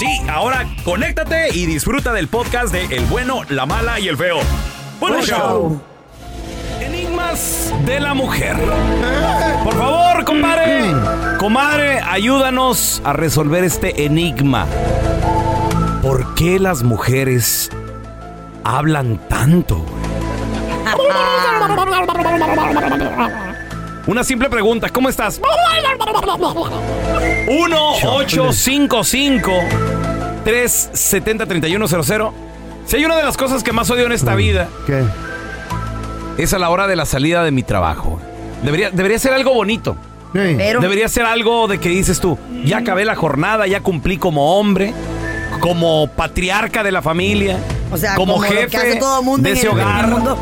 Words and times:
Sí, 0.00 0.06
ahora 0.30 0.64
conéctate 0.82 1.54
y 1.54 1.66
disfruta 1.66 2.14
del 2.14 2.28
podcast 2.28 2.72
de 2.72 2.86
El 2.86 3.04
bueno, 3.04 3.42
la 3.50 3.66
mala 3.66 4.00
y 4.00 4.08
el 4.08 4.16
feo. 4.16 4.38
Buen 4.98 5.12
Buen 5.12 5.26
show. 5.26 5.38
show. 5.38 5.80
Enigmas 6.80 7.70
de 7.84 8.00
la 8.00 8.14
mujer. 8.14 8.56
Por 9.62 9.74
favor, 9.74 10.24
compadre. 10.24 10.94
Comadre, 11.38 12.00
ayúdanos 12.00 13.02
a 13.04 13.12
resolver 13.12 13.62
este 13.62 14.06
enigma. 14.06 14.66
¿Por 16.00 16.34
qué 16.34 16.58
las 16.58 16.82
mujeres 16.82 17.68
hablan 18.64 19.18
tanto? 19.28 19.84
Una 24.06 24.24
simple 24.24 24.48
pregunta, 24.48 24.88
¿cómo 24.88 25.08
estás? 25.08 25.40
1-855-370-3100. 31.00 32.32
Si 32.86 32.96
hay 32.96 33.04
una 33.04 33.16
de 33.16 33.22
las 33.22 33.36
cosas 33.36 33.62
que 33.62 33.72
más 33.72 33.90
odio 33.90 34.06
en 34.06 34.12
esta 34.12 34.34
vida, 34.34 34.68
¿Qué? 34.86 35.04
es 36.38 36.52
a 36.54 36.58
la 36.58 36.70
hora 36.70 36.86
de 36.86 36.96
la 36.96 37.04
salida 37.06 37.44
de 37.44 37.50
mi 37.50 37.62
trabajo. 37.62 38.18
Debería, 38.62 38.90
debería 38.90 39.18
ser 39.18 39.32
algo 39.34 39.54
bonito. 39.54 39.96
Sí. 40.32 40.54
Pero 40.56 40.80
Debería 40.80 41.08
ser 41.08 41.26
algo 41.26 41.66
de 41.66 41.78
que 41.78 41.88
dices 41.88 42.20
tú, 42.20 42.38
ya 42.64 42.78
acabé 42.78 43.04
la 43.04 43.16
jornada, 43.16 43.66
ya 43.66 43.80
cumplí 43.80 44.16
como 44.16 44.58
hombre, 44.58 44.94
como 45.60 46.06
patriarca 46.08 46.82
de 46.84 46.92
la 46.92 47.02
familia, 47.02 47.58
O 47.92 47.96
sea, 47.96 48.14
como, 48.14 48.34
como 48.34 48.44
lo 48.46 48.50
que 48.50 48.56
jefe 48.68 48.76
hace 48.76 48.96
todo 49.00 49.22
mundo 49.22 49.42
de 49.42 49.50
en 49.50 49.56
ese 49.56 49.66
el 49.66 49.72
hogar. 49.72 50.06
mundo. 50.08 50.38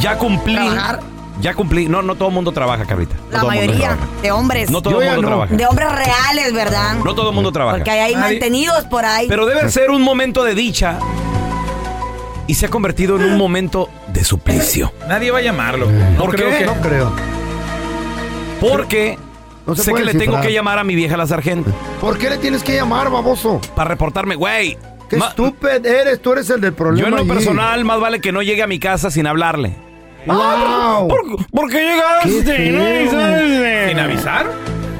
Ya 0.00 0.16
cumplí. 0.16 0.54
Trabajar. 0.54 1.00
Ya 1.40 1.54
cumplí. 1.54 1.88
No, 1.88 2.02
no 2.02 2.16
todo 2.16 2.28
el 2.28 2.34
mundo 2.34 2.52
trabaja, 2.52 2.84
Carlita. 2.84 3.14
No 3.30 3.38
la 3.38 3.44
mayoría 3.44 3.96
de 4.22 4.30
hombres. 4.32 4.70
No 4.70 4.82
todo 4.82 5.00
el 5.00 5.06
mundo 5.08 5.22
no. 5.22 5.28
trabaja. 5.28 5.54
De 5.54 5.66
hombres 5.66 5.88
reales, 5.92 6.52
¿verdad? 6.52 6.94
No 7.04 7.14
todo 7.14 7.28
el 7.30 7.34
mundo 7.34 7.52
trabaja. 7.52 7.76
Porque 7.78 7.90
hay 7.90 8.16
mantenidos 8.16 8.84
por 8.86 9.04
ahí. 9.04 9.26
Pero 9.28 9.46
debe 9.46 9.70
ser 9.70 9.90
un 9.90 10.02
momento 10.02 10.42
de 10.44 10.54
dicha 10.54 10.98
y 12.46 12.54
se 12.54 12.66
ha 12.66 12.70
convertido 12.70 13.16
en 13.16 13.24
un 13.24 13.36
momento 13.36 13.88
de 14.08 14.24
suplicio. 14.24 14.92
Nadie 15.08 15.30
va 15.30 15.38
a 15.38 15.42
llamarlo. 15.42 15.86
¿Por 16.18 16.34
creo 16.34 16.50
qué? 16.50 16.58
que- 16.58 16.66
No 16.66 16.74
creo. 16.80 17.12
Porque 18.60 19.18
No 19.66 19.76
sé 19.76 19.92
que 19.94 20.04
le 20.04 20.14
tengo 20.14 20.40
que 20.40 20.52
llamar 20.52 20.78
a 20.78 20.84
mi 20.84 20.94
vieja 20.96 21.16
la 21.16 21.26
sargento 21.26 21.70
¿Por 22.00 22.18
qué 22.18 22.30
le 22.30 22.38
tienes 22.38 22.62
que 22.62 22.74
llamar, 22.74 23.10
baboso? 23.10 23.60
para 23.76 23.88
reportarme, 23.88 24.34
güey. 24.34 24.76
Qué 25.08 25.16
estúpido 25.16 25.70
eres, 25.70 26.20
tú 26.20 26.32
eres 26.32 26.50
el 26.50 26.60
del 26.60 26.72
problema. 26.74 27.00
Yo 27.00 27.06
en 27.06 27.14
lo 27.14 27.20
allí. 27.20 27.28
personal 27.28 27.84
más 27.84 27.98
vale 28.00 28.20
que 28.20 28.30
no 28.32 28.42
llegue 28.42 28.62
a 28.62 28.66
mi 28.66 28.78
casa 28.78 29.10
sin 29.10 29.26
hablarle. 29.26 29.74
¡Wow! 30.34 31.08
¿Por, 31.08 31.46
por 31.50 31.70
qué 31.70 31.78
llegaste? 31.80 32.44
Qué 32.56 32.70
No 32.70 32.84
avisaste. 32.84 33.88
¿Sin 33.88 33.98
avisar? 33.98 34.46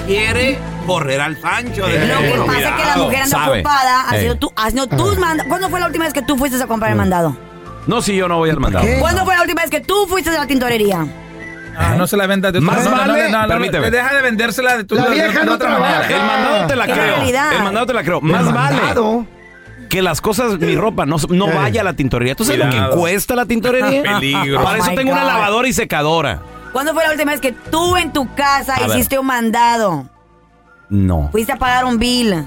quiere 0.06 0.58
correr 0.86 1.20
al 1.20 1.38
Sancho. 1.40 1.82
Lo 1.86 1.92
que 1.92 2.42
pasa 2.46 2.58
es 2.60 2.74
que 2.74 2.84
la 2.86 2.96
mujer 2.96 3.22
anda 3.22 3.26
sabe. 3.38 3.58
ocupada 3.60 4.00
haciendo, 4.08 4.32
Ey. 4.32 4.38
tu- 4.38 4.52
haciendo 4.56 4.86
tus 4.88 5.18
mandados. 5.18 5.48
¿Cuándo 5.48 5.68
fue 5.68 5.80
la 5.80 5.86
última 5.86 6.04
vez 6.04 6.14
que 6.14 6.22
tú 6.22 6.36
fuiste 6.38 6.62
a 6.62 6.66
comprar 6.66 6.90
el 6.92 6.96
mandado? 6.96 7.36
No, 7.86 8.00
si 8.02 8.16
yo 8.16 8.26
no 8.28 8.38
voy 8.38 8.50
al 8.50 8.58
mandado. 8.60 8.84
qué? 8.86 8.98
¿Cuándo 8.98 9.24
fue 9.24 9.34
la 9.34 9.42
última 9.42 9.62
vez 9.62 9.70
que 9.70 9.80
tú 9.80 10.06
fuiste 10.08 10.30
a 10.30 10.34
la 10.40 10.46
tintorería? 10.46 11.06
Ah, 11.76 11.94
no 11.96 12.06
se 12.06 12.16
la 12.16 12.26
venda 12.26 12.50
de 12.50 12.60
Más 12.60 12.82
no, 12.84 12.90
no, 12.90 12.90
no, 12.90 13.12
vale- 13.12 13.30
no, 13.30 13.42
no, 13.42 13.48
permíteme. 13.48 13.90
Deja 13.90 14.14
de 14.14 14.22
vendérsela 14.22 14.76
de 14.78 14.84
tu 14.84 14.94
La 14.96 15.02
de- 15.04 15.08
de- 15.10 15.14
vieja 15.14 15.40
de 15.40 15.44
no 15.46 15.52
otra 15.54 15.68
trabaja. 15.68 15.92
manera. 16.00 16.16
El 16.16 16.26
mandado 16.26 16.66
te 16.66 16.76
la 16.76 16.84
creo. 16.84 16.96
realidad. 16.96 17.52
El 17.52 17.62
mandado 17.62 17.86
te 17.86 17.92
la 17.94 18.02
creo. 18.02 18.20
Más 18.20 18.46
El 18.46 18.52
vale 18.52 18.76
mandado. 18.76 19.26
Que 19.88 20.02
las 20.02 20.20
cosas, 20.20 20.58
mi 20.58 20.76
ropa, 20.76 21.06
no, 21.06 21.16
no 21.30 21.48
Eh. 21.48 21.54
vaya 21.54 21.80
a 21.80 21.84
la 21.84 21.92
tintorería. 21.94 22.34
¿Tú 22.34 22.44
sabes 22.44 22.64
lo 22.64 22.70
que 22.70 22.96
cuesta 22.96 23.34
la 23.34 23.46
tintorería? 23.46 24.02
Peligro. 24.20 24.62
Para 24.62 24.78
Oh 24.78 24.82
eso 24.82 24.90
my 24.90 24.96
tengo 24.96 25.12
una 25.12 25.22
God. 25.22 25.28
lavadora 25.28 25.68
y 25.68 25.72
secadora. 25.72 26.40
¿Cuándo 26.72 26.92
fue 26.94 27.02
la 27.04 27.12
última 27.12 27.32
vez 27.32 27.40
que 27.40 27.52
tú 27.52 27.96
en 27.96 28.12
tu 28.12 28.32
casa 28.34 28.74
A 28.76 28.80
ver. 28.86 28.90
hiciste 28.90 29.18
un 29.18 29.26
mandado? 29.26 30.06
No, 30.90 31.28
Fuiste 31.32 31.52
a 31.52 31.56
pagar 31.56 31.84
un 31.84 31.98
bill. 31.98 32.46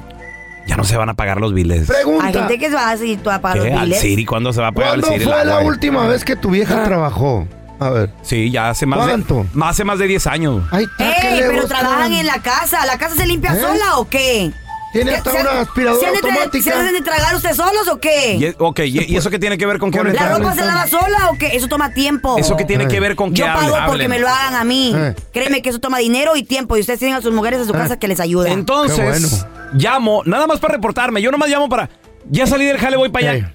ya 0.68 0.78
no 0.78 0.84
se 0.84 0.96
van 0.98 1.10
a 1.10 1.14
pagar 1.16 1.40
los 1.40 1.54
biles. 1.54 1.90
Hay 2.22 2.34
gente 2.34 2.58
que 2.60 2.70
va 2.70 2.92
así 2.92 3.18
tú 3.18 3.30
a 3.30 3.40
pagar 3.40 3.64
¿Qué? 3.64 3.70
los 3.72 3.80
¿Al 3.80 3.86
billes. 3.88 4.02
Siri? 4.02 4.26
¿Cuándo 4.26 4.54
se 4.54 4.62
va 4.62 4.68
a 4.68 4.72
pagar 4.72 4.96
el 4.96 5.02
¿Cuándo 5.02 5.18
Siri? 5.20 5.26
fue 5.32 5.46
la 5.46 5.58
agua? 5.58 5.68
última 5.68 6.08
vez 6.08 6.24
que 6.24 6.36
tu 6.36 6.50
vieja 6.52 6.84
trabajó? 6.84 7.48
A 7.80 7.90
ver. 7.90 8.12
Sí, 8.22 8.52
ya 8.52 8.70
hace 8.70 8.86
más 8.86 9.00
¿Cuánto? 9.00 9.46
de, 9.54 9.64
hace 9.66 9.84
más 9.84 9.98
de 10.00 10.06
10 10.08 10.28
años. 10.28 10.64
¿qué 10.72 10.78
Ey, 11.04 11.40
pero 11.48 11.62
buscan? 11.64 11.80
trabajan 11.80 12.14
en 12.14 12.28
la 12.28 12.40
casa. 12.42 12.86
¿La 12.86 12.98
casa 13.00 13.16
se 13.16 13.26
limpia 13.26 13.54
¿Eh? 13.54 13.60
sola 13.62 13.98
o 13.98 14.08
qué? 14.08 14.52
Tiene 14.92 15.12
¿Se- 15.12 15.18
hasta 15.18 15.32
una 15.34 15.62
aspiradora 15.62 16.00
¿se 16.02 16.16
automática. 16.16 16.64
¿Se 16.64 16.74
hacen 16.74 16.94
de 16.94 17.02
tragar 17.02 17.36
ustedes 17.36 17.56
solos 17.56 17.88
o 17.88 18.00
qué? 18.00 18.36
Y, 18.36 18.56
ok, 18.58 18.80
¿y, 18.80 19.14
y 19.14 19.16
eso 19.18 19.30
qué 19.30 19.40
tiene 19.40 19.58
que 19.58 19.66
ver 19.66 19.78
con 19.80 19.90
que 19.90 20.04
¿La 20.04 20.38
ropa 20.38 20.54
se 20.54 20.66
lava 20.66 20.86
sola 20.88 21.30
o 21.32 21.38
qué? 21.38 21.48
Eso 21.56 21.68
toma 21.68 21.94
tiempo. 21.94 22.38
¿Eso 22.38 22.58
qué 22.58 22.66
tiene 22.66 22.84
Eh. 22.84 22.88
que 22.88 23.00
ver 23.00 23.16
con 23.16 23.32
que 23.34 23.40
Yo 23.40 23.46
pago 23.46 23.76
porque 23.88 24.08
me 24.10 24.20
lo 24.20 24.28
hagan 24.28 24.56
a 24.56 24.64
mí. 24.64 24.94
Eh. 24.96 25.16
Créeme 25.32 25.62
que 25.62 25.70
eso 25.70 25.80
toma 25.80 26.00
dinero 26.00 26.36
y 26.36 26.44
tiempo. 26.44 26.76
Y 26.76 26.82
ustedes 26.82 27.00
tienen 27.00 27.18
a 27.18 27.22
sus 27.22 27.34
mujeres 27.34 27.62
en 27.62 27.68
su 27.68 27.74
casa 27.74 27.98
que 27.98 28.08
les 28.10 28.20
ayudan. 28.20 28.52
Entonces, 28.52 28.98
bueno. 29.02 29.28
llamo, 29.74 30.24
nada 30.26 30.46
más 30.48 30.60
para 30.60 30.74
reportarme. 30.74 31.22
Yo 31.22 31.32
nomás 31.32 31.50
llamo 31.50 31.70
para. 31.70 31.90
Ya 32.30 32.46
salí 32.46 32.66
del 32.66 32.78
jale, 32.78 32.98
voy 32.98 33.10
para 33.10 33.32
allá. 33.32 33.54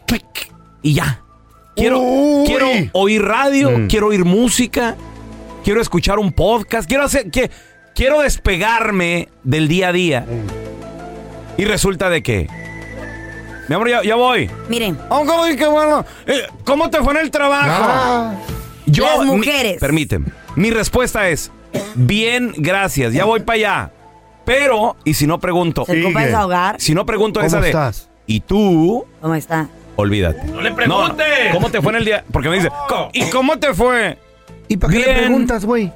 Y 0.82 0.94
ya. 0.94 1.20
Quiero, 1.76 2.00
Uy. 2.00 2.46
quiero 2.46 2.69
oír 2.92 3.22
radio, 3.22 3.70
Mm. 3.70 3.87
quiero 3.88 4.06
oír 4.06 4.25
música, 4.25 4.96
quiero 5.62 5.82
escuchar 5.82 6.19
un 6.19 6.32
podcast, 6.32 6.88
quiero 6.88 7.05
hacer. 7.05 7.31
Que, 7.31 7.50
quiero 7.94 8.22
despegarme 8.22 9.28
del 9.44 9.69
día 9.69 9.88
a 9.88 9.93
día. 9.93 10.26
Y 11.56 11.64
resulta 11.64 12.08
de 12.11 12.23
que. 12.23 12.49
Mi 13.69 13.75
amor, 13.75 13.88
ya, 13.88 14.03
ya 14.03 14.14
voy. 14.14 14.49
Miren, 14.69 14.97
Oh, 15.08 15.25
¿cómo, 15.26 15.43
qué 15.56 15.67
bueno. 15.67 16.05
Eh, 16.26 16.43
¿Cómo 16.64 16.88
te 16.91 17.03
fue 17.03 17.12
en 17.14 17.20
el 17.20 17.31
trabajo? 17.31 17.69
Ah, 17.70 18.35
Yo, 18.87 19.05
Las 19.05 19.19
mi- 19.26 19.37
mujeres. 19.37 19.79
permíteme. 19.81 20.26
Mi 20.55 20.70
respuesta 20.70 21.29
es: 21.29 21.50
bien, 21.94 22.53
gracias, 22.56 23.12
ya 23.12 23.25
voy 23.25 23.41
para 23.41 23.56
allá. 23.56 23.91
Pero, 24.44 24.94
y 25.05 25.14
si 25.14 25.26
no 25.26 25.41
pregunto, 25.41 25.85
se 25.85 25.97
desahogar. 25.97 26.76
si 26.81 26.94
no 26.94 27.05
pregunto 27.05 27.41
¿Cómo 27.41 27.49
esa 27.49 27.61
de. 27.61 27.67
estás? 27.69 28.09
¿Y 28.29 28.41
tú? 28.41 29.05
¿Cómo 29.20 29.35
está? 29.35 29.69
Olvídate. 29.97 30.44
No 30.44 30.61
le 30.61 30.70
preguntes. 30.73 31.26
¿Cómo 31.52 31.69
te 31.70 31.81
fue 31.82 31.91
en 31.93 31.97
el 31.99 32.05
día? 32.05 32.25
Porque 32.31 32.49
me 32.49 32.56
dice, 32.56 32.69
"Co- 32.88 33.09
¿y 33.12 33.29
cómo 33.31 33.59
te 33.59 33.75
fue? 33.75 34.19
¿Y 34.69 34.76
para 34.76 34.93
qué 34.93 34.99
le 35.00 35.12
preguntas, 35.14 35.64
güey? 35.64 35.91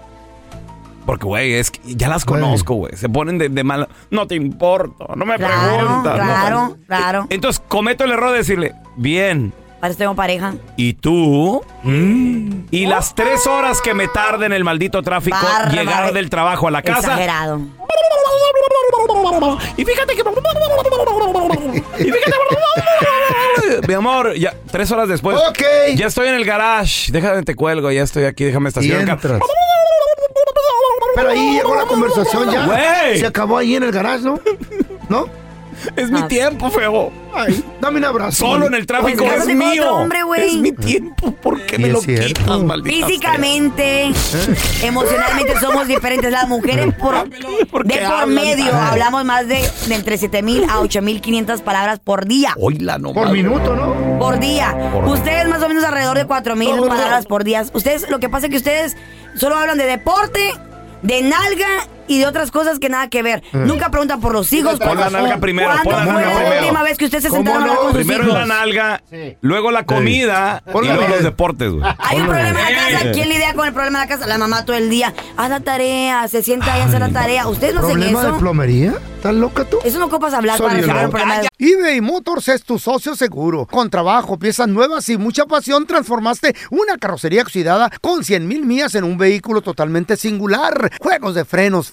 Porque, 1.11 1.27
güey, 1.27 1.55
es 1.55 1.73
que 1.73 1.81
ya 1.97 2.07
las 2.07 2.25
conozco, 2.25 2.75
güey. 2.75 2.95
Se 2.97 3.09
ponen 3.09 3.37
de, 3.37 3.49
de 3.49 3.65
mal. 3.65 3.89
No 4.11 4.29
te 4.29 4.37
importa, 4.37 5.07
no 5.17 5.27
me 5.27 5.35
Claro, 5.35 5.77
preguntas. 5.77 6.17
no". 6.19 6.25
claro, 6.25 6.77
claro. 6.87 7.27
Entonces 7.31 7.61
cometo 7.67 8.05
el 8.05 8.12
error 8.12 8.31
de 8.31 8.39
decirle, 8.39 8.75
bien. 8.97 9.53
Para 9.81 9.91
eso 9.91 9.99
tengo 9.99 10.15
pareja. 10.15 10.55
¿Y 10.77 10.93
tú? 10.93 11.65
Y 11.85 12.87
las 12.87 13.17
tres 13.17 13.45
horas 13.49 13.81
que 13.81 13.93
me 13.93 14.07
tarde 14.07 14.47
en 14.47 14.53
el 14.53 14.62
maldito 14.62 15.03
tráfico 15.03 15.37
Bárbaro. 15.43 15.73
llegar 15.73 16.12
del 16.12 16.31
trabajo 16.31 16.69
a 16.69 16.71
la 16.71 16.83
casa. 16.83 17.01
Exagerado. 17.01 17.61
Y 19.77 19.85
fíjate 19.85 20.15
que. 20.15 20.23
Y 21.99 22.05
fíjate. 22.05 22.37
Mi 23.89 23.95
amor, 23.95 24.35
ya 24.37 24.55
tres 24.71 24.93
horas 24.93 25.09
después. 25.09 25.37
Ok. 25.49 25.63
Ya 25.97 26.06
estoy 26.06 26.29
en 26.29 26.35
el 26.37 26.45
garage. 26.45 27.11
Déjame 27.11 27.43
te 27.43 27.56
cuelgo, 27.56 27.91
ya 27.91 28.03
estoy 28.05 28.27
aquí, 28.27 28.45
déjame 28.45 28.69
estacionar. 28.69 29.01
el 29.01 29.06
carro. 29.21 29.41
Pero 31.15 31.31
ahí 31.31 31.53
llegó 31.55 31.75
la 31.75 31.85
conversación 31.85 32.51
ya. 32.51 32.67
Güey. 32.67 33.19
Se 33.19 33.27
acabó 33.27 33.59
ahí 33.59 33.75
en 33.77 33.83
el 33.85 33.93
garage, 33.93 34.25
¿no? 34.25 34.41
¿No? 35.09 35.41
Es 35.97 36.11
mi 36.11 36.21
Ah. 36.21 36.29
tiempo, 36.29 36.69
feo. 36.71 37.11
Ay, 37.35 37.65
dame 37.81 37.99
un 37.99 38.05
abrazo. 38.05 38.45
Solo 38.45 38.67
en 38.67 38.75
el 38.75 38.85
tráfico 38.87 39.25
Pues 39.25 39.39
es 39.39 39.45
con 39.47 39.57
mío. 39.59 39.83
otro 39.83 39.97
hombre, 39.97 40.23
güey. 40.25 40.49
es 40.49 40.55
mi 40.57 40.73
tiempo. 40.73 41.33
¿Por 41.33 41.62
qué 41.65 41.77
Sí, 41.77 41.83
me 41.83 41.89
es 41.89 41.95
lo 41.95 42.01
cierto. 42.03 42.27
quitas, 42.43 42.61
maldita 42.65 43.07
Físicamente, 43.07 44.11
emocionalmente 44.83 45.59
somos 45.59 45.87
diferentes. 45.89 46.31
Las 46.31 46.49
mujeres 46.49 46.95
por, 46.97 47.15
¿Por 47.71 47.87
de 47.87 47.95
por 47.97 48.05
hablan 48.05 48.35
medio 48.35 48.75
hablamos 48.75 49.25
más 49.25 49.49
de, 49.49 49.67
de 49.87 49.95
entre 49.95 50.19
7000 50.19 50.69
a 50.69 50.81
8500 50.81 51.63
palabras 51.63 51.99
por 52.01 52.27
día. 52.27 52.53
Oíla 52.59 52.99
nomás. 52.99 53.25
Por 53.25 53.33
minuto, 53.33 53.75
¿no? 53.75 54.19
Por 54.19 54.39
día. 54.39 54.77
Por- 54.93 55.05
ustedes 55.06 55.49
más 55.49 55.63
o 55.63 55.69
menos 55.69 55.83
alrededor 55.85 56.19
de 56.19 56.27
4000 56.27 56.77
No, 56.77 56.83
no. 56.83 56.89
palabras 56.89 57.25
por 57.27 57.43
día. 57.45 57.65
Ustedes, 57.73 58.09
lo 58.11 58.19
que 58.21 58.29
pasa 58.29 58.47
es 58.47 58.51
que 58.51 58.56
ustedes 58.59 58.97
solo 59.35 59.56
hablan 59.56 59.79
de 59.79 59.87
deporte, 59.87 60.53
de 61.02 61.23
nalga 61.23 61.88
y 62.11 62.19
de 62.19 62.27
otras 62.27 62.51
cosas 62.51 62.79
que 62.79 62.89
nada 62.89 63.09
que 63.09 63.23
ver. 63.23 63.43
Nunca 63.53 63.91
preguntan 63.91 64.21
por 64.21 64.33
los 64.33 64.53
hijos. 64.53 64.79
Pon 64.79 64.89
la 64.89 64.95
¿Cuándo 65.09 65.11
nalga 65.21 65.39
primero, 65.39 65.69
¿Cuándo 65.69 65.85
pon 65.85 65.93
la 65.93 65.99
fue 66.05 66.12
nalga 66.12 66.29
la 66.29 66.39
primero. 66.41 66.61
última 66.62 66.83
vez 66.83 66.99
que 66.99 67.05
ustedes 67.05 67.25
se 67.25 67.31
¿Cómo 67.31 67.43
sentaron 67.45 67.62
a 67.62 67.65
hablar 67.65 67.77
no? 67.77 67.83
con 67.83 67.93
sus 67.93 67.99
Primero 68.07 68.25
hijos? 68.25 68.41
es 68.43 68.49
la 68.49 68.55
nalga, 68.55 69.03
Sí. 69.11 69.37
luego 69.41 69.71
la 69.71 69.85
comida 69.87 70.62
Ponle 70.73 70.91
y 70.91 70.95
luego 70.95 71.09
los 71.15 71.23
deportes, 71.23 71.71
güey. 71.73 71.85
Hay 71.99 72.21
un 72.21 72.27
problema 72.27 72.69
en 72.69 72.77
la 72.77 72.99
casa. 72.99 73.12
¿Quién 73.12 73.29
lidia 73.29 73.55
con 73.55 73.67
el 73.67 73.73
problema 73.73 74.03
en 74.03 74.09
la 74.09 74.15
casa? 74.15 74.27
La 74.27 74.39
mamá 74.39 74.65
todo 74.65 74.77
el 74.77 74.91
día. 74.91 75.15
Haz 75.37 75.51
la 75.51 75.61
tarea, 75.61 76.27
se 76.29 76.43
sienta 76.43 76.75
ahí 76.75 76.81
a 76.83 76.85
hacer 76.87 77.01
la 77.01 77.11
tarea. 77.11 77.47
¿Ustedes 77.49 77.75
no 77.75 77.81
hacen 77.81 77.93
¿Problema 77.93 78.23
de 78.23 78.29
eso? 78.29 78.39
plomería? 78.39 78.95
¿Estás 79.17 79.35
loca 79.35 79.65
tú? 79.65 79.79
Eso 79.85 79.99
no 79.99 80.06
ocupas 80.06 80.33
hablar 80.33 80.59
para 80.59 80.71
Soy 80.71 80.81
resolver 80.81 81.01
yo. 81.03 81.06
un 81.06 81.11
problema 81.11 81.39
de... 81.41 81.49
eBay 81.59 82.01
Motors 82.01 82.49
es 82.49 82.63
tu 82.65 82.79
socio 82.79 83.15
seguro. 83.15 83.67
Con 83.67 83.91
trabajo, 83.91 84.39
piezas 84.39 84.67
nuevas 84.69 85.06
y 85.11 85.19
mucha 85.19 85.45
pasión, 85.45 85.87
transformaste 85.87 86.55
una 86.71 86.97
carrocería 86.97 87.43
oxidada 87.43 87.91
con 88.01 88.25
100 88.25 88.49
mil 88.49 88.65
millas 88.65 88.95
en 88.95 89.05
un 89.05 89.19
vehículo 89.19 89.61
totalmente 89.61 90.17
singular. 90.17 90.91
Juegos 91.01 91.35
de 91.35 91.45
frenos, 91.45 91.91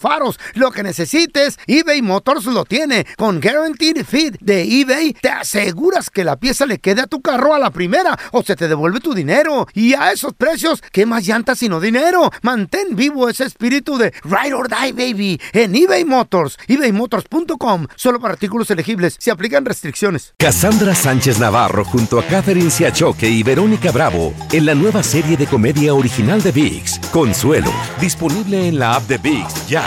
lo 0.54 0.72
que 0.72 0.84
necesites, 0.84 1.60
eBay 1.68 2.02
Motors 2.02 2.46
lo 2.46 2.66
tiene. 2.66 3.06
Con 3.18 3.42
Guaranteed 3.42 4.06
Fit 4.06 4.38
de 4.40 4.64
eBay, 4.64 5.14
te 5.14 5.30
aseguras 5.30 6.10
que 6.10 6.24
la 6.24 6.38
pieza 6.38 6.66
le 6.66 6.80
quede 6.80 7.02
a 7.02 7.08
tu 7.08 7.22
carro 7.22 7.54
a 7.54 7.60
la 7.60 7.72
primera 7.72 8.18
o 8.32 8.44
se 8.44 8.56
te 8.56 8.68
devuelve 8.68 9.00
tu 9.00 9.14
dinero. 9.14 9.68
Y 9.74 9.94
a 9.94 10.12
esos 10.12 10.34
precios, 10.34 10.82
¿qué 10.92 11.06
más 11.06 11.26
llantas 11.26 11.60
sino 11.60 11.80
dinero? 11.80 12.32
Mantén 12.42 12.96
vivo 12.96 13.30
ese 13.30 13.44
espíritu 13.46 13.98
de 13.98 14.14
Ride 14.24 14.54
or 14.54 14.70
Die, 14.70 14.94
baby, 14.94 15.42
en 15.54 15.76
eBay 15.76 16.06
Motors. 16.06 16.58
ebaymotors.com. 16.68 17.88
Solo 17.96 18.20
para 18.20 18.34
artículos 18.34 18.72
elegibles. 18.72 19.18
Se 19.20 19.32
aplican 19.32 19.66
restricciones. 19.66 20.34
Cassandra 20.38 20.96
Sánchez 20.96 21.40
Navarro 21.40 21.84
junto 21.84 22.20
a 22.20 22.24
Catherine 22.24 22.72
Siachoque 22.72 23.30
y 23.30 23.44
Verónica 23.44 23.92
Bravo 23.92 24.34
en 24.52 24.66
la 24.66 24.76
nueva 24.76 25.04
serie 25.04 25.38
de 25.38 25.48
comedia 25.48 25.94
original 25.94 26.42
de 26.42 26.52
VIX, 26.52 27.00
Consuelo, 27.12 27.72
disponible 28.00 28.68
en 28.68 28.80
la 28.80 28.96
app 28.96 29.04
de 29.08 29.18
VIX 29.18 29.68
ya. 29.68 29.87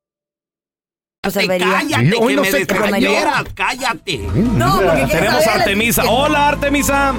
Cállate, 1.23 1.59
Sí, 2.09 2.13
hoy 2.19 2.29
que 2.29 2.35
no 2.35 2.41
me 2.41 2.49
se 2.51 2.57
descayeras, 2.65 3.43
cállate. 3.53 4.17
No, 4.33 4.77
porque 4.77 4.91
quieres 5.03 5.11
Tenemos 5.11 5.37
a 5.37 5.41
saber- 5.43 5.59
Artemisa. 5.61 6.03
Hola, 6.09 6.47
Artemisa. 6.49 7.13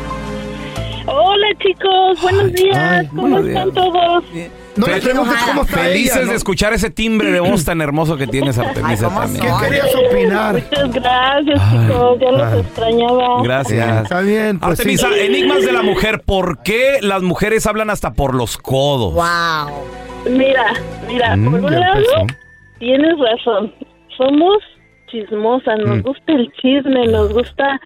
Hola 1.07 1.47
chicos, 1.63 2.21
buenos 2.21 2.53
días, 2.53 2.77
ay, 2.77 3.07
¿cómo 3.07 3.23
buenos 3.23 3.47
están 3.47 3.71
días. 3.71 3.75
todos? 3.75 4.25
No 4.75 4.87
le 4.89 5.01
preguntes 5.01 5.39
cómo 5.47 5.63
está 5.63 5.77
Felices 5.79 6.17
ella, 6.17 6.25
¿no? 6.25 6.31
de 6.33 6.37
escuchar 6.37 6.73
ese 6.73 6.91
timbre 6.91 7.31
de 7.31 7.39
voz 7.41 7.65
tan 7.65 7.81
hermoso 7.81 8.17
que 8.17 8.27
tienes, 8.27 8.59
Artemisa, 8.59 9.05
¿cómo 9.05 9.21
también. 9.21 9.45
¿Qué 9.45 9.67
querías 9.69 9.95
opinar? 9.95 10.55
Muchas 10.55 10.93
gracias 10.95 11.61
chicos, 11.71 12.19
ya 12.21 12.31
los 12.33 12.61
extrañaba. 12.67 13.43
Gracias. 13.45 14.03
Está 14.03 14.21
bien, 14.23 14.59
pues 14.59 14.79
sí. 14.79 14.83
Artemisa, 14.83 15.09
enigmas 15.17 15.65
de 15.65 15.73
la 15.73 15.83
mujer. 15.83 16.23
¿Por 16.27 16.61
qué 16.65 16.99
las 17.03 17.23
mujeres 17.23 17.67
hablan 17.69 17.89
hasta 17.91 18.15
por 18.15 18.35
los 18.35 18.57
codos? 18.59 19.15
Wow. 19.15 19.73
Mira, 20.29 20.73
mira, 21.07 21.37
Mm, 21.37 21.45
por 21.53 21.61
un 21.61 21.71
lado 21.81 21.95
empezó. 21.99 22.27
tienes 22.79 23.15
razón, 23.19 23.73
somos 24.17 24.59
chismosas, 25.09 25.79
nos 25.81 25.99
Mm. 25.99 26.03
gusta 26.03 26.33
el 26.33 26.53
chisme, 26.55 27.07
nos 27.07 27.33
gusta 27.33 27.81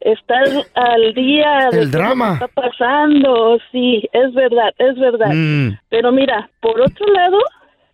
estar 0.00 0.44
al 0.74 1.14
día 1.14 1.68
de 1.70 1.80
El 1.82 1.90
qué 1.90 1.96
drama. 1.98 2.34
está 2.34 2.48
pasando, 2.48 3.58
sí, 3.70 4.08
es 4.12 4.32
verdad, 4.34 4.72
es 4.78 4.98
verdad. 4.98 5.32
Mm. 5.32 5.78
Pero 5.90 6.10
mira, 6.12 6.50
por 6.60 6.80
otro 6.80 7.06
lado, 7.12 7.38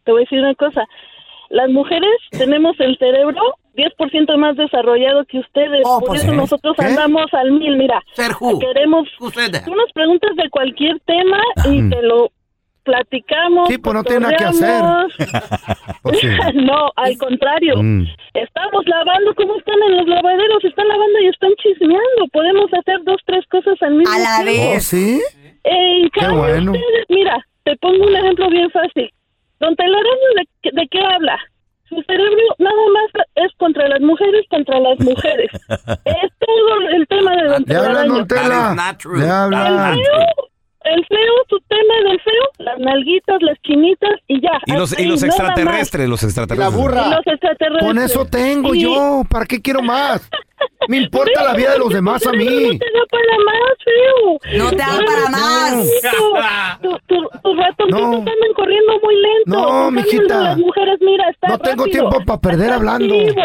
te 0.04 0.12
voy 0.12 0.20
a 0.22 0.24
decir 0.24 0.40
una 0.40 0.54
cosa. 0.54 0.84
Las 1.50 1.70
mujeres 1.70 2.10
tenemos 2.30 2.78
el 2.80 2.96
cerebro 2.98 3.40
10% 3.74 4.36
más 4.36 4.56
desarrollado 4.56 5.24
que 5.24 5.38
ustedes. 5.38 5.82
Oh, 5.84 6.00
por 6.00 6.08
pues, 6.08 6.24
eso 6.24 6.32
¿eh? 6.32 6.36
nosotros 6.36 6.76
¿Qué? 6.78 6.84
andamos 6.86 7.26
al 7.32 7.52
mil. 7.52 7.76
Mira, 7.76 8.02
queremos... 8.60 9.08
Ustedes. 9.20 9.64
Tú 9.64 9.74
nos 9.74 9.90
preguntas 9.92 10.34
de 10.36 10.48
cualquier 10.50 10.98
tema 11.06 11.40
y 11.66 11.88
te 11.88 12.02
lo 12.02 12.30
platicamos. 12.88 13.68
Sí, 13.68 13.78
pues 13.78 13.94
no 13.94 14.02
tiene 14.04 14.20
nada 14.20 14.36
que 14.36 14.44
hacer. 14.44 14.82
Pues 16.02 16.20
sí. 16.20 16.28
no, 16.54 16.90
al 16.96 17.16
contrario. 17.18 17.74
Mm. 17.82 18.04
Estamos 18.34 18.82
lavando. 18.86 19.34
¿Cómo 19.34 19.56
están 19.58 19.74
en 19.88 19.96
los 19.98 20.06
lavaderos? 20.06 20.64
Están 20.64 20.88
lavando 20.88 21.18
y 21.20 21.26
están 21.28 21.50
chismeando. 21.62 22.26
Podemos 22.32 22.66
hacer 22.72 22.98
dos, 23.04 23.20
tres 23.26 23.44
cosas 23.50 23.74
al 23.82 23.94
mismo 23.94 24.14
A 24.14 24.18
la 24.18 24.44
tiempo. 24.44 24.62
¿Oh, 24.70 24.72
vez. 24.74 24.84
sí? 24.86 25.20
En 25.64 26.08
Qué 26.10 26.20
cambio, 26.20 26.38
bueno. 26.38 26.72
ustedes- 26.72 27.04
mira, 27.08 27.36
te 27.64 27.76
pongo 27.76 28.04
un 28.06 28.16
ejemplo 28.16 28.48
bien 28.48 28.70
fácil. 28.70 29.10
Don 29.60 29.74
Telaraño, 29.76 30.28
¿de, 30.36 30.48
qué- 30.62 30.70
¿de 30.72 30.88
qué 30.88 31.00
habla? 31.00 31.36
Su 31.88 31.96
cerebro 32.06 32.36
nada 32.58 32.76
más 32.94 33.26
es 33.34 33.52
contra 33.58 33.88
las 33.88 34.00
mujeres, 34.00 34.44
contra 34.50 34.78
las 34.78 34.98
mujeres. 35.00 35.50
es 36.04 36.30
todo 36.38 36.88
el 36.94 37.06
tema 37.08 37.32
de 37.32 37.42
Don 37.44 37.52
hablan, 37.52 37.64
Telaraño. 37.64 38.14
don 38.14 38.28
Tela. 38.28 38.96
El 39.16 39.30
hablan. 39.30 39.98
El 40.94 41.04
feo, 41.06 41.32
su 41.48 41.60
tema 41.68 41.94
del 42.10 42.20
feo, 42.20 42.44
las 42.58 42.78
nalguitas, 42.78 43.36
las 43.42 43.58
chinitas 43.62 44.10
y 44.26 44.40
ya. 44.40 44.50
Y 44.66 44.72
los, 44.72 44.98
y 44.98 45.04
los 45.04 45.22
extraterrestres, 45.22 46.08
los 46.08 46.22
extraterrestres. 46.22 46.76
Y 46.78 47.10
los 47.10 47.26
extraterrestres. 47.26 47.82
Con 47.86 47.98
eso 47.98 48.24
tengo 48.26 48.74
Y- 48.74 48.82
yo. 48.82 49.22
¿Para 49.28 49.46
qué 49.46 49.60
quiero 49.60 49.82
más? 49.82 50.28
Me 50.88 50.96
importa 50.98 51.44
la 51.44 51.54
vida 51.54 51.72
de 51.72 51.78
los 51.78 51.92
demás 51.92 52.26
a 52.26 52.32
No 52.32 52.38
mí. 52.38 52.46
te 52.78 52.86
da 52.86 53.04
para 53.10 53.44
más, 53.44 53.72
feo. 53.84 54.58
No 54.58 54.70
te 54.70 54.76
da 54.76 54.98
para 55.06 55.30
más. 55.30 55.86
No. 57.88 58.12
andan 58.18 58.52
corriendo 58.54 58.92
muy 59.02 59.14
lento. 59.16 59.46
No, 59.46 59.90
mijita. 59.90 60.22
el 60.22 60.28
de 60.28 60.34
Las 60.34 60.58
mujeres, 60.58 60.98
mira, 61.00 61.24
está 61.30 61.48
No 61.48 61.58
tengo 61.58 61.84
rápido, 61.84 62.08
tiempo 62.08 62.24
pa' 62.26 62.40
perder 62.40 62.62
está 62.64 62.74
hablando. 62.76 63.14
activo. 63.14 63.42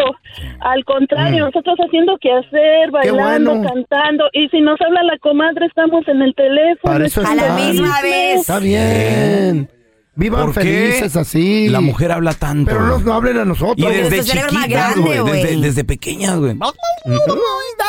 Al 0.62 0.86
contrario, 0.86 1.44
Mm. 1.44 1.46
nosotros 1.48 1.76
haciendo 1.86 2.18
que 2.20 2.32
hacer, 2.32 2.92
bailando, 2.92 3.56
bueno. 3.56 3.70
cantando. 3.74 4.26
Y 4.34 4.48
si 4.50 4.62
nos 4.62 4.80
habla 4.82 5.04
la 5.04 5.18
comadre, 5.20 5.66
estamos 5.68 6.08
en 6.08 6.22
el 6.22 6.34
teléfono. 6.36 6.94
Para 6.94 7.06
eso 7.06 7.22
A 7.26 7.36
la 7.36 7.56
misma 7.56 8.02
vez. 8.02 8.42
Está 8.42 8.60
bien. 8.60 9.70
Vivan 10.16 10.54
¿Por 10.54 10.62
qué 10.62 10.62
felices 10.62 11.16
así. 11.16 11.70
La 11.70 11.82
mujer 11.82 12.12
habla 12.12 12.34
tanto. 12.34 12.70
Pero 12.72 12.86
no, 12.86 13.00
no 13.00 13.14
hablen 13.14 13.38
a 13.40 13.46
nosotros. 13.46 13.80
y 13.80 13.96
desde 13.98 14.24
chiquitas, 14.24 14.68
grande, 14.70 15.20
güey. 15.22 15.42
Desde, 15.42 15.58
desde 15.62 15.84
pequeñas, 15.84 16.38
güey. 16.38 16.56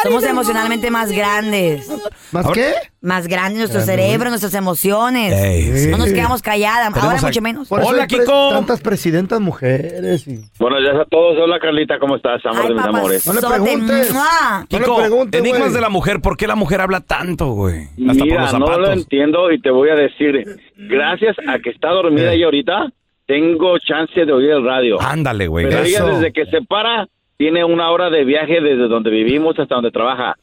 Somos 0.02 0.24
emocionalmente 0.24 0.90
más 0.90 1.10
grandes. 1.12 1.86
¿Más 2.32 2.46
qué? 2.52 2.72
Más 3.04 3.28
grandes 3.28 3.58
nuestro 3.58 3.82
cerebro, 3.82 4.30
nuestras 4.30 4.54
emociones. 4.54 5.32
Ey, 5.34 5.62
sí. 5.78 5.88
No 5.90 5.98
nos 5.98 6.10
quedamos 6.10 6.40
calladas. 6.40 6.90
Ahora 6.96 7.20
mucho 7.20 7.42
menos. 7.42 7.68
Por 7.68 7.80
eso 7.82 7.90
Hola, 7.90 8.02
hay 8.04 8.08
pre- 8.08 8.20
Kiko. 8.20 8.48
Tantas 8.50 8.80
presidentas 8.80 9.40
mujeres. 9.40 10.26
y- 10.26 10.40
Buenos 10.58 10.80
días 10.80 10.94
a 10.98 11.04
todos. 11.04 11.36
Hola, 11.38 11.58
Carlita. 11.60 11.98
¿Cómo 11.98 12.16
estás? 12.16 12.40
Amor 12.46 12.62
Ay, 12.62 12.68
de 12.68 12.74
mis 12.74 12.84
amores. 12.84 13.26
No 13.26 13.32
le 13.34 13.40
papazote, 13.42 13.62
preguntes. 13.70 14.12
¡mua! 14.14 14.24
No 14.70 14.78
le 14.78 14.84
Kiko, 14.84 14.96
preguntes, 14.96 15.40
enigmas 15.40 15.60
güey. 15.60 15.72
de 15.74 15.80
la 15.82 15.88
mujer. 15.90 16.20
¿Por 16.22 16.36
qué 16.38 16.46
la 16.46 16.54
mujer 16.56 16.80
habla 16.80 17.00
tanto, 17.00 17.48
güey? 17.52 17.82
Hasta 17.84 18.04
por 18.06 18.24
Mira, 18.26 18.40
los 18.42 18.52
no 18.54 18.58
lo 18.60 18.66
zapatos. 18.68 18.96
entiendo 18.96 19.52
y 19.52 19.60
te 19.60 19.70
voy 19.70 19.90
a 19.90 19.94
decir, 19.96 20.56
gracias 20.78 21.36
a 21.46 21.58
que 21.58 21.70
está 21.70 21.90
dormida 21.90 22.32
Eh. 22.32 22.36
ella 22.36 22.46
ahorita, 22.46 22.86
tengo 23.26 23.78
chance 23.80 24.24
de 24.24 24.32
oír 24.32 24.50
el 24.50 24.64
radio. 24.64 24.98
Ándale, 25.02 25.46
güey. 25.46 25.66
Pero 25.66 25.82
ella 25.82 25.98
eso. 25.98 26.06
desde 26.06 26.32
que 26.32 26.46
se 26.46 26.62
para, 26.62 27.06
tiene 27.36 27.66
una 27.66 27.90
hora 27.90 28.08
de 28.08 28.24
viaje 28.24 28.62
desde 28.62 28.88
donde 28.88 29.10
vivimos 29.10 29.58
hasta 29.58 29.74
donde 29.74 29.90
trabaja. 29.90 30.36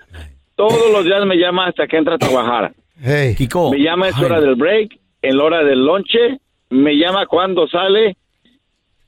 Todos 0.55 0.91
los 0.91 1.05
días 1.05 1.25
me 1.25 1.37
llama 1.37 1.67
hasta 1.67 1.87
que 1.87 1.97
entra 1.97 2.15
a 2.15 2.17
trabajar. 2.17 2.73
Hey. 3.01 3.35
Kiko. 3.35 3.71
Me 3.71 3.79
llama 3.79 4.09
en 4.09 4.13
su 4.13 4.25
hora 4.25 4.39
del 4.39 4.55
break, 4.55 4.99
en 5.21 5.37
la 5.37 5.43
hora 5.43 5.63
del 5.63 5.85
lonche, 5.85 6.39
me 6.69 6.95
llama 6.95 7.25
cuando 7.25 7.67
sale 7.67 8.17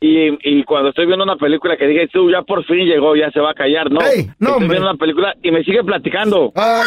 y, 0.06 0.38
y 0.60 0.64
cuando 0.66 0.90
estoy 0.90 1.06
viendo 1.06 1.24
una 1.24 1.38
película 1.38 1.78
que 1.78 1.88
diga, 1.88 2.04
tú 2.12 2.30
ya 2.30 2.42
por 2.42 2.64
fin 2.66 2.86
llegó, 2.86 3.16
ya 3.16 3.32
se 3.32 3.40
va 3.40 3.52
a 3.52 3.54
callar, 3.54 3.90
¿no? 3.90 4.00
No, 4.00 4.06
estoy 4.06 4.48
hombre. 4.48 4.68
viendo 4.70 4.90
una 4.90 4.98
película 4.98 5.34
y 5.42 5.52
me 5.52 5.64
sigue 5.64 5.84
platicando. 5.84 6.52
Ay, 6.56 6.84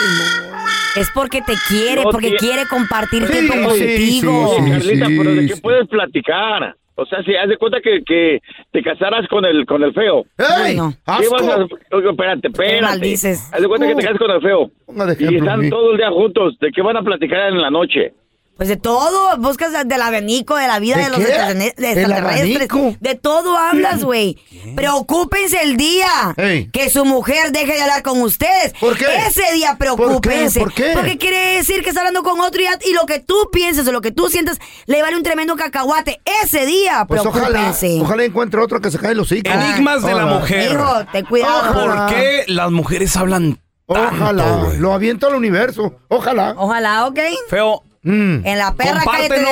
Es 0.96 1.10
porque 1.14 1.40
te 1.42 1.54
quiere, 1.68 2.02
No 2.04 2.10
porque 2.10 2.34
quiere 2.36 2.62
compartir 2.68 3.26
Sí, 3.26 3.32
tiempo 3.48 3.70
sí, 3.70 3.80
contigo. 3.80 4.54
sí, 4.56 4.70
Carlita, 4.70 5.06
sí, 5.06 5.18
pero 5.18 5.30
¿de 5.34 5.46
qué 5.46 5.54
sí. 5.54 5.60
puedes 5.60 5.88
platicar? 5.88 6.74
O 6.98 7.04
sea, 7.04 7.22
si 7.24 7.34
haz 7.36 7.46
de 7.48 7.58
cuenta 7.58 7.78
que, 7.82 8.00
que 8.06 8.40
te 8.72 8.82
casaras 8.82 9.28
con 9.28 9.44
el 9.44 9.66
con 9.66 9.82
el 9.82 9.92
feo. 9.92 10.24
no. 10.38 10.64
¡Ey! 10.66 10.76
No. 10.76 10.90
¿Qué 11.18 11.28
vas 11.28 11.42
a- 11.46 11.54
¡Asco! 11.62 11.78
Oye, 11.92 12.08
espérate, 12.10 12.48
espérate. 12.48 13.12
Haz 13.52 13.60
de 13.60 13.68
cuenta 13.68 13.86
que 13.88 13.94
te 13.96 14.02
casas 14.02 14.18
con 14.18 14.30
el 14.30 14.40
feo. 14.40 14.70
Y 15.18 15.36
están 15.36 15.68
todo 15.68 15.90
el 15.92 15.98
día 15.98 16.10
juntos. 16.10 16.58
¿De 16.58 16.70
qué 16.72 16.80
van 16.80 16.96
a 16.96 17.02
platicar 17.02 17.48
en 17.52 17.60
la 17.60 17.70
noche? 17.70 18.12
Pues 18.56 18.70
de 18.70 18.76
todo, 18.78 19.36
buscas 19.36 19.86
del 19.86 20.00
abanico, 20.00 20.56
de 20.56 20.66
la 20.66 20.78
vida 20.78 20.96
¿De 20.96 21.02
de, 21.04 21.08
los 21.10 21.18
extraterrestres, 21.20 22.96
de 23.00 23.14
todo 23.14 23.58
hablas, 23.58 24.02
güey. 24.02 24.38
Preocúpense 24.74 25.62
el 25.62 25.76
día 25.76 26.08
Ey. 26.38 26.70
que 26.70 26.88
su 26.88 27.04
mujer 27.04 27.52
deje 27.52 27.74
de 27.74 27.82
hablar 27.82 28.02
con 28.02 28.22
ustedes. 28.22 28.72
¿Por 28.80 28.96
qué? 28.96 29.04
Ese 29.28 29.52
día 29.52 29.76
preocúpense. 29.78 30.60
¿Por 30.60 30.72
qué? 30.72 30.82
¿Por 30.84 30.88
qué? 30.88 30.92
Porque 30.94 31.18
quiere 31.18 31.56
decir 31.56 31.82
que 31.82 31.90
está 31.90 32.00
hablando 32.00 32.22
con 32.22 32.40
otro 32.40 32.62
y, 32.62 32.88
y 32.88 32.94
lo 32.94 33.04
que 33.04 33.18
tú 33.20 33.34
pienses 33.52 33.86
o 33.88 33.92
lo 33.92 34.00
que 34.00 34.10
tú 34.10 34.28
sientas 34.28 34.58
le 34.86 35.02
vale 35.02 35.16
un 35.16 35.22
tremendo 35.22 35.54
cacahuate. 35.56 36.22
Ese 36.42 36.64
día 36.64 37.04
Pues 37.06 37.20
preocúpense. 37.20 37.98
ojalá 38.00 38.24
encuentre 38.24 38.60
otro 38.62 38.80
que 38.80 38.90
se 38.90 38.98
cae 38.98 39.14
los 39.14 39.30
hocico. 39.30 39.50
Enigmas 39.50 40.02
de 40.02 40.14
la 40.14 40.24
mujer. 40.26 40.72
Hijo, 40.72 41.04
ten 41.12 41.26
cuidado. 41.26 41.58
Ojalá. 41.72 42.06
¿Por 42.06 42.14
qué 42.16 42.44
las 42.48 42.70
mujeres 42.70 43.14
hablan 43.18 43.60
tanto, 43.86 44.14
Ojalá. 44.16 44.56
güey? 44.64 44.78
Lo 44.78 44.92
aviento 44.94 45.26
al 45.26 45.34
universo. 45.34 45.94
Ojalá. 46.08 46.54
Ojalá, 46.56 47.06
¿ok? 47.06 47.18
Feo, 47.48 47.82
Mm. 48.06 48.46
En 48.46 48.58
la 48.58 48.72
perra 48.72 49.02
cállate 49.04 49.40
de 49.40 49.44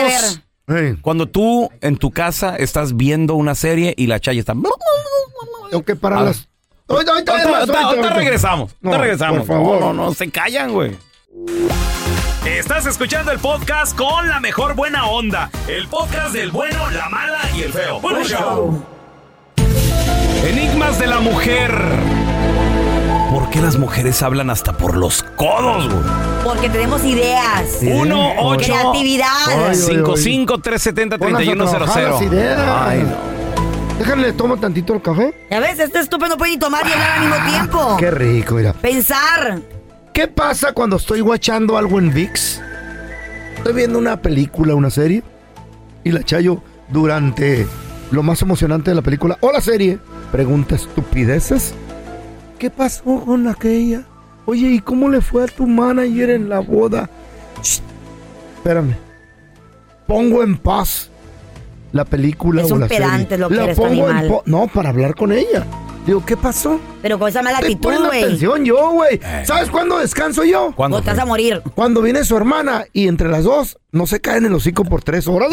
ver. 0.67 0.99
cuando 1.03 1.27
tú 1.27 1.71
en 1.81 1.97
tu 1.97 2.13
casa 2.13 2.55
estás 2.55 2.97
viendo 2.97 3.35
una 3.35 3.57
serie 3.57 3.95
y 3.97 4.07
la 4.07 4.21
chaya 4.21 4.39
está... 4.39 4.55
Tengo 5.71 5.85
que 5.85 5.97
parar 5.97 6.23
las. 6.23 6.49
Ahorita, 6.87 7.13
ahorita, 7.13 8.15
regresamos. 8.15 8.77
No, 8.81 8.91
ahorita 8.91 9.03
regresamos. 9.03 9.39
por 9.39 9.47
favor. 9.47 9.81
No, 9.81 9.93
no, 9.93 10.05
no, 10.05 10.15
se 10.15 10.31
callan, 10.31 10.73
güey. 10.73 10.97
Estás 12.47 12.87
escuchando 12.87 13.33
el 13.33 13.41
podcast 13.41 13.97
con 13.97 14.29
la 14.29 14.39
mejor 14.39 14.77
buena 14.77 15.07
onda. 15.07 15.51
El 15.67 15.89
podcast 15.89 16.33
del 16.33 16.53
bueno, 16.53 16.91
la 16.91 17.09
mala 17.09 17.41
y 17.57 17.63
el 17.63 17.73
feo. 17.73 18.01
Bueno, 18.01 18.23
show. 18.23 18.85
Enigmas 20.45 21.01
de 21.01 21.07
la 21.09 21.19
mujer. 21.19 21.73
¿Por 23.45 23.53
qué 23.53 23.61
las 23.61 23.77
mujeres 23.77 24.23
hablan 24.23 24.49
hasta 24.49 24.73
por 24.73 24.97
los 24.97 25.23
codos, 25.23 25.87
güey? 25.87 26.03
Porque 26.45 26.71
tenemos 26.71 27.05
ideas. 27.05 27.79
Uno, 27.83 28.33
ocho, 28.39 28.73
Creatividad. 28.73 29.27
Ay, 29.49 29.55
ay, 29.59 29.65
ay. 29.69 29.75
55 29.75 30.59
370 30.61 31.19
Ponlas 31.19 31.43
a 31.43 31.77
trabajar 31.77 32.05
3100. 32.05 32.11
las 32.11 32.23
ideas. 32.23 32.61
Ay, 32.67 33.03
no. 33.03 33.99
Déjale, 33.99 34.33
tomo 34.33 34.57
tantito 34.57 34.95
el 34.95 35.03
café. 35.03 35.35
A 35.51 35.61
veces 35.61 35.81
este 35.81 35.99
estúpido 36.01 36.31
no 36.31 36.39
puede 36.39 36.53
ni 36.53 36.59
tomar 36.59 36.87
ni 36.87 36.93
hablar 36.93 37.11
al 37.11 37.21
mismo 37.21 37.51
tiempo. 37.51 37.97
Qué 37.99 38.11
rico, 38.11 38.55
mira. 38.55 38.73
Pensar. 38.73 39.61
¿Qué 40.15 40.27
pasa 40.27 40.73
cuando 40.73 40.97
estoy 40.97 41.21
guachando 41.21 41.77
algo 41.77 41.99
en 41.99 42.15
VIX? 42.15 42.63
Estoy 43.59 43.73
viendo 43.75 43.99
una 43.99 44.23
película, 44.23 44.75
una 44.75 44.89
serie, 44.89 45.23
y 46.03 46.13
la 46.13 46.23
Chayo 46.23 46.63
durante 46.89 47.67
lo 48.11 48.23
más 48.23 48.41
emocionante 48.41 48.91
de 48.91 48.95
la 48.95 49.03
película 49.03 49.37
o 49.41 49.53
la 49.53 49.61
serie 49.61 49.99
pregunta 50.33 50.77
estupideces. 50.77 51.75
¿Qué 52.59 52.71
pasó 52.71 53.03
con 53.25 53.47
aquella? 53.49 54.03
Oye, 54.47 54.69
¿y 54.69 54.79
cómo 54.81 55.09
le 55.09 55.21
fue 55.21 55.45
a 55.45 55.47
tu 55.47 55.67
manager 55.67 56.31
en 56.31 56.49
la 56.49 56.61
boda? 56.61 57.09
Shh, 57.63 57.81
espérame. 58.57 58.95
Pongo 60.07 60.43
en 60.43 60.57
paz 60.59 61.11
la 61.93 62.05
película 62.05 62.63
Es 62.63 62.71
o 62.71 62.75
un 62.75 62.81
la 62.81 62.89
serie. 62.89 63.05
pedante 63.07 63.39
lo 63.39 63.49
que 63.49 63.55
La 63.55 63.65
eres, 63.65 63.79
en 63.79 64.29
po- 64.29 64.43
No, 64.47 64.67
para 64.69 64.91
hablar 64.91 65.15
con 65.15 65.33
ella. 65.33 65.65
Digo, 66.07 66.23
¿qué 66.27 66.37
pasó? 66.37 66.79
Pero 67.01 67.19
con 67.19 67.31
esa 67.31 67.41
mala 67.43 67.59
actitud, 67.59 67.91
güey. 68.07 68.23
atención 68.25 68.63
yo, 68.67 68.91
güey. 68.91 69.19
¿Sabes 69.47 69.71
cuándo 69.71 69.99
descanso 69.99 70.45
yo? 70.45 70.73
¿Cuándo 70.77 70.99
O 70.99 71.01
te 71.01 71.07
vas 71.07 71.15
fue? 71.17 71.23
a 71.23 71.27
morir. 71.27 71.63
Cuando 71.75 72.03
viene 72.03 72.25
su 72.25 72.37
hermana 72.37 72.85
y 72.93 73.09
entre 73.09 73.31
las 73.31 73.45
dos 73.45 73.79
no 73.91 74.07
se 74.07 74.21
caen 74.21 74.45
el 74.45 74.53
hocico 74.53 74.85
por 74.85 75.03
tres 75.03 75.27
horas. 75.27 75.49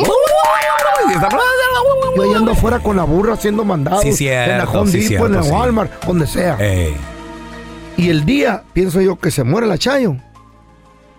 Yo 2.15 2.24
ahí 2.24 2.34
ando 2.34 2.51
afuera 2.51 2.79
con 2.79 2.98
la 2.98 3.03
burra 3.03 3.34
haciendo 3.34 3.63
mandados. 3.63 4.03
Sí, 4.03 4.13
cierto, 4.13 4.51
en 4.51 4.58
la 4.58 4.63
Home 4.65 4.91
sí, 4.91 5.08
Depot, 5.08 5.27
en 5.27 5.36
la. 5.36 5.43
Walmart, 5.43 6.03
donde 6.05 6.27
sea. 6.27 6.58
Ey. 6.60 6.96
Y 7.98 8.10
el 8.10 8.25
día, 8.25 8.63
pienso 8.74 9.01
yo, 9.01 9.17
que 9.17 9.31
se 9.31 9.43
muere 9.43 9.67
la 9.67 9.77
Chayo. 9.77 10.15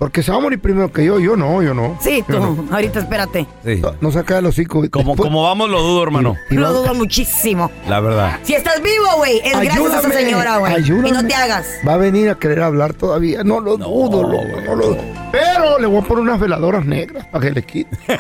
Porque 0.02 0.21
se 0.25 0.32
va 0.32 0.38
a 0.38 0.40
morir 0.40 0.59
primero 0.59 0.90
que 0.92 1.04
yo. 1.04 1.21
Yo 1.21 1.37
no, 1.37 1.62
yo 1.62 1.75
no. 1.75 1.97
Sí, 2.00 2.25
tú. 2.26 2.66
Ahorita 2.73 2.99
espérate. 2.99 3.47
Sí. 3.64 3.76
No, 3.80 3.92
no 4.00 4.11
se 4.11 4.25
cae 4.25 4.40
el 4.40 4.47
hocico. 4.47 4.82
Como, 4.90 5.12
Después- 5.12 5.28
como 5.28 5.44
vamos, 5.44 5.71
lo 5.71 5.80
dudo, 5.80 6.02
hermano. 6.02 6.35
y 6.50 6.56
Lo 6.56 6.73
dudo 6.73 6.92
muchísimo. 6.92 7.71
La 7.88 8.00
verdad. 8.00 8.40
Si 8.42 8.52
estás 8.52 8.82
vivo, 8.82 9.06
güey, 9.18 9.38
es 9.44 9.52
gracias 9.52 9.94
a 9.94 9.99
esa 10.00 10.11
señora, 10.11 10.56
güey. 10.56 10.75
ayúdame. 10.75 11.09
Y 11.09 11.12
no 11.12 11.25
te 11.25 11.35
hagas. 11.37 11.68
Va 11.87 11.94
a 11.94 11.97
venir 11.99 12.28
a 12.30 12.35
querer 12.35 12.62
hablar 12.62 12.94
todavía. 12.94 13.44
No 13.44 13.61
lo 13.61 13.76
dudo, 13.76 14.25
loco, 14.25 14.61
no 14.66 14.75
lo 14.75 14.87
dudo. 14.88 14.99
Pero 15.30 15.78
le 15.78 15.87
voy 15.87 16.00
a 16.00 16.02
poner 16.04 16.23
unas 16.25 16.40
veladoras 16.40 16.85
negras 16.85 17.25
para 17.28 17.44
que 17.47 17.52
le 17.52 17.62
quite. 17.62 17.97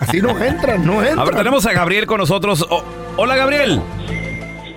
Así 0.00 0.22
no 0.22 0.30
entran, 0.42 0.86
no 0.86 1.02
entran. 1.02 1.18
A 1.18 1.24
ver, 1.24 1.34
tenemos 1.34 1.66
a 1.66 1.72
Gabriel 1.74 2.06
con 2.06 2.16
nosotros. 2.20 2.66
Oh, 2.70 2.82
hola, 3.18 3.36
Gabriel. 3.36 3.82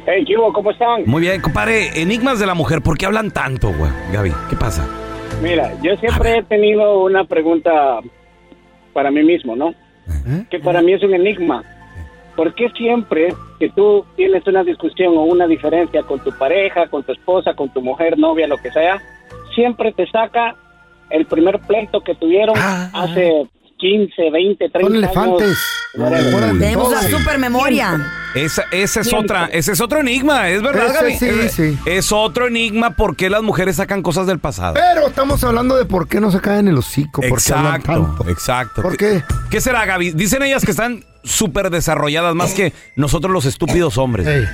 Hey, 0.05 0.25
¿qué 0.27 0.35
hubo? 0.37 0.51
¿Cómo 0.51 0.71
están? 0.71 1.03
Muy 1.05 1.21
bien, 1.21 1.39
compadre. 1.39 2.01
Enigmas 2.01 2.39
de 2.39 2.45
la 2.45 2.55
mujer. 2.55 2.81
¿Por 2.81 2.97
qué 2.97 3.05
hablan 3.05 3.31
tanto, 3.31 3.71
güey? 3.71 3.89
Gaby, 4.11 4.33
¿qué 4.49 4.57
pasa? 4.57 4.85
Mira, 5.41 5.73
yo 5.81 5.95
siempre 5.97 6.37
he 6.37 6.43
tenido 6.43 7.03
una 7.03 7.23
pregunta 7.25 7.99
para 8.93 9.09
mí 9.11 9.23
mismo, 9.23 9.55
¿no? 9.55 9.69
¿Eh? 9.69 10.45
Que 10.49 10.59
para 10.59 10.81
mí 10.81 10.93
es 10.93 11.03
un 11.03 11.13
enigma. 11.13 11.63
¿Por 12.35 12.53
qué 12.53 12.69
siempre 12.77 13.33
que 13.59 13.69
tú 13.69 14.05
tienes 14.15 14.45
una 14.47 14.63
discusión 14.63 15.17
o 15.17 15.23
una 15.23 15.47
diferencia 15.47 16.03
con 16.03 16.19
tu 16.19 16.31
pareja, 16.37 16.87
con 16.87 17.03
tu 17.03 17.11
esposa, 17.11 17.53
con 17.53 17.69
tu 17.69 17.81
mujer, 17.81 18.17
novia, 18.17 18.47
lo 18.47 18.57
que 18.57 18.71
sea, 18.71 19.01
siempre 19.55 19.91
te 19.93 20.05
saca 20.07 20.55
el 21.09 21.25
primer 21.25 21.59
pleito 21.59 22.01
que 22.01 22.15
tuvieron 22.15 22.55
Ah. 22.57 22.89
hace 22.93 23.47
15, 23.77 24.29
20, 24.29 24.69
30 24.69 24.79
Son 24.79 24.95
años? 24.95 25.03
elefantes. 25.03 25.70
Tenemos 25.93 26.87
una 26.89 27.01
super 27.03 27.37
memoria. 27.37 27.99
Esa, 28.33 28.63
ese 28.71 29.01
es 29.01 29.11
otra, 29.13 29.49
ese 29.51 29.73
es 29.73 29.81
otro 29.81 29.99
enigma, 29.99 30.47
es 30.49 30.61
verdad, 30.61 30.85
Ese 30.85 30.93
Gaby. 30.93 31.17
sí, 31.17 31.25
es, 31.27 31.51
sí. 31.51 31.77
es 31.85 32.11
otro 32.13 32.47
enigma 32.47 32.91
por 32.91 33.17
qué 33.17 33.29
las 33.29 33.41
mujeres 33.43 33.75
sacan 33.75 34.01
cosas 34.01 34.25
del 34.25 34.39
pasado. 34.39 34.75
Pero 34.75 35.07
estamos 35.07 35.43
hablando 35.43 35.75
de 35.75 35.83
por 35.83 36.07
qué 36.07 36.21
no 36.21 36.31
se 36.31 36.39
caen 36.39 36.69
el 36.69 36.77
hocico. 36.77 37.21
¿Por 37.27 37.43
qué 37.43 37.53
hablan 37.53 37.81
Exacto, 37.81 38.15
tanto? 38.15 38.29
exacto. 38.31 38.81
¿Por 38.83 38.95
qué? 38.95 39.21
¿Qué 39.49 39.59
será, 39.59 39.85
Gaby? 39.85 40.11
Dicen 40.11 40.43
ellas 40.43 40.63
que 40.63 40.71
están 40.71 41.03
súper 41.25 41.69
desarrolladas 41.69 42.33
más 42.33 42.53
que 42.53 42.71
nosotros 42.95 43.33
los 43.33 43.43
estúpidos 43.45 43.97
hombres. 43.97 44.25
Ey, 44.27 44.47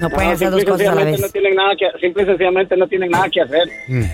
No 0.00 0.08
pueden 0.08 0.28
No, 0.30 0.34
hacer 0.34 0.48
simple 0.48 0.64
dos 0.64 0.64
cosas 0.64 0.88
a 0.88 0.94
la 0.94 1.02
sencillamente 1.04 1.10
vez. 1.12 1.20
No 1.20 1.28
tienen 1.28 1.54
nada 1.56 1.72
que, 1.78 2.00
simple 2.00 2.22
y 2.22 2.26
sencillamente 2.26 2.76
no 2.78 2.88
tienen 2.88 3.10
nada 3.10 3.28
que 3.28 3.40
hacer. 3.42 3.68
mm. 3.88 4.04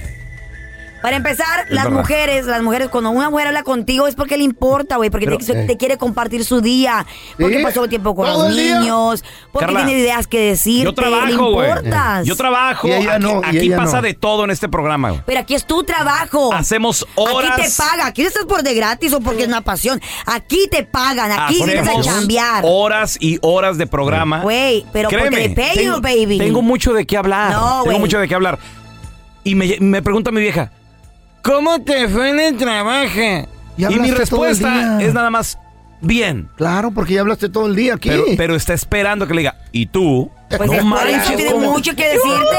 Para 1.07 1.19
empezar, 1.19 1.67
las 1.69 1.85
verdad. 1.85 1.99
mujeres, 2.01 2.47
las 2.47 2.63
mujeres, 2.65 2.89
cuando 2.89 3.11
una 3.11 3.31
mujer 3.31 3.47
habla 3.47 3.63
contigo 3.63 4.09
es 4.09 4.17
porque 4.17 4.37
le 4.37 4.43
importa, 4.43 4.97
güey, 4.97 5.09
porque 5.09 5.27
Pero, 5.27 5.39
te, 5.39 5.53
eh. 5.53 5.65
te 5.65 5.77
quiere 5.77 5.99
compartir 5.99 6.45
su 6.45 6.61
día, 6.61 7.07
porque 7.39 7.59
¿Sí? 7.59 7.63
pasó 7.63 7.87
tiempo 7.87 8.17
con 8.17 8.27
¿Todo 8.27 8.49
los 8.49 8.57
niños, 8.57 9.23
porque 9.53 9.67
Carla, 9.67 9.87
tiene 9.87 10.01
ideas 10.01 10.27
que 10.27 10.41
decirte, 10.41 10.83
Yo 10.87 10.95
trabajo, 10.95 11.53
güey. 11.53 11.69
importas. 11.69 12.27
Yo 12.27 12.35
trabajo. 12.35 12.89
Y 12.89 12.91
ella 12.91 13.15
aquí 13.15 13.23
no, 13.23 13.41
y 13.41 13.47
aquí 13.47 13.59
ella 13.59 13.77
pasa 13.77 13.99
no. 13.99 14.03
de 14.03 14.15
todo 14.15 14.43
en 14.43 14.51
este 14.51 14.69
programa, 14.69 15.11
güey. 15.11 15.23
Pero 15.27 15.39
aquí 15.39 15.55
es 15.55 15.65
tu 15.65 15.85
trabajo. 15.85 16.53
Hacemos 16.53 17.07
horas. 17.15 17.53
Aquí 17.53 17.63
te 17.63 17.71
paga. 17.81 18.07
Aquí 18.07 18.23
no 18.23 18.29
estás 18.29 18.45
por 18.47 18.65
de 18.65 18.75
gratis 18.75 19.13
o 19.13 19.21
porque 19.21 19.43
es 19.43 19.49
una 19.49 19.61
pasión. 19.61 20.03
Aquí 20.27 20.67
te 20.73 20.83
pagan. 20.83 21.31
Aquí 21.31 21.63
vienes 21.65 21.87
a 21.89 22.01
chambear. 22.03 22.65
horas 22.67 23.17
y 23.21 23.39
horas 23.43 23.79
de 23.79 23.87
programa. 23.87 24.41
Güey, 24.41 24.85
pero 24.93 25.09
porque 25.09 25.29
Créeme, 25.29 25.49
le 25.51 25.55
pay 25.55 25.77
you, 25.77 25.83
tengo, 25.83 26.01
baby. 26.01 26.39
tengo 26.39 26.63
mucho 26.63 26.93
de 26.93 27.07
qué 27.07 27.17
hablar. 27.17 27.53
No, 27.53 27.85
tengo 27.85 28.01
mucho 28.01 28.19
de 28.19 28.27
qué 28.27 28.35
hablar. 28.35 28.59
Y 29.45 29.55
me, 29.55 29.77
me 29.79 30.03
pregunta 30.03 30.33
mi 30.33 30.41
vieja, 30.41 30.73
¿cómo 31.47 31.81
te 31.83 32.09
fue 32.09 32.31
en 32.31 32.41
el 32.41 32.57
trabajo? 32.57 33.49
Y 33.79 33.85
Y, 33.85 33.99
mi 33.99 34.11
respuesta 34.11 35.03
es 35.03 35.15
nada 35.15 35.31
más, 35.31 35.59
bien. 36.00 36.49
Claro, 36.57 36.91
porque 36.93 37.15
ya 37.15 37.21
hablaste 37.21 37.49
todo 37.49 37.67
el 37.67 37.76
día 37.76 37.95
aquí. 37.95 38.09
Pero, 38.09 38.25
pero 38.37 38.57
está 38.57 38.75
esperando 38.75 39.26
que 39.26 39.35
le 39.35 39.41
diga, 39.41 39.57
¿y 39.73 39.87
tú? 39.87 40.31
Pues 40.49 40.71
no 40.71 40.85
manches, 40.85 41.37
tiene 41.37 41.50
¿cómo? 41.53 41.73
mucho 41.73 41.95
que 41.97 42.05
decirte. 42.05 42.57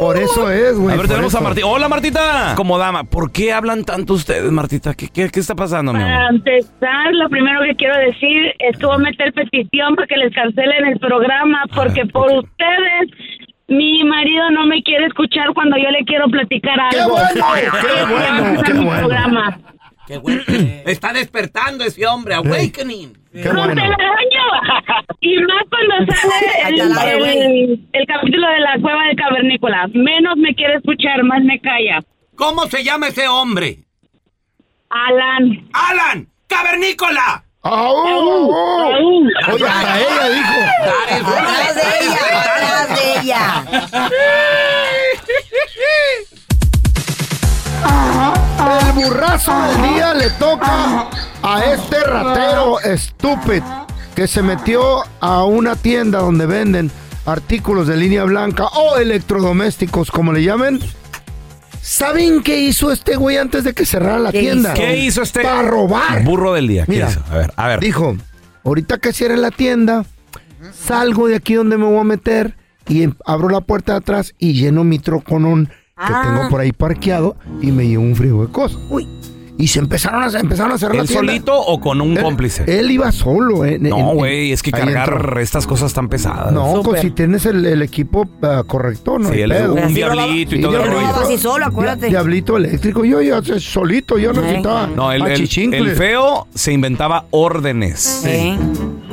Por 0.00 0.16
eso 0.18 0.50
es, 0.50 0.76
güey. 0.76 0.92
A 0.94 0.98
ver, 0.98 1.08
tenemos 1.08 1.34
a. 1.34 1.40
Martita. 1.40 1.66
Hola, 1.66 1.88
Martita. 1.88 2.54
Como 2.56 2.76
dama, 2.78 3.04
¿por 3.04 3.30
qué 3.32 3.52
hablan 3.52 3.84
tanto 3.84 4.14
ustedes, 4.14 4.50
Martita? 4.50 4.92
¿Qué, 4.94 5.08
qué, 5.08 5.30
qué 5.30 5.40
está 5.40 5.54
pasando, 5.54 5.92
mi 5.92 6.00
Para 6.00 6.26
amor? 6.28 6.34
empezar, 6.34 7.12
lo 7.14 7.28
primero 7.30 7.60
que 7.62 7.76
quiero 7.76 7.96
decir 7.98 8.52
es 8.58 8.76
que 8.76 8.84
voy 8.86 8.96
a 8.96 8.98
meter 8.98 9.32
petición 9.32 9.94
para 9.94 10.06
que 10.08 10.16
les 10.16 10.34
cancelen 10.34 10.86
el 10.86 10.98
programa 10.98 11.62
porque 11.74 12.04
por 12.06 12.30
ustedes 12.30 13.10
mi 13.68 14.04
marido 14.04 14.50
no 14.50 14.66
me 14.66 14.82
quiere 14.82 15.06
escuchar 15.06 15.52
cuando 15.54 15.76
yo 15.76 15.90
le 15.90 16.04
quiero 16.04 16.28
platicar 16.28 16.78
¡Qué 16.90 17.00
algo. 17.00 17.16
bueno! 17.16 17.46
¡Qué 17.54 18.04
bueno! 18.04 18.62
¡Qué 18.62 18.72
bueno! 18.74 18.98
programa. 18.98 19.58
Qué 20.06 20.18
bueno. 20.18 20.42
Está 20.86 21.12
despertando 21.12 21.84
ese 21.84 22.06
hombre, 22.06 22.34
awakening. 22.34 23.12
¡Qué 23.32 23.44
¡No 23.44 23.64
bueno! 23.64 23.82
Y 25.20 25.38
más 25.38 25.64
cuando 25.70 26.12
sale 26.14 26.68
el, 26.68 26.80
el, 26.80 27.88
el 27.92 28.06
capítulo 28.06 28.48
de 28.48 28.60
la 28.60 28.78
cueva 28.80 29.06
del 29.06 29.16
cavernícola. 29.16 29.88
Menos 29.94 30.36
me 30.36 30.54
quiere 30.54 30.76
escuchar, 30.76 31.22
más 31.24 31.42
me 31.42 31.58
calla. 31.60 32.00
¿Cómo 32.36 32.66
se 32.66 32.84
llama 32.84 33.08
ese 33.08 33.26
hombre? 33.26 33.78
Alan. 34.90 35.68
¡Alan! 35.72 36.28
¡Cavernícola! 36.46 37.42
¡Au! 37.62 38.52
Raúl. 38.92 39.32
Oye, 39.52 39.66
hasta 39.66 39.98
ella 40.00 40.28
dijo. 40.28 40.54
De 41.74 42.55
ella. 43.26 43.64
El 48.80 48.92
burrazo 48.92 49.52
del 49.62 49.82
día 49.94 50.14
le 50.14 50.30
toca 50.30 51.08
a 51.42 51.64
este 51.64 52.00
ratero 52.00 52.80
estúpido 52.80 53.86
que 54.14 54.26
se 54.26 54.42
metió 54.42 55.02
a 55.20 55.44
una 55.44 55.76
tienda 55.76 56.20
donde 56.20 56.46
venden 56.46 56.90
artículos 57.26 57.86
de 57.86 57.96
línea 57.96 58.24
blanca 58.24 58.64
o 58.66 58.96
electrodomésticos, 58.96 60.10
como 60.10 60.32
le 60.32 60.42
llamen. 60.42 60.80
¿Saben 61.82 62.42
qué 62.42 62.60
hizo 62.60 62.90
este 62.90 63.16
güey 63.16 63.36
antes 63.36 63.62
de 63.64 63.72
que 63.74 63.84
cerrara 63.84 64.18
la 64.18 64.32
¿Qué 64.32 64.40
tienda? 64.40 64.74
¿Qué 64.74 64.96
hizo 64.96 65.22
este 65.22 65.42
Para 65.42 65.62
robar. 65.62 66.24
burro 66.24 66.54
del 66.54 66.66
día? 66.66 66.84
¿Qué 66.86 66.92
Mira, 66.92 67.10
hizo? 67.10 67.20
A 67.30 67.34
ver, 67.36 67.52
a 67.56 67.68
ver. 67.68 67.80
Dijo, 67.80 68.16
ahorita 68.64 68.98
que 68.98 69.12
cierre 69.12 69.36
la 69.36 69.50
tienda, 69.50 70.04
salgo 70.86 71.28
de 71.28 71.36
aquí 71.36 71.54
donde 71.54 71.76
me 71.76 71.84
voy 71.84 72.00
a 72.00 72.04
meter 72.04 72.56
y 72.88 73.02
em- 73.02 73.14
abro 73.24 73.48
la 73.48 73.60
puerta 73.60 73.92
de 73.92 73.98
atrás 73.98 74.34
y 74.38 74.52
lleno 74.54 74.84
mi 74.84 74.98
troconón 74.98 75.66
que 75.66 75.72
Ah. 76.12 76.22
tengo 76.24 76.48
por 76.50 76.60
ahí 76.60 76.72
parqueado 76.72 77.36
y 77.62 77.72
me 77.72 77.86
llevo 77.88 78.02
un 78.04 78.14
frío 78.16 78.42
de 78.42 78.52
cosas. 78.52 78.78
Uy. 78.90 79.06
Y 79.58 79.68
se 79.68 79.78
empezaron 79.78 80.22
a, 80.22 80.26
empezaron 80.38 80.72
a 80.72 80.76
cerrar 80.76 80.96
la 80.96 81.00
¿Él 81.02 81.08
tienda. 81.08 81.28
solito 81.32 81.58
o 81.58 81.80
con 81.80 82.02
un 82.02 82.14
Él- 82.18 82.22
cómplice? 82.22 82.64
Él 82.66 82.90
iba 82.90 83.10
solo. 83.10 83.64
eh, 83.64 83.76
en- 83.76 83.84
no, 83.84 84.12
güey, 84.12 84.52
es 84.52 84.62
que 84.62 84.70
cargar 84.70 85.08
entró. 85.10 85.40
estas 85.40 85.66
cosas 85.66 85.94
tan 85.94 86.10
pesadas. 86.10 86.52
No, 86.52 86.82
si 87.00 87.10
tienes 87.12 87.46
el, 87.46 87.64
el 87.64 87.80
equipo 87.80 88.28
ah, 88.42 88.64
correcto, 88.66 89.18
no 89.18 89.30
Sí, 89.30 89.36
pedo. 89.48 89.72
un 89.72 89.94
diablito 89.94 90.54
y 90.54 90.58
Sí, 90.58 90.62
todo 90.62 90.76
el 90.76 90.86
rollo. 90.86 91.00
No, 91.06 91.14
así 91.22 91.38
solo, 91.38 91.64
acuérdate. 91.64 92.02
Dia- 92.08 92.10
Diablito 92.18 92.58
eléctrico. 92.58 93.02
Yo 93.06 93.22
ya 93.22 93.40
sé, 93.42 93.58
solito, 93.58 94.18
yo 94.18 94.34
no 94.34 94.42
necesitaba 94.42 94.88
No, 94.88 95.10
el, 95.10 95.22
el- 95.22 95.48
el 95.74 95.90
feo 95.92 96.46
se 96.54 96.74
inventaba 96.74 97.24
órdenes. 97.30 98.26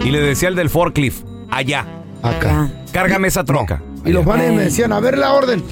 Y 0.03 0.09
le 0.11 0.19
decía 0.19 0.49
al 0.49 0.55
del 0.57 0.69
forklift, 0.69 1.23
allá, 1.51 1.85
Acá. 2.23 2.69
cárgame 2.91 3.27
esa 3.27 3.43
troca. 3.43 3.81
Y 4.05 4.11
los 4.11 4.25
manes 4.25 4.51
me 4.53 4.63
decían, 4.63 4.91
a 4.93 4.99
ver 4.99 5.17
la 5.17 5.33
orden. 5.33 5.63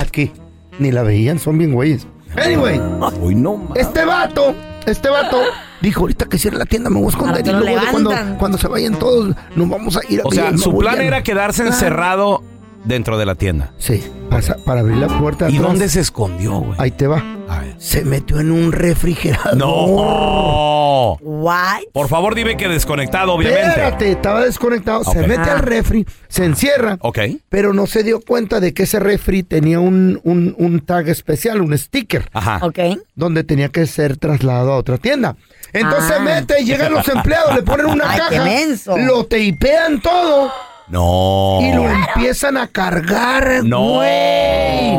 Aquí. 0.00 0.32
Ni 0.78 0.90
la 0.92 1.02
veían, 1.02 1.38
son 1.38 1.56
bien 1.58 1.72
güeyes. 1.72 2.06
Anyway, 2.36 2.78
Uy, 3.20 3.34
no, 3.34 3.68
este 3.76 4.04
vato, 4.04 4.54
este 4.84 5.08
vato 5.08 5.40
dijo, 5.80 6.00
ahorita 6.02 6.26
que 6.26 6.36
cierre 6.38 6.58
la 6.58 6.66
tienda 6.66 6.90
me 6.90 6.96
voy 6.98 7.06
a 7.06 7.08
esconder 7.10 7.46
y 7.46 7.50
luego 7.50 7.80
de 7.80 7.86
cuando, 7.90 8.12
cuando 8.38 8.58
se 8.58 8.68
vayan 8.68 8.98
todos 8.98 9.34
nos 9.54 9.68
vamos 9.70 9.96
a 9.96 10.00
ir 10.10 10.20
a 10.20 10.24
O 10.24 10.30
sea, 10.30 10.56
su 10.58 10.76
plan 10.76 11.00
era 11.00 11.22
quedarse 11.22 11.66
encerrado 11.66 12.42
dentro 12.84 13.16
de 13.16 13.24
la 13.24 13.36
tienda. 13.36 13.72
Sí, 13.78 14.04
pasa- 14.28 14.56
para 14.66 14.80
abrir 14.80 14.98
la 14.98 15.08
puerta 15.08 15.48
¿Y 15.48 15.56
atrás. 15.56 15.66
dónde 15.70 15.88
se 15.88 16.00
escondió, 16.00 16.58
güey? 16.60 16.74
Ahí 16.78 16.90
te 16.90 17.06
va. 17.06 17.24
A 17.48 17.60
ver. 17.60 17.74
Se 17.78 18.04
metió 18.04 18.38
en 18.38 18.50
un 18.52 18.70
refrigerador. 18.72 19.56
No. 19.56 20.75
What? 21.20 21.80
Por 21.92 22.08
favor, 22.08 22.34
dime 22.34 22.56
que 22.56 22.68
desconectado, 22.68 23.32
obviamente. 23.34 23.68
Espérate, 23.68 24.10
estaba 24.12 24.40
desconectado. 24.44 25.04
Se 25.04 25.26
mete 25.26 25.50
Ah. 25.50 25.54
al 25.54 25.58
refri, 25.60 26.06
se 26.28 26.44
encierra. 26.44 26.96
Ok. 27.00 27.18
Pero 27.48 27.72
no 27.72 27.86
se 27.86 28.02
dio 28.02 28.20
cuenta 28.20 28.60
de 28.60 28.74
que 28.74 28.84
ese 28.84 28.98
refri 29.00 29.42
tenía 29.42 29.80
un, 29.80 30.20
un, 30.24 30.54
un 30.58 30.80
tag 30.80 31.08
especial, 31.08 31.60
un 31.60 31.76
sticker. 31.76 32.28
Ajá. 32.32 32.58
Ok. 32.62 32.78
donde 33.14 33.44
tenía 33.44 33.68
que 33.70 33.86
ser 33.86 34.16
trasladado 34.18 34.72
a 34.72 34.76
otra 34.76 34.98
tienda. 34.98 35.36
Entonces 35.72 36.12
Ah. 36.18 36.20
mete, 36.22 36.64
llegan 36.64 36.92
los 36.92 37.08
empleados, 37.08 37.54
le 37.54 37.62
ponen 37.62 37.86
una 37.86 38.04
Ay, 38.10 38.20
qué 38.28 38.36
caja, 38.36 38.44
menso. 38.44 38.96
lo 38.98 39.24
teipean 39.26 40.00
todo 40.02 40.52
No. 40.88 41.58
y 41.62 41.72
lo 41.74 41.88
empiezan 41.88 42.56
a 42.58 42.66
cargar, 42.68 43.64
No. 43.64 43.94
güey. 43.94 44.96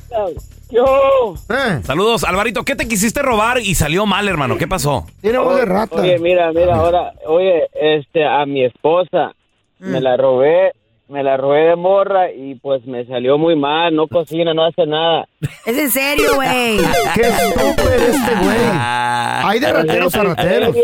Yo. 0.70 1.34
Eh, 1.48 1.80
Saludos, 1.84 2.22
Alvarito. 2.22 2.64
¿Qué 2.64 2.76
te 2.76 2.86
quisiste 2.86 3.22
robar 3.22 3.58
y 3.58 3.74
salió 3.74 4.06
mal, 4.06 4.28
hermano? 4.28 4.56
¿Qué 4.56 4.68
pasó? 4.68 5.04
tiene 5.20 5.38
voz 5.38 5.56
de 5.56 5.64
rata. 5.64 5.96
Oye, 5.96 6.16
mira, 6.20 6.52
mira, 6.52 6.76
ahora, 6.76 7.12
oye, 7.26 7.68
este, 7.74 8.24
a 8.24 8.46
mi 8.46 8.64
esposa 8.64 9.32
Mm. 9.80 9.92
me 9.92 10.00
la 10.00 10.16
robé, 10.16 10.72
me 11.08 11.22
la 11.22 11.36
robé 11.36 11.68
de 11.70 11.76
morra 11.76 12.32
y 12.32 12.54
pues 12.56 12.86
me 12.86 13.04
salió 13.06 13.38
muy 13.38 13.56
mal, 13.56 13.94
no 13.94 14.06
cocina, 14.06 14.54
no 14.54 14.64
hace 14.64 14.86
nada. 14.86 15.26
Es 15.64 15.78
en 15.78 15.90
serio, 15.90 16.34
güey. 16.34 16.76
¡Qué 17.14 17.22
estúpido 17.22 17.92
este 17.94 18.34
güey! 18.44 18.56
Ah, 18.72 19.42
Hay 19.48 19.58
de 19.58 19.72
rateros 19.72 20.14
a 20.14 20.22
rateros. 20.22 20.76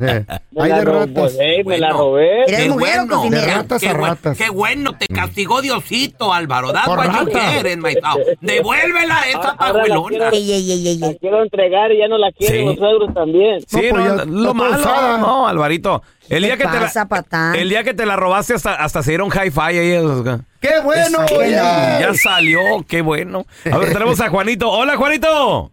Eh, 0.00 0.24
hay 0.56 0.70
de 0.72 0.84
ratas. 0.84 1.32
me 1.66 1.78
la 1.78 1.88
Bueno. 1.88 1.98
robé. 1.98 2.42
¿Eres 2.44 2.60
Qué 2.60 2.68
mujer 2.68 3.00
o 3.00 3.06
bueno. 3.18 3.30
De 3.30 3.46
ratas 3.54 3.80
Qué, 3.82 3.88
a 3.88 3.92
ratas. 3.94 4.38
qué 4.38 4.50
bueno, 4.50 4.96
te 4.96 5.06
castigó 5.08 5.60
Diosito, 5.62 6.32
Álvaro. 6.32 6.72
That's 6.72 6.86
Por 6.86 6.98
what 6.98 7.06
you 7.06 7.26
child. 7.30 8.38
Devuélvela 8.40 9.20
a 9.20 9.28
esa 9.28 9.38
Ahora 9.38 9.82
la 9.88 9.94
pajuelona. 9.94 10.24
La 10.26 11.14
quiero 11.18 11.42
entregar 11.42 11.90
y 11.92 11.98
ya 11.98 12.08
no 12.08 12.16
la 12.18 12.30
quieren 12.32 12.60
Sí. 12.60 12.64
los 12.66 12.76
suegros 12.76 13.14
también. 13.14 13.60
Sí, 13.66 13.88
No, 13.92 13.94
pues 13.94 14.04
no, 14.04 14.16
ya 14.16 14.24
lo 14.26 14.54
malo. 14.54 15.18
No, 15.18 15.48
Alvarito. 15.48 16.02
El 16.28 16.40
¿Qué 16.42 16.46
día, 16.46 16.56
que 16.56 16.62
te 16.64 16.78
pasa, 16.78 17.06
la, 17.10 17.52
el 17.54 17.68
día 17.68 17.84
que 17.84 17.92
te 17.92 18.06
la 18.06 18.16
robaste 18.16 18.54
hasta, 18.54 18.74
hasta 18.76 19.02
se 19.02 19.10
dieron 19.10 19.28
hi-fi 19.28 19.60
ahí. 19.78 19.98
¡Qué 20.68 20.80
bueno! 20.82 21.18
Güey! 21.34 21.50
ya 21.52 22.12
salió, 22.14 22.60
qué 22.88 23.00
bueno. 23.02 23.44
A 23.70 23.78
ver, 23.78 23.92
tenemos 23.92 24.20
a 24.20 24.28
Juanito. 24.30 24.70
Hola, 24.70 24.96
Juanito. 24.96 25.70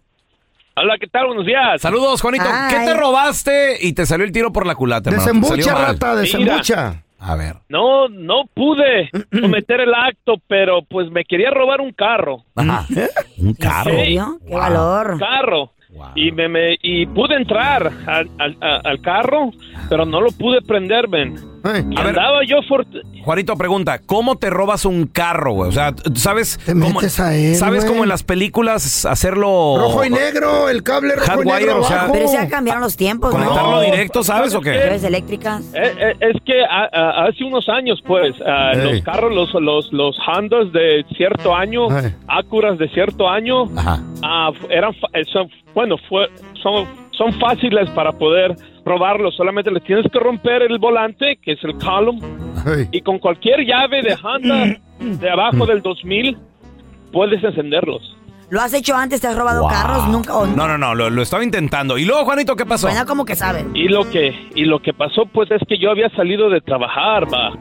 Hola, 0.76 0.96
¿qué 1.00 1.08
tal? 1.08 1.28
Buenos 1.28 1.46
días. 1.46 1.82
Saludos, 1.82 2.22
Juanito. 2.22 2.46
Ay. 2.52 2.74
¿Qué 2.76 2.86
te 2.86 2.94
robaste 2.94 3.78
y 3.86 3.94
te 3.94 4.06
salió 4.06 4.26
el 4.26 4.32
tiro 4.32 4.52
por 4.52 4.66
la 4.66 4.76
culata, 4.76 5.10
hermano? 5.10 5.24
Te 5.26 5.30
Desembucha, 5.34 5.64
salió 5.64 5.80
mal. 5.80 5.94
rata, 5.94 6.16
desembucha. 6.16 7.04
A 7.20 7.36
ver. 7.36 7.56
No, 7.70 8.08
no 8.10 8.46
pude 8.54 9.10
cometer 9.42 9.82
el 9.82 9.94
acto, 9.94 10.36
pero 10.48 10.82
pues 10.90 11.12
me 11.12 11.24
quería 11.24 11.52
robar 11.52 11.80
un 11.82 11.92
carro. 11.94 12.44
Ajá. 12.56 12.86
Un 13.38 13.48
¿En 13.50 13.54
carro. 13.54 13.92
serio? 13.92 14.38
¡Qué 14.44 14.50
Wow. 14.52 14.60
valor! 14.60 15.20
Carro. 15.20 15.72
Wow. 15.90 16.08
Y 16.16 16.32
me, 16.32 16.48
me- 16.48 16.78
y 16.82 17.06
pude 17.06 17.36
entrar 17.36 17.92
al, 18.08 18.30
al- 18.40 18.58
a- 18.62 18.82
al 18.90 19.02
carro, 19.02 19.52
pero 19.90 20.06
no 20.06 20.20
lo 20.22 20.32
pude 20.32 20.62
prender, 20.62 21.08
ven. 21.10 21.36
Y 21.63 22.00
andaba 22.00 22.39
yo 22.47 22.58
for- 22.67 22.86
Juanito 23.24 23.56
pregunta, 23.56 24.00
¿cómo 24.00 24.36
te 24.38 24.50
robas 24.50 24.84
un 24.86 25.06
carro, 25.06 25.54
güey? 25.54 25.69
O 25.69 25.71
sea, 25.71 25.93
¿tú 25.93 26.15
¿sabes 26.15 26.60
cómo, 26.65 26.89
metes 26.89 27.19
a 27.19 27.36
él, 27.36 27.56
¿sabes 27.56 27.86
cómo 27.86 28.02
en 28.04 28.10
las 28.10 28.24
películas 28.24 29.06
hacerlo 29.06 29.76
Rojo 29.78 30.04
y 30.06 30.10
negro, 30.10 30.69
el 30.69 30.82
cable 30.82 31.13
rojo 31.15 31.26
y 31.26 31.30
Hardwire, 31.30 31.60
negro 31.67 31.82
o 31.82 31.84
sea, 31.84 31.97
abajo. 32.00 32.13
Pero 32.13 32.34
ya 32.34 32.47
cambiaron 32.50 32.82
los 32.82 32.97
tiempos, 32.97 33.32
¿no? 33.32 33.39
conectarlo 33.39 33.82
directo, 33.82 34.24
¿sabes 34.24 34.56
o 34.56 34.62
qué? 34.62 34.74
Llaves 34.74 35.04
eléctricas. 35.04 35.62
Eh, 35.76 35.93
eh, 36.00 36.13
es 36.19 36.41
que 36.43 36.63
a- 36.63 36.89
a- 36.91 37.26
hace 37.28 37.43
unos 37.43 37.69
años, 37.69 38.02
pues, 38.08 38.34
Ey. 38.39 38.91
los 38.93 39.02
carros, 39.04 39.32
los, 39.34 39.54
los, 39.62 39.93
los 39.93 40.17
Hondas 40.28 40.71
de 40.74 41.06
cierto 41.15 41.56
año, 41.56 41.95
Ey. 41.95 42.15
Acuras 42.28 42.78
de 42.80 42.89
cierto 42.89 43.30
año, 43.30 43.65
Ajá. 43.78 44.02
f- 44.50 44.67
eran, 44.69 44.93
fa- 44.95 45.08
son, 45.32 45.47
bueno, 45.76 45.95
fue, 46.10 46.28
son, 46.62 46.88
son 47.12 47.32
fáciles 47.39 47.88
para 47.91 48.12
poder 48.13 48.56
robarlos. 48.86 49.36
Solamente 49.36 49.72
les 49.72 49.84
tienes 49.84 50.06
que 50.12 50.20
romper 50.20 50.62
el 50.63 50.78
volante, 50.80 51.38
que 51.41 51.54
es 51.54 51.63
el 51.63 51.76
column, 51.78 52.20
y 52.91 53.02
con 53.02 53.20
cualquier 53.20 53.65
llave 53.65 54.02
de 54.02 54.15
Honda 54.22 54.78
de 55.00 55.30
abajo 55.30 55.65
del 55.65 55.82
2000 55.82 56.38
puedes 57.12 57.44
encenderlos. 57.44 58.17
¿Lo 58.50 58.60
has 58.60 58.74
hecho 58.74 58.96
antes? 58.96 59.22
¿Te 59.22 59.28
has 59.28 59.38
robado 59.38 59.62
Wow. 59.62 59.70
carros? 59.72 60.08
Nunca. 60.10 60.36
o- 60.38 60.46
No, 60.46 60.67
no, 60.67 60.78
no, 60.78 60.94
lo, 60.94 61.10
lo 61.10 61.22
estaba 61.22 61.41
intentando. 61.44 61.98
¿Y 61.98 62.04
luego, 62.04 62.26
Juanito, 62.26 62.56
qué 62.58 62.65
pasó? 62.65 62.88
Suena 62.88 63.06
como 63.06 63.24
que 63.24 63.36
sabe. 63.36 63.63
Y 63.74 63.88
lo 63.88 64.10
que 64.10 64.36
y 64.56 64.65
lo 64.65 64.80
que 64.82 64.94
pasó 64.94 65.26
pues 65.26 65.50
es 65.52 65.62
que 65.70 65.78
yo 65.78 65.89
había 65.89 66.10
salido 66.10 66.50
de 66.50 66.60
trabajar, 66.60 67.26
va. 67.34 67.54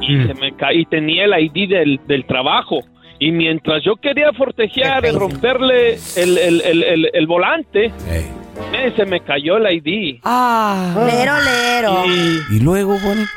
Y 0.00 0.24
se 0.24 0.34
me 0.34 0.52
ca- 0.54 0.72
y 0.72 0.84
tenía 0.84 1.24
el 1.24 1.32
ID 1.36 1.68
del, 1.68 2.00
del 2.06 2.24
trabajo. 2.26 2.78
Y 3.18 3.32
mientras 3.32 3.82
yo 3.84 3.96
quería 3.96 4.32
fortejear 4.32 5.04
y 5.06 5.10
romperle 5.10 5.94
el, 6.16 6.38
el, 6.38 6.60
el, 6.60 6.82
el, 6.82 7.10
el 7.12 7.26
volante, 7.26 7.92
eh, 8.10 8.92
se 8.94 9.06
me 9.06 9.20
cayó 9.20 9.56
el 9.56 9.72
ID. 9.76 10.20
Ah, 10.24 10.94
lero, 11.06 11.34
lero. 11.40 12.04
Y, 12.06 12.56
¿Y 12.56 12.60
luego, 12.60 12.98
Juanito? 12.98 13.30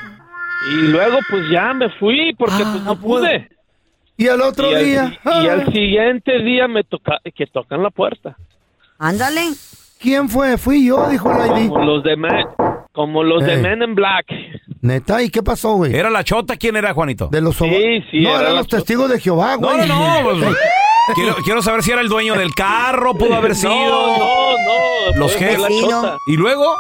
y 0.68 0.88
luego 0.88 1.18
pues 1.30 1.44
ya 1.52 1.74
me 1.74 1.90
fui 1.92 2.34
porque 2.38 2.64
pues 2.64 2.84
no 2.84 3.00
pude. 3.00 3.50
Y 4.18 4.28
al 4.28 4.42
otro 4.42 4.70
y, 4.72 4.76
al, 4.76 4.86
día. 4.86 5.20
y 5.24 5.48
al 5.48 5.62
ah, 5.62 5.72
siguiente 5.72 6.40
día 6.40 6.68
me 6.68 6.84
toca 6.84 7.20
que 7.34 7.48
tocan 7.48 7.82
la 7.82 7.90
puerta. 7.90 8.36
Ándale. 8.98 9.42
¿Quién 10.00 10.28
fue? 10.30 10.58
Fui 10.58 10.86
yo, 10.86 11.10
dijo 11.10 11.32
el 11.32 11.64
ID. 11.64 11.72
Los 11.72 12.04
de 12.04 12.18
Men, 12.18 12.46
como 13.00 13.24
los 13.24 13.46
de 13.46 13.54
Ey. 13.54 13.62
Men 13.62 13.82
in 13.82 13.96
Black. 13.96 14.26
Neta, 14.82 15.24
¿y 15.24 15.30
qué 15.30 15.42
pasó, 15.42 15.76
güey? 15.76 15.96
¿Era 15.96 16.10
la 16.10 16.26
chota? 16.26 16.58
¿Quién 16.58 16.76
era, 16.76 16.94
Juanito? 16.94 17.30
De 17.32 17.40
los 17.40 17.56
Sí, 17.56 18.04
sí, 18.12 18.20
No, 18.20 18.32
era 18.32 18.40
eran 18.42 18.44
la 18.56 18.60
los 18.60 18.68
chota. 18.68 18.76
testigos 18.76 19.10
de 19.10 19.22
Jehová, 19.22 19.56
No, 19.58 19.70
güey. 19.74 19.88
no, 19.88 20.22
no. 20.22 20.30
pues, 20.42 20.58
quiero, 21.16 21.36
quiero 21.46 21.62
saber 21.62 21.82
si 21.82 21.92
era 21.92 22.02
el 22.02 22.10
dueño 22.10 22.36
del 22.36 22.54
carro, 22.54 23.14
pudo 23.14 23.36
haber 23.36 23.56
sido. 23.56 23.72
No, 23.74 24.18
no, 24.18 24.52
no. 25.14 25.18
Los 25.18 25.34
fue- 25.34 25.48
fue 25.48 25.58
la 25.60 25.68
jefes. 25.70 25.82
chota. 25.90 26.18
¿Y 26.28 26.36
luego? 26.36 26.76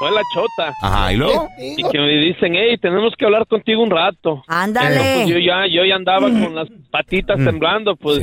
Fue 0.00 0.10
la 0.10 0.20
chota. 0.34 0.74
Ajá, 0.82 1.12
¿y 1.12 1.16
luego? 1.16 1.48
Y 1.58 1.82
que 1.88 1.98
me 2.00 2.08
dicen, 2.16 2.54
hey, 2.56 2.76
tenemos 2.82 3.14
que 3.16 3.24
hablar 3.24 3.46
contigo 3.46 3.84
un 3.84 3.90
rato. 3.92 4.42
Ándale. 4.48 4.96
Pues 5.14 5.28
yo 5.28 5.38
ya, 5.38 5.64
yo 5.68 5.84
ya 5.84 5.94
andaba 5.94 6.22
con 6.28 6.56
las 6.56 6.66
patitas 6.90 7.36
temblando, 7.38 7.94
pues 7.94 8.18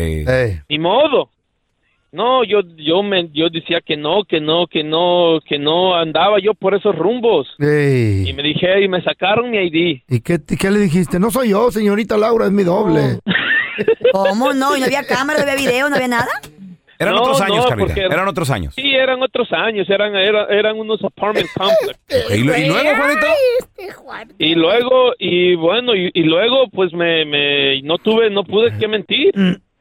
ni 0.68 0.78
modo. 0.78 1.30
No, 2.14 2.44
yo, 2.44 2.60
yo 2.78 3.02
me, 3.02 3.28
yo 3.34 3.50
decía 3.50 3.82
que 3.82 3.98
no, 3.98 4.24
que 4.24 4.40
no, 4.40 4.68
que 4.68 4.84
no, 4.84 5.40
que 5.50 5.58
no 5.58 5.96
andaba 5.96 6.38
yo 6.40 6.54
por 6.54 6.76
esos 6.76 6.96
rumbos. 6.96 7.48
Ey. 7.58 8.30
Y 8.30 8.34
me 8.34 8.44
dije, 8.44 8.84
y 8.84 8.88
me 8.88 9.02
sacaron 9.02 9.50
mi 9.50 9.58
ID. 9.58 10.02
¿Y 10.08 10.22
qué, 10.22 10.38
qué 10.60 10.70
le 10.70 10.80
dijiste? 10.80 11.20
No 11.20 11.32
soy 11.32 11.50
yo, 11.50 11.72
señorita 11.72 12.16
Laura, 12.16 12.46
es 12.46 12.52
mi 12.52 12.62
doble. 12.64 13.20
¿Cómo 14.12 14.54
no? 14.54 14.78
¿Y 14.78 14.80
no 14.82 14.86
había 14.86 15.04
cámara, 15.06 15.40
no 15.44 15.52
había 15.52 15.56
video, 15.68 15.90
no 15.90 15.96
había 15.96 16.08
nada? 16.08 16.30
Eran 17.00 17.16
No, 17.16 17.22
otros 17.24 17.42
años, 17.42 17.58
no, 17.58 17.68
Carlita. 17.70 17.88
porque- 17.96 18.14
Eran 18.14 18.28
otros 18.28 18.50
años. 18.52 18.76
Sí, 18.76 18.94
eran 18.94 19.22
otros 19.24 19.52
años, 19.52 19.90
eran, 19.90 20.16
era- 20.16 20.46
eran 20.46 20.78
unos 20.80 21.04
apartment 21.04 21.48
complex. 21.58 22.00
¿Y, 22.38 22.44
lu- 22.44 22.54
y 22.56 22.68
luego, 22.68 22.90
Juanito? 22.96 23.28
Y 24.38 24.56
luego, 24.56 25.14
y 25.18 25.56
bueno, 25.56 25.96
y, 25.96 26.12
y 26.14 26.24
luego, 26.24 26.68
pues 26.72 26.94
me, 26.94 27.26
me, 27.26 27.82
no 27.82 27.98
tuve, 27.98 28.30
no 28.30 28.44
pude 28.44 28.78
que 28.78 28.88
mentir. 28.88 29.32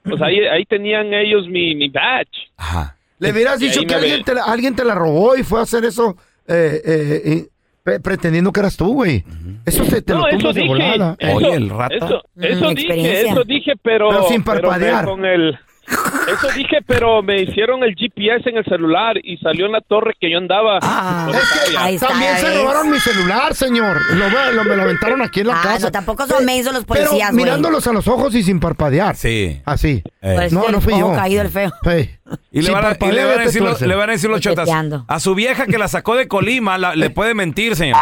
Pues 0.02 0.20
ahí, 0.22 0.40
ahí 0.40 0.64
tenían 0.64 1.12
ellos 1.14 1.46
mi, 1.48 1.74
mi 1.74 1.88
badge. 1.88 2.50
Ajá. 2.56 2.96
Le 3.18 3.30
hubieras 3.30 3.60
dicho 3.60 3.82
que 3.84 3.94
alguien 3.94 4.24
te, 4.24 4.34
la, 4.34 4.42
alguien 4.44 4.74
te 4.74 4.84
la 4.84 4.94
robó 4.96 5.36
y 5.36 5.44
fue 5.44 5.60
a 5.60 5.62
hacer 5.62 5.84
eso 5.84 6.16
eh, 6.48 6.80
eh, 6.84 7.22
eh, 7.24 7.46
pre- 7.84 8.00
pretendiendo 8.00 8.52
que 8.52 8.58
eras 8.60 8.76
tú, 8.76 8.94
güey. 8.94 9.24
Eso 9.64 9.84
te, 9.84 10.02
te 10.02 10.12
no, 10.12 10.26
lo 10.26 10.30
tumbas 10.30 10.54
de 10.56 10.66
volada. 10.66 11.16
Eso, 11.20 11.36
Oye, 11.36 11.54
el 11.54 11.70
rata. 11.70 11.94
Eso, 11.94 12.22
eso 12.40 12.70
Mm, 12.70 12.74
dije, 12.74 13.20
eso 13.28 13.44
dije, 13.44 13.72
pero. 13.80 14.08
Pero 14.08 14.28
sin 14.28 14.42
parpadear. 14.42 15.04
con 15.04 15.24
el, 15.24 15.56
eso 15.86 16.48
dije, 16.54 16.78
pero 16.86 17.22
me 17.22 17.42
hicieron 17.42 17.82
el 17.82 17.94
GPS 17.96 18.48
en 18.48 18.56
el 18.58 18.64
celular 18.64 19.16
y 19.22 19.36
salió 19.38 19.66
en 19.66 19.72
la 19.72 19.80
torre 19.80 20.14
que 20.20 20.30
yo 20.30 20.38
andaba. 20.38 20.78
Ah, 20.82 21.28
Es 21.32 21.70
que 21.70 21.76
Ahí 21.78 21.94
está, 21.96 22.08
también 22.08 22.36
se 22.38 22.54
robaron 22.62 22.90
mi 22.90 22.98
celular, 23.00 23.54
señor. 23.54 24.00
Lo, 24.14 24.28
lo- 24.52 24.64
me 24.64 24.76
lo 24.76 24.82
aventaron 24.82 25.20
aquí 25.22 25.40
en 25.40 25.48
la 25.48 25.58
Ah, 25.58 25.62
casa. 25.62 25.86
no, 25.86 25.92
tampoco 25.92 26.26
son 26.26 26.44
mensos 26.44 26.72
los 26.72 26.84
Pero 26.84 27.04
policías, 27.06 27.32
güey. 27.32 27.44
mirándolos 27.44 27.86
a 27.86 27.92
los 27.92 28.06
ojos 28.08 28.34
y 28.34 28.42
sin 28.42 28.60
parpadear. 28.60 29.16
Sí. 29.16 29.60
Así. 29.64 30.02
Eh. 30.22 30.32
Pues 30.36 30.52
No, 30.52 30.68
no 30.68 30.80
fui 30.80 30.98
yo. 30.98 31.12
caído 31.14 31.42
el 31.42 31.48
feo. 31.48 31.72
Hey. 31.82 32.16
Y 32.50 32.62
le, 32.62 32.70
van 32.70 32.84
a, 32.86 32.96
y 32.98 33.12
le 33.12 33.24
van 33.24 33.40
a 33.40 33.42
decir, 33.42 33.60
lo- 33.60 33.68
tuercen. 33.70 33.88
le 33.88 33.94
van 33.94 34.08
a 34.08 34.12
decir 34.12 34.30
los 34.30 34.40
chotas. 34.40 34.68
A 35.08 35.20
su 35.20 35.34
vieja 35.34 35.66
que 35.66 35.78
la 35.78 35.88
sacó 35.88 36.14
de 36.16 36.28
Colima 36.28 36.78
la- 36.78 36.94
le 36.94 37.10
puede 37.10 37.34
mentir, 37.34 37.76
señor. 37.76 37.98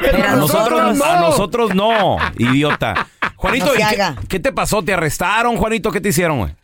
Pero 0.00 0.12
Pero 0.18 0.28
A 0.28 0.36
nosotros, 0.36 0.96
no. 0.96 1.04
a 1.04 1.20
nosotros 1.20 1.74
no, 1.74 2.16
idiota. 2.38 3.06
Juanito, 3.36 3.66
No 3.66 3.72
se 3.72 3.80
¿y 3.82 3.84
qué, 3.96 4.14
qué 4.28 4.40
te 4.40 4.52
pasó? 4.52 4.82
¿Te 4.82 4.92
arrestaron, 4.94 5.56
Juanito? 5.56 5.90
¿Qué 5.90 6.00
te 6.00 6.08
hicieron, 6.10 6.38
güey? 6.38 6.54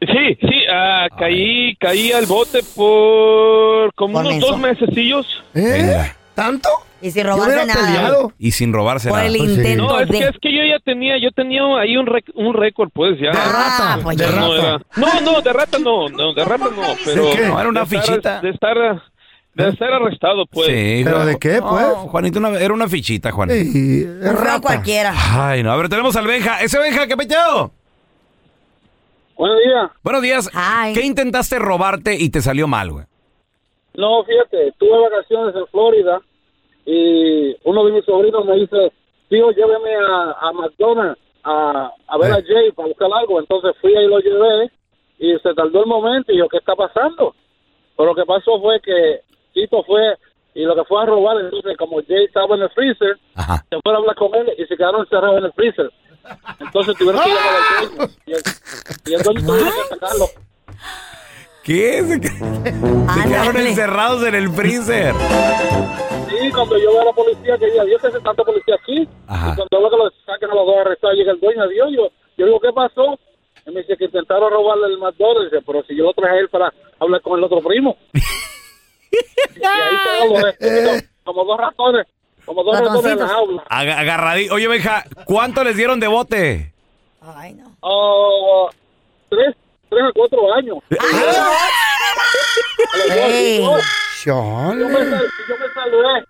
Sí, 0.00 0.38
sí, 0.40 0.54
ah, 0.72 1.08
caí, 1.18 1.76
caí 1.76 2.10
al 2.12 2.24
bote 2.26 2.60
por 2.74 3.92
como 3.94 4.14
Por 4.14 4.22
unos 4.22 4.32
menso. 4.32 4.46
dos 4.48 4.58
mesecillos. 4.60 5.26
¿Eh? 5.54 6.10
¿Tanto? 6.34 6.68
Y 7.02 7.10
sin 7.10 7.26
robarse 7.26 7.66
nada. 7.66 7.86
peleado. 7.86 8.32
Y 8.38 8.50
sin 8.52 8.72
robarse 8.72 9.08
Por 9.08 9.18
nada. 9.18 9.28
el 9.28 9.36
intento 9.36 9.84
No, 9.88 10.00
es 10.00 10.08
de... 10.08 10.18
que 10.18 10.24
es 10.24 10.36
que 10.40 10.52
yo 10.54 10.62
ya 10.64 10.78
tenía, 10.84 11.18
yo 11.18 11.30
tenía 11.32 11.62
ahí 11.78 11.96
un 11.96 12.06
rec- 12.06 12.32
un 12.34 12.54
récord, 12.54 12.88
pues 12.94 13.18
ya. 13.20 13.30
De 13.30 13.38
Ah, 13.38 13.96
rata. 13.96 14.02
pues 14.02 14.16
ya. 14.16 14.30
no, 14.30 14.54
era- 14.54 14.80
no, 14.96 15.20
no, 15.22 15.40
de 15.42 15.52
rata 15.52 15.78
no, 15.78 16.08
no, 16.08 16.32
de 16.34 16.44
rata 16.44 16.64
no, 16.64 16.82
pero 17.04 17.30
qué? 17.32 17.46
No, 17.46 17.60
era 17.60 17.68
una 17.68 17.84
de 17.84 17.86
estar- 17.96 18.06
fichita. 18.06 18.40
de 18.40 18.50
estar 18.50 18.76
de 19.54 19.72
ser 19.76 19.92
arrestado, 19.92 20.46
pues. 20.46 20.68
Sí, 20.68 21.02
¿Pero 21.04 21.26
de 21.26 21.36
qué, 21.38 21.60
pues? 21.60 21.84
Juanito, 22.10 22.38
una- 22.38 22.58
era 22.58 22.72
una 22.72 22.88
fichita, 22.88 23.32
Juan. 23.32 23.50
Un 23.50 24.60
cualquiera. 24.62 25.12
Ay, 25.14 25.62
no. 25.62 25.72
A 25.72 25.76
ver, 25.76 25.88
tenemos 25.88 26.16
al 26.16 26.26
Benja. 26.26 26.62
Ese 26.62 26.78
Benja, 26.78 27.06
¿qué 27.06 27.16
peteado? 27.16 27.72
Buenos 29.40 29.58
días. 29.64 29.90
Buenos 30.04 30.20
días. 30.22 30.50
Ay. 30.52 30.92
¿Qué 30.92 31.00
intentaste 31.00 31.58
robarte 31.58 32.14
y 32.14 32.28
te 32.28 32.42
salió 32.42 32.68
mal, 32.68 32.90
güey? 32.90 33.06
No, 33.94 34.22
fíjate, 34.24 34.70
tuve 34.78 34.98
vacaciones 35.00 35.56
en 35.56 35.66
Florida 35.68 36.20
y 36.84 37.56
uno 37.64 37.84
de 37.86 37.92
mis 37.92 38.04
sobrinos 38.04 38.44
me 38.44 38.56
dice, 38.56 38.92
tío, 39.30 39.50
lléveme 39.50 39.94
a, 39.96 40.32
a 40.42 40.52
McDonald's 40.52 41.18
a, 41.42 41.90
a 42.06 42.18
ver 42.18 42.32
a 42.34 42.38
Eh. 42.40 42.44
Jay 42.46 42.72
para 42.72 42.88
buscar 42.88 43.08
algo. 43.18 43.40
Entonces 43.40 43.72
fui 43.80 43.96
ahí 43.96 44.04
y 44.04 44.08
lo 44.08 44.18
llevé 44.18 44.70
y 45.18 45.32
se 45.38 45.54
tardó 45.54 45.80
el 45.80 45.86
momento 45.86 46.32
y 46.32 46.36
yo, 46.36 46.46
¿qué 46.46 46.58
está 46.58 46.74
pasando? 46.76 47.34
Pero 47.96 48.10
lo 48.10 48.14
que 48.14 48.26
pasó 48.26 48.60
fue 48.60 48.78
que 48.82 49.20
Tito 49.54 49.82
fue 49.84 50.18
y 50.54 50.64
lo 50.64 50.74
que 50.74 50.84
fue 50.84 51.02
a 51.02 51.06
robar, 51.06 51.40
entonces 51.40 51.78
como 51.78 52.02
Jay 52.06 52.24
estaba 52.26 52.56
en 52.56 52.62
el 52.62 52.70
freezer, 52.70 53.16
Ajá. 53.36 53.64
se 53.70 53.80
fueron 53.80 54.00
a 54.00 54.10
hablar 54.10 54.16
con 54.16 54.34
él 54.34 54.52
y 54.58 54.66
se 54.66 54.76
quedaron 54.76 55.00
encerrados 55.00 55.38
en 55.38 55.44
el 55.46 55.52
freezer. 55.54 55.90
Entonces 56.58 56.96
tuvieron 56.96 57.22
que 57.22 57.28
llamar 57.28 57.54
al 57.78 57.96
dueño 57.96 58.12
y 58.26 58.32
el, 58.32 58.42
y 59.06 59.14
el 59.14 59.22
dueño 59.22 59.40
tuvo 59.40 59.56
que 59.56 59.88
sacarlo. 59.88 60.26
¿Qué? 61.62 62.02
Se, 62.02 62.20
se 62.20 63.28
quedaron 63.28 63.56
encerrados 63.56 64.26
en 64.26 64.34
el 64.34 64.50
freezer. 64.50 65.14
Sí, 66.28 66.50
cuando 66.52 66.78
yo 66.78 66.90
veo 66.92 67.02
a 67.02 67.04
la 67.04 67.12
policía, 67.12 67.58
que 67.58 67.66
diga, 67.70 67.84
Dios, 67.84 68.00
que 68.00 68.08
hace 68.08 68.20
tanta 68.20 68.42
policía 68.44 68.76
aquí. 68.76 69.08
Ajá. 69.26 69.52
Y 69.52 69.56
cuando 69.56 69.80
veo 69.80 69.90
que 69.90 69.96
los 69.96 70.14
saquen 70.24 70.50
a 70.50 70.54
los 70.54 70.66
dos 70.66 70.76
arrestados, 70.80 71.16
llega 71.16 71.32
el 71.32 71.40
dueño, 71.40 71.68
Dios, 71.68 71.88
yo, 71.92 72.08
yo 72.38 72.46
digo, 72.46 72.60
¿qué 72.60 72.72
pasó? 72.72 73.18
Y 73.66 73.70
me 73.72 73.80
dice 73.82 73.96
que 73.96 74.04
intentaron 74.06 74.50
robarle 74.50 74.86
el 74.86 74.98
McDonald's. 74.98 75.50
Dice, 75.50 75.62
pero 75.66 75.82
si 75.84 75.96
yo 75.96 76.04
lo 76.04 76.12
traje 76.14 76.36
a 76.36 76.40
él 76.40 76.48
para 76.48 76.72
hablar 76.98 77.20
con 77.20 77.38
el 77.38 77.44
otro 77.44 77.60
primo. 77.60 77.96
y 79.12 79.64
ahí 79.64 80.42
vestidos, 80.42 81.02
como 81.24 81.44
dos 81.44 81.58
ratones, 81.58 82.06
como 82.44 82.62
dos 82.64 82.78
ratones 82.78 83.12
en 83.12 83.18
la 83.18 83.28
jaula. 83.28 83.62
Aga- 83.68 83.98
Agarradí. 84.00 84.48
Oye, 84.50 84.68
Benja, 84.68 85.04
¿cuánto 85.24 85.64
les 85.64 85.76
dieron 85.76 86.00
de 86.00 86.06
bote? 86.08 86.72
Ay, 87.22 87.54
no. 87.54 87.76
Oh, 87.80 88.68
tres, 89.28 89.54
tres 89.88 90.02
a 90.02 90.10
cuatro 90.14 90.52
años. 90.54 90.78
A 90.90 90.94
los 92.96 93.08
dos. 93.08 93.16
Ey. 93.16 93.56
Y 93.56 93.58
yo- 93.60 93.78
yo 94.78 94.88
me, 94.88 94.94
sal- 94.94 95.28
yo 95.48 95.56
me 95.58 95.68
salvé. 95.74 96.24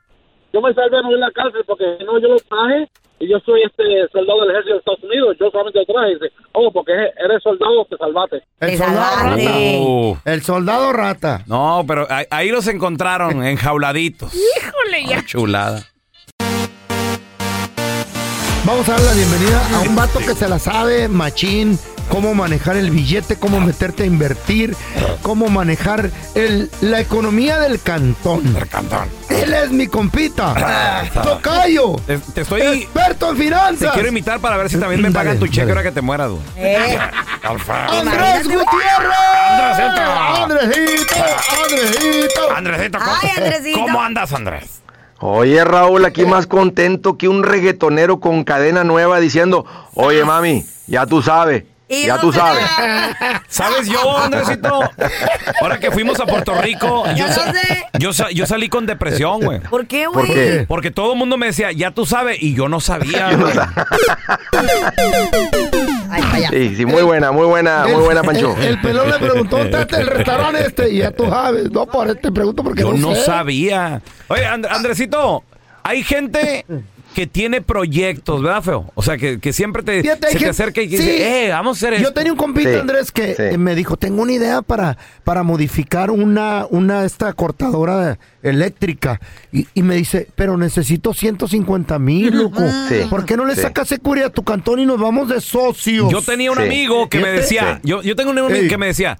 Yo 0.53 0.61
me 0.61 0.75
salvé 0.75 1.03
no 1.03 1.09
a 1.09 1.19
la 1.19 1.31
cárcel 1.31 1.63
porque 1.67 1.85
no, 2.05 2.19
yo 2.19 2.29
lo 2.29 2.37
traje 2.41 2.89
y 3.21 3.29
yo 3.29 3.39
soy 3.41 3.63
este 3.63 3.85
soldado 4.13 4.41
del 4.41 4.51
ejército 4.51 4.73
de 4.75 4.79
Estados 4.79 5.03
Unidos. 5.05 5.37
Yo 5.39 5.51
solamente 5.51 5.79
lo 5.79 5.85
traje. 5.87 6.11
Y 6.11 6.15
dice, 6.15 6.33
oh, 6.53 6.73
porque 6.73 6.93
eres 6.93 7.43
soldado, 7.43 7.85
te 7.89 7.97
salvaste. 7.97 8.43
El 8.59 8.77
soldado 8.79 9.17
rata. 9.23 9.51
Uh, 9.81 10.17
El 10.25 10.43
soldado 10.43 10.93
rata. 10.93 11.45
no, 11.47 11.85
pero 11.87 12.07
ahí, 12.11 12.25
ahí 12.31 12.49
los 12.51 12.67
encontraron 12.67 13.45
enjauladitos. 13.45 14.33
Híjole, 14.35 15.05
ya. 15.07 15.25
Chulada. 15.25 15.83
Vamos 18.71 18.89
a 18.89 18.93
dar 18.93 19.01
la 19.01 19.13
bienvenida 19.15 19.61
a 19.75 19.81
un 19.81 19.97
vato 19.97 20.21
que 20.21 20.33
se 20.33 20.49
la 20.49 20.61
sabe, 20.61 21.09
machín, 21.09 21.77
cómo 22.09 22.35
manejar 22.35 22.77
el 22.77 22.93
billete, 22.93 23.35
cómo 23.35 23.61
meterte 23.61 24.05
a 24.05 24.07
invertir, 24.07 24.77
cómo 25.23 25.49
manejar 25.49 26.13
el, 26.37 26.71
la 26.81 27.01
economía 27.01 27.59
del 27.59 27.83
cantón. 27.83 28.43
cantón. 28.71 29.09
Él 29.29 29.53
es 29.53 29.73
mi 29.73 29.89
compita. 29.89 31.11
Tocayo. 31.21 31.97
Te, 32.07 32.19
te 32.19 32.43
estoy. 32.43 32.61
Experto 32.61 33.31
en 33.31 33.39
finanzas. 33.39 33.89
Te 33.89 33.91
quiero 33.91 34.09
invitar 34.09 34.39
para 34.39 34.57
ver 34.57 34.71
si 34.71 34.77
también 34.77 35.03
me 35.03 35.11
pagan 35.11 35.41
tu 35.41 35.49
cheque 35.49 35.69
ahora 35.69 35.83
que 35.83 35.91
te 35.91 36.01
mueras, 36.01 36.31
güey. 36.31 36.43
Eh, 36.57 36.97
Andrés 37.43 38.45
Gutiérrez. 38.45 39.81
Andresito. 40.37 41.23
Andresito. 41.67 42.57
Andresito, 42.57 42.99
¿cómo, 43.01 43.17
Ay, 43.21 43.31
Andresito. 43.37 43.81
¿cómo 43.81 44.01
andas, 44.01 44.33
Andrés? 44.33 44.80
Oye, 45.21 45.63
Raúl, 45.65 46.05
aquí 46.07 46.25
más 46.25 46.47
contento 46.47 47.19
que 47.19 47.29
un 47.29 47.43
reggaetonero 47.43 48.21
con 48.21 48.45
cadena 48.45 48.85
nueva 48.85 49.21
diciendo, 49.21 49.67
oye, 49.95 50.25
mami, 50.25 50.65
ya 50.87 51.05
tú 51.07 51.21
sabes, 51.23 51.65
ya 51.89 52.19
tú 52.19 52.33
sabes. 52.33 52.65
¿Sabes 53.49 53.87
yo, 53.89 54.17
Andresito? 54.19 54.81
Ahora 55.61 55.79
que 55.79 55.91
fuimos 55.91 56.19
a 56.21 56.27
Puerto 56.27 56.55
Rico, 56.55 57.05
yo, 57.09 57.27
Ya 57.27 57.33
sa- 57.33 57.47
lo 57.47 57.53
sé. 57.53 57.87
yo, 57.99 58.13
sa- 58.15 58.31
yo 58.31 58.47
salí 58.47 58.69
con 58.71 58.87
depresión, 58.87 59.41
güey. 59.41 59.61
¿Por 59.61 59.87
qué, 59.87 60.07
¿Por 60.07 60.27
güey? 60.27 60.33
qué? 60.35 60.65
Porque 60.67 60.91
todo 60.91 61.13
el 61.13 61.19
mundo 61.19 61.37
me 61.37 61.47
decía, 61.47 61.71
ya 61.73 61.91
tú 61.91 62.07
sabes, 62.07 62.39
y 62.41 62.55
yo 62.55 62.69
no 62.71 62.81
sabía, 62.81 63.31
güey. 63.37 63.53
Ay. 66.11 66.45
Sí, 66.51 66.77
sí, 66.77 66.87
muy 66.87 67.03
buena, 67.03 67.31
muy 67.33 67.47
buena, 67.47 67.87
muy 67.87 68.03
buena, 68.03 68.23
Pancho. 68.23 68.57
El, 68.59 68.65
el 68.69 68.81
pelón 68.81 69.09
le 69.11 69.19
preguntó, 69.19 69.57
¿dónde 69.59 69.81
está 69.81 70.01
el 70.01 70.07
restaurante 70.09 70.67
este? 70.67 70.91
Y 70.91 70.99
ya 70.99 71.11
tú 71.11 71.27
sabes. 71.29 71.71
No, 71.71 71.87
por 71.87 72.09
este 72.09 72.33
pregunto 72.33 72.63
porque 72.65 72.83
Yo 72.83 72.93
no 72.93 73.15
sé. 73.15 73.23
sabía. 73.25 74.03
Oye, 74.29 74.45
And- 74.47 74.67
Andresito, 74.67 75.45
hay 75.83 76.03
gente 76.03 76.65
que 77.21 77.27
tiene 77.27 77.61
proyectos, 77.61 78.43
¿verdad, 78.43 78.63
feo? 78.63 78.91
O 78.95 79.03
sea, 79.03 79.19
que, 79.19 79.39
que 79.41 79.53
siempre 79.53 79.83
te, 79.83 80.01
Fíjate, 80.01 80.27
se 80.29 80.33
te 80.33 80.39
gente- 80.39 80.49
acerca 80.51 80.81
y 80.83 80.89
sí. 80.89 80.97
dice, 80.97 81.47
eh, 81.47 81.51
vamos 81.51 81.77
a 81.77 81.79
hacer 81.79 81.95
esto. 81.95 82.09
Yo 82.09 82.15
tenía 82.15 82.33
un 82.33 82.39
compita, 82.39 82.73
Sí, 82.73 82.79
Andrés, 82.79 83.13
que 83.13 83.35
sí. 83.35 83.43
eh, 83.43 83.59
me 83.59 83.75
dijo, 83.75 83.97
tengo 83.97 84.23
una 84.23 84.33
idea 84.33 84.63
para, 84.63 84.97
para 85.25 85.43
modificar 85.43 86.11
una, 86.11 86.67
una 86.71 87.05
esta 87.05 87.33
cortadora 87.33 88.19
eléctrica. 88.43 89.21
Y, 89.53 89.67
y 89.75 89.83
me 89.83 89.95
dice, 89.97 90.29
pero 90.35 90.57
necesito 90.57 91.15
150 91.15 91.99
mil, 91.99 92.37
loco. 92.37 92.63
Sí, 92.89 92.97
¿Por 93.09 93.25
qué 93.25 93.37
no 93.37 93.45
le 93.45 93.55
sí. 93.55 93.63
sacas 93.63 93.89
seguridad 93.89 94.29
a 94.29 94.33
tu 94.33 94.43
cantón 94.43 94.81
y 94.81 94.87
nos 94.87 95.01
vamos 95.01 95.29
de 95.29 95.41
socios? 95.41 96.11
Yo 96.13 96.23
tenía 96.23 96.51
un 96.53 96.59
Sí. 96.59 96.65
amigo 96.65 97.09
que 97.09 97.19
me 97.19 97.25
Fíjate. 97.25 97.41
decía, 97.43 97.75
Sí. 97.83 97.89
yo, 97.89 98.03
yo 98.03 98.17
tengo 98.17 98.31
un 98.33 98.39
amigo 98.39 98.55
Ey. 98.55 98.69
que 98.69 98.79
me 98.79 98.87
decía, 98.87 99.19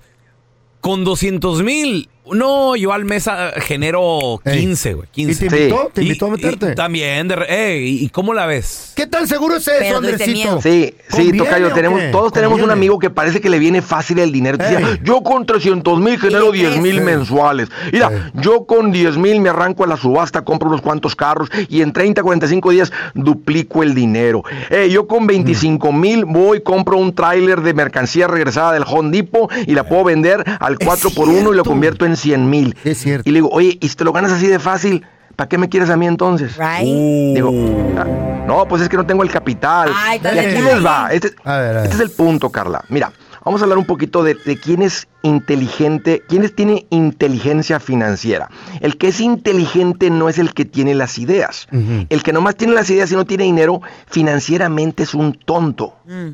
con 0.81 1.05
200 1.05 1.63
mil, 1.63 2.09
no, 2.33 2.77
yo 2.77 2.93
al 2.93 3.05
mes 3.05 3.27
ah, 3.29 3.53
genero 3.57 4.41
Ey. 4.45 4.61
15, 4.61 4.95
güey, 4.95 5.09
¿Y 5.15 5.27
15. 5.27 5.49
te 5.49 5.51
Sí. 5.51 5.57
invitó? 5.63 5.91
¿Te 5.93 6.03
invitó 6.03 6.27
a 6.27 6.31
meterte? 6.31 6.73
y 6.73 6.75
también, 6.75 7.29
de 7.29 7.37
re- 7.37 7.73
ey, 7.75 8.05
¿y 8.05 8.09
cómo 8.11 8.35
la 8.35 8.47
ves? 8.47 8.93
¿Qué 8.95 9.07
tan 9.07 9.27
seguro 9.27 9.57
es 9.57 9.67
eso, 9.67 9.97
Andresito? 9.97 10.31
miedo. 10.31 10.61
Sí, 10.63 10.95
sí, 11.09 11.17
¿Conviene 11.17 11.39
Tocayo, 11.39 11.67
o 11.69 11.71
tenemos, 11.73 12.01
qué? 12.01 12.09
todos 12.11 12.33
tenemos 12.33 12.55
un 12.57 12.61
¿Conviene? 12.61 12.73
amigo 12.79 12.99
que 12.99 13.11
parece 13.11 13.41
que 13.41 13.49
le 13.51 13.59
viene 13.59 13.83
fácil 13.83 14.19
el 14.19 14.31
dinero. 14.33 14.59
Te 14.59 14.65
decía, 14.65 14.79
Ey. 14.79 15.01
yo 15.03 15.23
con 15.23 15.45
300 15.47 15.99
mil 16.01 16.19
genero 16.21 16.55
¿Y 16.55 16.59
10 16.59 16.77
mil 16.79 17.01
mensuales. 17.01 17.69
Mira, 17.93 18.11
Ey. 18.13 18.41
yo 18.43 18.65
con 18.67 18.93
10 18.93 19.17
mil 19.17 19.41
me 19.41 19.49
arranco 19.49 19.85
a 19.85 19.87
la 19.87 19.97
subasta, 19.97 20.43
compro 20.45 20.69
unos 20.69 20.83
cuantos 20.83 21.17
carros 21.17 21.49
y 21.69 21.83
en 21.83 21.93
30, 21.93 22.23
45 22.23 22.71
días 22.71 22.93
duplico 23.15 23.83
el 23.83 23.95
dinero. 23.95 24.43
Eh, 24.71 24.89
yo 24.91 25.07
con 25.07 25.27
25 25.27 25.93
mil 25.93 26.25
voy, 26.25 26.61
compro 26.63 26.97
un 26.97 27.15
tráiler 27.15 27.61
de 27.63 27.75
mercancía 27.75 28.27
regresada 28.29 28.73
del 28.73 28.85
Home 28.87 29.11
Depot 29.11 29.51
y 29.67 29.75
la 29.75 29.85
puedo 29.85 30.05
vender 30.05 30.45
al 30.61 30.79
4 30.79 31.11
por 31.11 31.29
1 31.29 31.39
y 31.39 31.43
lo 31.43 31.51
cierto. 31.53 31.71
convierto 31.71 32.07
en 32.07 32.10
100 32.17 32.49
mil. 32.51 32.77
Es 32.85 32.99
cierto. 32.99 33.29
Y 33.29 33.33
le 33.33 33.39
digo, 33.39 33.49
oye, 33.51 33.79
¿y 33.81 33.89
si 33.89 33.95
te 33.97 34.05
lo 34.05 34.13
ganas 34.13 34.33
así 34.33 34.47
de 34.47 34.59
fácil? 34.59 35.05
¿Para 35.37 35.49
qué 35.49 35.57
me 35.59 35.69
quieres 35.69 35.89
a 35.91 35.97
mí 35.97 36.07
entonces? 36.07 36.57
Right? 36.59 37.35
Digo, 37.35 37.51
ah, 37.97 38.45
no, 38.47 38.67
pues 38.69 38.83
es 38.83 38.89
que 38.89 38.97
no 38.97 39.07
tengo 39.07 39.23
el 39.23 39.31
capital. 39.31 39.91
Ay, 39.95 40.21
y 40.23 40.27
aquí 40.39 40.61
les 40.63 40.85
va. 40.85 41.09
Este, 41.13 41.35
A 41.45 41.57
ver, 41.59 41.71
a 41.71 41.81
ver. 41.83 41.85
este 41.85 41.95
es 41.97 42.01
el 42.03 42.11
punto, 42.11 42.51
Carla. 42.51 42.85
Mira, 42.91 43.11
vamos 43.45 43.61
a 43.63 43.65
hablar 43.65 43.79
un 43.79 43.87
poquito 43.87 44.23
de, 44.23 44.35
de 44.45 44.59
quién 44.59 44.83
es 44.83 45.09
inteligente, 45.23 46.23
quién 46.29 46.43
es- 46.45 46.55
tiene 46.55 46.87
inteligencia 46.91 47.81
financiera. 47.81 48.51
El 48.81 48.99
que 48.99 49.09
es 49.09 49.21
inteligente 49.21 50.11
no 50.11 50.29
es 50.29 50.39
el 50.39 50.53
que 50.53 50.65
tiene 50.67 50.95
las 50.95 51.17
ideas. 51.19 51.67
El 52.09 52.23
que 52.23 52.33
nomás 52.35 52.57
tiene 52.57 52.75
las 52.75 52.91
ideas 52.91 53.11
y 53.13 53.15
no 53.17 53.25
tiene 53.25 53.45
dinero, 53.45 53.81
financieramente 54.09 55.03
es 55.05 55.15
un 55.15 55.33
tonto. 55.33 55.95
Mm. 56.07 56.29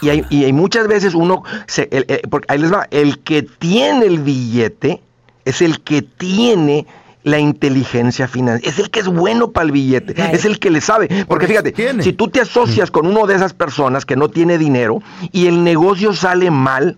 Y 0.00 0.08
hay, 0.08 0.24
y 0.30 0.44
hay 0.44 0.52
muchas 0.52 0.86
veces 0.86 1.14
uno, 1.14 1.42
se- 1.66 1.88
el- 1.90 2.04
el- 2.08 2.20
porque 2.30 2.46
ahí 2.52 2.58
les 2.58 2.72
va, 2.72 2.86
el 2.90 3.18
que 3.20 3.42
tiene 3.42 4.06
el 4.06 4.20
billete 4.20 5.02
es 5.44 5.60
el 5.62 5.80
que 5.80 6.02
tiene 6.02 6.86
la 7.24 7.38
inteligencia 7.38 8.26
financiera, 8.28 8.68
es 8.72 8.78
el 8.80 8.90
que 8.90 9.00
es 9.00 9.06
bueno 9.08 9.50
para 9.52 9.66
el 9.66 9.72
billete, 9.72 10.12
Right. 10.14 10.34
es 10.34 10.44
el 10.44 10.58
que 10.58 10.70
le 10.70 10.80
sabe. 10.80 11.06
Porque 11.08 11.24
Porque 11.26 11.46
fíjate, 11.48 12.02
si 12.02 12.12
tú 12.12 12.28
te 12.28 12.40
asocias 12.40 12.90
con 12.90 13.06
uno 13.06 13.26
de 13.26 13.34
esas 13.36 13.54
personas 13.54 14.04
que 14.04 14.16
no 14.16 14.28
tiene 14.28 14.58
dinero 14.58 15.02
y 15.32 15.46
el 15.46 15.62
negocio 15.64 16.12
sale 16.14 16.50
mal, 16.50 16.96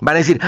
van 0.00 0.14
a 0.16 0.18
decir, 0.18 0.40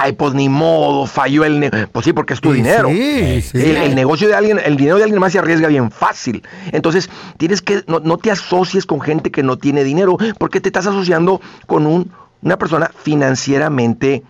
ay, 0.00 0.12
pues 0.12 0.34
ni 0.34 0.48
modo, 0.48 1.06
falló 1.06 1.44
el 1.44 1.58
negocio. 1.60 1.88
Pues 1.92 2.04
sí, 2.04 2.12
porque 2.12 2.34
es 2.34 2.40
tu 2.40 2.50
Sí, 2.52 2.56
dinero. 2.58 2.88
sí, 2.88 3.42
sí. 3.42 3.58
El, 3.58 3.76
el 3.76 3.94
negocio 3.94 4.28
de 4.28 4.34
alguien, 4.34 4.60
el 4.64 4.76
dinero 4.76 4.96
de 4.96 5.04
alguien 5.04 5.20
más 5.20 5.32
se 5.32 5.38
arriesga 5.38 5.68
bien 5.68 5.90
fácil. 5.90 6.42
Entonces, 6.72 7.10
tienes 7.36 7.62
que, 7.62 7.82
no, 7.86 8.00
no 8.00 8.16
te 8.18 8.30
asocies 8.30 8.86
con 8.86 9.00
gente 9.00 9.30
que 9.30 9.42
no 9.42 9.56
tiene 9.58 9.84
dinero, 9.84 10.16
porque 10.38 10.60
te 10.60 10.68
estás 10.68 10.86
asociando 10.86 11.40
con 11.66 11.86
un, 11.86 12.10
una 12.42 12.56
persona 12.58 12.90
financieramente, 13.02 14.22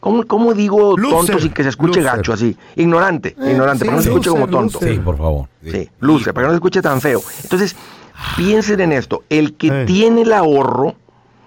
¿cómo, 0.00 0.24
cómo 0.26 0.54
digo 0.54 0.96
Loser, 0.96 1.16
tonto 1.18 1.38
sin 1.40 1.52
que 1.52 1.62
se 1.62 1.68
escuche 1.70 2.00
loser. 2.00 2.16
gacho 2.16 2.32
así? 2.32 2.56
Ignorante, 2.76 3.36
Eh, 3.40 3.50
ignorante, 3.52 3.84
sí, 3.84 3.88
para 3.90 3.90
que 3.90 3.96
no 3.96 4.02
se 4.02 4.08
escuche 4.08 4.30
loser, 4.30 4.40
como 4.40 4.46
tonto. 4.50 4.78
loser. 4.80 4.94
Sí, 4.94 5.00
por 5.00 5.18
favor. 5.18 5.48
Sí, 5.64 5.88
luce, 6.00 6.32
para 6.32 6.44
que 6.44 6.48
no 6.48 6.52
se 6.52 6.56
escuche 6.56 6.82
tan 6.82 7.00
feo. 7.00 7.22
Entonces, 7.42 7.76
piensen 8.36 8.80
en 8.80 8.92
esto. 8.92 9.24
El 9.28 9.54
que 9.54 9.68
Eh. 9.82 9.84
tiene 9.86 10.22
el 10.22 10.32
ahorro 10.32 10.94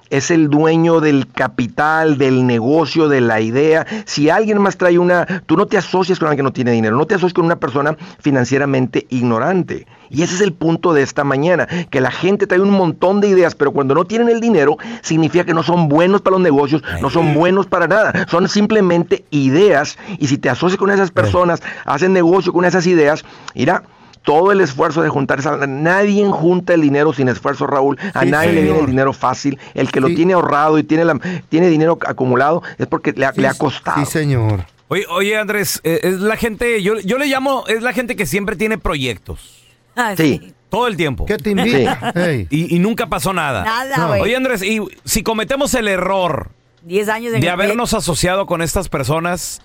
es 0.09 0.31
el 0.31 0.49
dueño 0.49 0.99
del 1.01 1.27
capital, 1.27 2.17
del 2.17 2.45
negocio, 2.45 3.07
de 3.07 3.21
la 3.21 3.41
idea. 3.41 3.85
Si 4.05 4.29
alguien 4.29 4.61
más 4.61 4.77
trae 4.77 4.99
una, 4.99 5.25
tú 5.45 5.57
no 5.57 5.65
te 5.65 5.77
asocias 5.77 6.19
con 6.19 6.27
alguien 6.27 6.43
que 6.45 6.49
no 6.49 6.53
tiene 6.53 6.71
dinero, 6.71 6.97
no 6.97 7.05
te 7.05 7.15
asocias 7.15 7.33
con 7.33 7.45
una 7.45 7.57
persona 7.57 7.97
financieramente 8.19 9.05
ignorante. 9.09 9.87
Y 10.09 10.21
ese 10.21 10.35
es 10.35 10.41
el 10.41 10.53
punto 10.53 10.93
de 10.93 11.01
esta 11.01 11.23
mañana, 11.23 11.67
que 11.89 12.01
la 12.01 12.11
gente 12.11 12.47
trae 12.47 12.61
un 12.61 12.69
montón 12.69 13.21
de 13.21 13.29
ideas, 13.29 13.55
pero 13.55 13.71
cuando 13.71 13.95
no 13.95 14.05
tienen 14.05 14.29
el 14.29 14.39
dinero, 14.39 14.77
significa 15.01 15.45
que 15.45 15.53
no 15.53 15.63
son 15.63 15.89
buenos 15.89 16.21
para 16.21 16.35
los 16.35 16.43
negocios, 16.43 16.83
no 17.01 17.09
son 17.09 17.33
buenos 17.33 17.65
para 17.65 17.87
nada, 17.87 18.25
son 18.29 18.47
simplemente 18.47 19.25
ideas. 19.31 19.97
Y 20.19 20.27
si 20.27 20.37
te 20.37 20.49
asocias 20.49 20.77
con 20.77 20.91
esas 20.91 21.11
personas, 21.11 21.61
hacen 21.85 22.13
negocio 22.13 22.53
con 22.53 22.65
esas 22.65 22.85
ideas, 22.87 23.25
mira, 23.55 23.83
todo 24.25 24.51
el 24.51 24.59
esfuerzo 24.59 25.01
de 25.01 25.09
juntar 25.09 25.39
esa 25.39 25.55
nadie 25.67 26.25
junta 26.27 26.73
el 26.73 26.81
dinero 26.81 27.13
sin 27.13 27.29
esfuerzo, 27.29 27.67
Raúl. 27.67 27.97
A 28.13 28.23
Sí, 28.23 28.29
nadie 28.31 28.51
le 28.51 28.63
viene 28.63 28.79
el 28.79 28.88
dinero 28.88 29.13
fácil. 29.13 29.57
El 29.73 29.91
que 29.91 30.01
lo 30.01 30.07
Sí. 30.09 30.15
tiene 30.15 30.33
ahorrado 30.33 30.77
y 30.77 30.83
tiene, 30.83 31.05
la, 31.05 31.17
tiene 31.49 31.69
dinero 31.69 31.97
acumulado 32.05 32.61
es 32.77 32.88
porque 32.88 33.13
le 33.13 33.25
ha, 33.25 33.31
le 33.35 33.47
ha 33.47 33.53
costado. 33.53 34.03
Sí, 34.03 34.11
señor. 34.11 34.65
Oye, 34.88 35.05
oye 35.09 35.38
Andrés, 35.38 35.79
eh, 35.83 35.99
es 36.03 36.19
la 36.19 36.35
gente, 36.38 36.81
yo, 36.83 36.99
yo 36.99 37.17
le 37.17 37.25
llamo, 37.27 37.63
es 37.67 37.81
la 37.81 37.93
gente 37.93 38.15
que 38.15 38.25
siempre 38.25 38.55
tiene 38.55 38.77
proyectos. 38.77 39.63
Ah, 39.95 40.13
Sí. 40.17 40.51
Todo 40.69 40.88
el 40.88 40.97
tiempo. 40.97 41.25
¿Qué 41.25 41.38
te 41.38 41.51
invita? 41.51 42.11
Ey. 42.15 42.47
Y, 42.49 42.75
y 42.75 42.79
nunca 42.79 43.07
pasó 43.07 43.31
nada. 43.31 43.63
Nada, 43.63 44.07
güey. 44.07 44.21
Oye, 44.21 44.35
Andrés, 44.35 44.61
y 44.61 44.81
si 45.05 45.23
cometemos 45.23 45.73
el 45.75 45.88
error 45.88 46.49
10 46.81 47.07
años 47.09 47.31
de 47.31 47.38
el 47.38 47.47
habernos 47.47 47.93
asociado 47.93 48.45
con 48.45 48.61
estas 48.61 48.89
personas, 48.89 49.61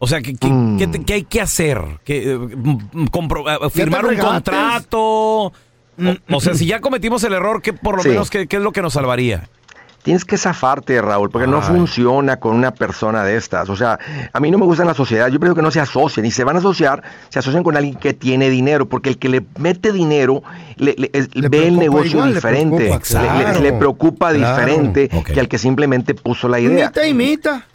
o 0.00 0.06
sea, 0.08 0.20
¿qué, 0.20 0.34
qué- 0.34 0.48
Mm. 0.48 0.78
qué 0.78 1.04
qué 1.04 1.12
hay 1.14 1.22
que 1.24 1.40
hacer? 1.40 1.80
¿Qué, 2.04 2.32
eh, 2.32 2.36
mm, 2.38 3.04
compro- 3.12 3.44
eh, 3.48 3.70
¿Firmar 3.70 4.04
un 4.06 4.16
contrato? 4.16 4.98
O, 5.00 5.52
o 6.32 6.40
sea, 6.40 6.54
si 6.54 6.66
ya 6.66 6.80
cometimos 6.80 7.22
el 7.24 7.34
error, 7.34 7.60
¿qué 7.62 7.72
por 7.72 7.96
lo 7.98 8.02
Sí. 8.02 8.08
menos 8.08 8.30
qué, 8.30 8.46
qué 8.48 8.56
es 8.56 8.62
lo 8.62 8.72
que 8.72 8.82
nos 8.82 8.94
salvaría? 8.94 9.48
Tienes 10.02 10.24
que 10.24 10.38
zafarte, 10.38 11.02
Raúl, 11.02 11.28
porque 11.28 11.46
no 11.46 11.60
funciona 11.60 12.38
con 12.40 12.56
una 12.56 12.70
persona 12.70 13.22
de 13.22 13.36
estas. 13.36 13.68
O 13.68 13.76
sea, 13.76 13.98
a 14.32 14.40
mí 14.40 14.50
no 14.50 14.56
me 14.56 14.64
gusta 14.64 14.82
en 14.82 14.86
la 14.88 14.94
sociedad. 14.94 15.26
Yo 15.28 15.38
prefiero 15.38 15.54
que 15.54 15.60
no 15.60 15.70
se 15.70 15.78
asocien. 15.78 16.24
Y 16.24 16.30
se 16.30 16.42
van 16.42 16.56
a 16.56 16.60
asociar, 16.60 17.02
se 17.28 17.38
asocian 17.38 17.62
con 17.62 17.76
alguien 17.76 17.96
que 17.96 18.14
tiene 18.14 18.48
dinero, 18.48 18.88
porque 18.88 19.10
el 19.10 19.18
que 19.18 19.28
le 19.28 19.44
mete 19.58 19.92
dinero 19.92 20.42
le, 20.76 20.94
le- 20.96 21.10
es- 21.12 21.28
Le 21.36 21.50
ve 21.50 21.68
el 21.68 21.78
negocio 21.78 22.12
igual, 22.12 22.28
le 22.30 22.34
diferente. 22.36 22.84
Le- 22.84 22.90
le- 22.94 23.00
claro, 23.00 23.60
le 23.60 23.72
preocupa 23.74 24.32
claro. 24.32 24.54
diferente 24.56 25.10
que 25.10 25.38
al 25.38 25.48
que 25.48 25.58
simplemente 25.58 26.14
puso 26.14 26.48
la 26.48 26.60
idea. 26.60 26.86
Imita, 26.86 27.06
imita. 27.06 27.66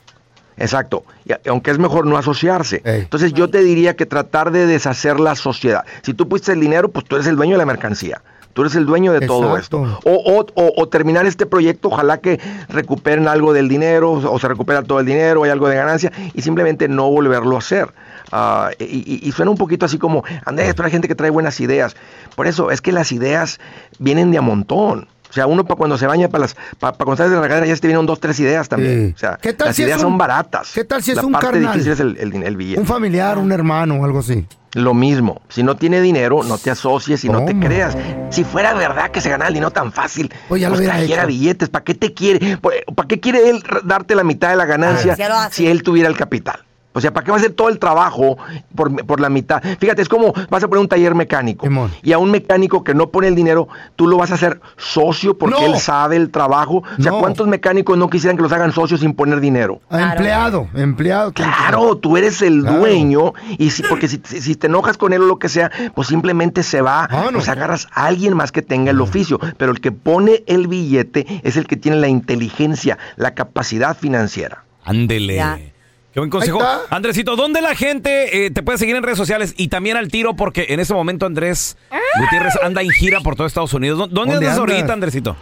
Exacto. 0.58 1.04
Y 1.26 1.34
aunque 1.50 1.72
es 1.72 1.80
mejor 1.80 2.06
no 2.08 2.18
asociarse. 2.18 2.82
Ey. 2.86 3.02
Entonces 3.02 3.34
yo 3.34 3.50
te 3.50 3.62
diría 3.64 3.96
que 3.96 4.06
tratar 4.06 4.52
de 4.52 4.66
deshacer 4.68 5.20
la 5.20 5.36
sociedad. 5.36 5.84
Si 6.02 6.14
tú 6.14 6.28
pusiste 6.30 6.54
el 6.54 6.60
dinero, 6.62 6.90
pues 6.90 7.06
tú 7.06 7.16
eres 7.16 7.28
el 7.28 7.36
dueño 7.36 7.54
de 7.54 7.58
la 7.60 7.66
mercancía. 7.66 8.22
Tú 8.54 8.62
eres 8.62 8.76
el 8.76 8.86
dueño 8.86 9.12
de 9.12 9.20
todo 9.28 9.58
esto. 9.58 10.00
O, 10.06 10.46
o- 10.56 10.74
o- 10.78 10.88
terminar 10.88 11.26
este 11.26 11.46
proyecto, 11.46 11.90
ojalá 11.90 12.20
que 12.20 12.40
recuperen 12.70 13.28
algo 13.28 13.52
del 13.52 13.68
dinero, 13.68 14.14
o 14.14 14.40
se 14.40 14.48
recupera 14.48 14.82
todo 14.82 15.02
el 15.02 15.06
dinero, 15.06 15.44
hay 15.44 15.50
algo 15.52 15.68
de 15.68 15.76
ganancia, 15.76 16.10
y 16.34 16.42
simplemente 16.42 16.88
no 16.88 17.10
volverlo 17.10 17.58
a 17.58 17.60
hacer. 17.60 17.90
Ah, 18.32 18.72
y, 18.80 18.84
y- 18.86 19.20
y 19.28 19.32
suena 19.34 19.52
un 19.52 19.58
poquito 19.58 19.86
así 19.86 19.98
como, 19.98 20.24
Andrés, 20.46 20.74
pero 20.74 20.86
hay 20.86 20.92
gente 20.94 21.10
que 21.10 21.16
trae 21.16 21.32
buenas 21.32 21.60
ideas. 21.60 21.98
Por 22.38 22.48
eso, 22.48 22.72
es 22.72 22.80
que 22.80 22.94
las 22.94 23.12
ideas 23.12 23.60
vienen 24.00 24.32
de 24.32 24.38
a 24.38 24.42
montón. 24.42 25.10
O 25.30 25.34
sea, 25.34 25.48
uno 25.48 25.66
para 25.66 25.78
cuando 25.78 25.98
se 25.98 26.08
baña, 26.08 26.30
para 26.30 26.44
las, 26.44 26.56
para, 26.80 26.96
cuando 26.98 27.18
sales 27.18 27.32
de 27.32 27.36
la 27.38 27.42
regadera, 27.44 27.66
ya 27.68 27.76
te 27.76 27.88
vienen 27.88 28.06
dos, 28.06 28.20
tres 28.20 28.40
ideas 28.40 28.70
también. 28.70 29.08
Sí. 29.10 29.14
O 29.16 29.18
sea, 29.18 29.38
¿Qué 29.42 29.54
tal 29.54 29.68
las 29.68 29.76
si 29.76 29.82
es 29.84 29.88
ideas 29.88 30.00
un- 30.00 30.04
son 30.12 30.18
baratas. 30.18 30.72
qué 30.74 30.84
tal 30.84 31.02
si 31.04 31.12
es 31.12 31.18
la 31.18 31.26
un 31.26 31.32
parte 31.34 31.48
carnal? 31.52 31.74
difícil 31.74 31.92
es 31.94 32.00
el, 32.00 32.18
el, 32.18 32.44
el 32.44 32.58
billete. 32.58 32.80
Un 32.80 32.88
familiar, 32.88 33.38
un 33.38 33.52
hermano 33.52 33.96
o 33.96 34.06
algo 34.06 34.20
así. 34.20 34.46
Lo 34.74 34.94
mismo, 34.94 35.42
si 35.48 35.64
no 35.64 35.78
tiene 35.78 36.02
dinero, 36.02 36.44
no 36.44 36.58
te 36.58 36.70
asocies 36.70 37.24
y 37.24 37.30
no 37.30 37.46
te 37.46 37.58
creas. 37.58 37.96
Si 38.30 38.44
fuera 38.44 38.74
verdad 38.74 39.10
que 39.10 39.22
se 39.22 39.30
ganara 39.30 39.48
el 39.48 39.54
dinero 39.54 39.72
tan 39.72 39.94
fácil, 39.94 40.34
Pues 40.50 40.62
ya 40.62 40.70
lo 40.70 40.76
trajera 40.76 41.22
hecho. 41.22 41.28
billetes, 41.28 41.70
¿para 41.70 41.86
qué 41.86 41.94
te 41.96 42.14
quiere? 42.14 42.58
¿Para 42.58 43.08
qué 43.08 43.22
quiere 43.22 43.50
él 43.50 43.64
darte 43.86 44.16
la 44.16 44.26
mitad 44.26 44.50
de 44.50 44.58
la 44.58 44.66
ganancia 44.66 45.16
Ah, 45.32 45.48
si 45.50 45.66
él 45.68 45.82
tuviera 45.82 46.10
el 46.10 46.18
capital? 46.18 46.60
O 46.96 47.02
sea, 47.02 47.14
¿para 47.14 47.24
qué 47.24 47.30
va 47.32 47.38
a 47.38 47.40
hacer 47.40 47.52
todo 47.54 47.70
el 47.70 47.78
trabajo 47.78 48.38
por, 48.74 49.06
por 49.06 49.20
la 49.20 49.30
mitad? 49.30 49.62
Fíjate, 49.80 50.02
es 50.02 50.10
como 50.10 50.34
vas 50.50 50.64
a 50.64 50.68
poner 50.68 50.82
un 50.82 50.88
taller 50.88 51.14
mecánico 51.14 51.66
Simón. 51.68 51.92
y 52.02 52.14
a 52.14 52.18
un 52.18 52.32
mecánico 52.32 52.84
que 52.84 52.94
no 52.96 53.10
pone 53.10 53.28
el 53.28 53.36
dinero, 53.36 53.68
tú 53.96 54.08
lo 54.08 54.18
vas 54.18 54.32
a 54.32 54.36
hacer 54.36 54.60
socio 54.78 55.38
porque 55.38 55.60
No. 55.62 55.74
él 55.74 55.80
sabe 55.80 56.16
el 56.16 56.32
trabajo. 56.32 56.84
O 56.98 57.02
sea, 57.04 57.12
No. 57.12 57.20
¿cuántos 57.20 57.48
mecánicos 57.48 57.98
no 57.98 58.10
quisieran 58.10 58.38
que 58.38 58.44
los 58.44 58.52
hagan 58.52 58.72
socios 58.72 59.02
sin 59.02 59.14
poner 59.14 59.40
dinero? 59.42 59.82
Ah, 59.90 60.14
Empleado, 60.14 60.68
empleado. 60.74 61.32
Claro, 61.34 61.98
tú 61.98 62.18
eres 62.18 62.42
el 62.42 62.62
Claro. 62.62 62.80
dueño 62.80 63.34
y 63.58 63.70
si, 63.72 63.84
porque 63.84 64.08
si, 64.08 64.22
si- 64.24 64.42
si 64.42 64.56
te 64.56 64.68
enojas 64.68 64.98
con 64.98 65.14
él 65.14 65.22
o 65.22 65.26
lo 65.26 65.38
que 65.38 65.50
sea, 65.50 65.70
pues 65.94 66.08
simplemente 66.08 66.64
se 66.64 66.82
va, 66.82 67.10
pues 67.34 67.50
agarras 67.50 67.88
a 67.94 68.06
alguien 68.06 68.36
más 68.36 68.52
que 68.52 68.62
tenga 68.62 68.92
el 68.92 69.02
oficio, 69.02 69.40
pero 69.58 69.72
el 69.74 69.82
que 69.82 69.92
pone 69.92 70.44
el 70.48 70.68
billete 70.68 71.42
es 71.44 71.58
el 71.58 71.68
que 71.68 71.76
tiene 71.76 71.98
la 71.98 72.08
inteligencia, 72.08 72.98
la 73.18 73.34
capacidad 73.34 73.98
financiera. 73.98 74.64
Ándele. 74.84 75.74
Qué 76.16 76.22
buen 76.22 76.30
consejo. 76.30 76.60
Andresito, 76.90 77.36
¿dónde 77.36 77.62
la 77.62 77.76
gente 77.76 78.46
eh, 78.46 78.50
te 78.50 78.64
puede 78.64 78.78
seguir 78.78 78.96
en 78.96 79.04
redes 79.04 79.18
sociales? 79.18 79.54
Y 79.58 79.68
también 79.68 79.98
al 79.98 80.08
tiro, 80.08 80.34
porque 80.38 80.68
en 80.70 80.80
ese 80.80 80.94
momento 80.94 81.26
Andrés 81.26 81.76
Gutiérrez 82.22 82.54
anda 82.64 82.82
en 82.82 82.90
gira 82.90 83.20
por 83.20 83.36
todo 83.36 83.46
Estados 83.46 83.74
Unidos. 83.74 84.00
¿Dó- 84.00 84.08
¿Dónde, 84.08 84.36
¿Dónde 84.36 84.48
andas 84.48 84.58
andas? 84.62 84.76
ahorita, 84.78 84.94
Andresito? 84.94 85.36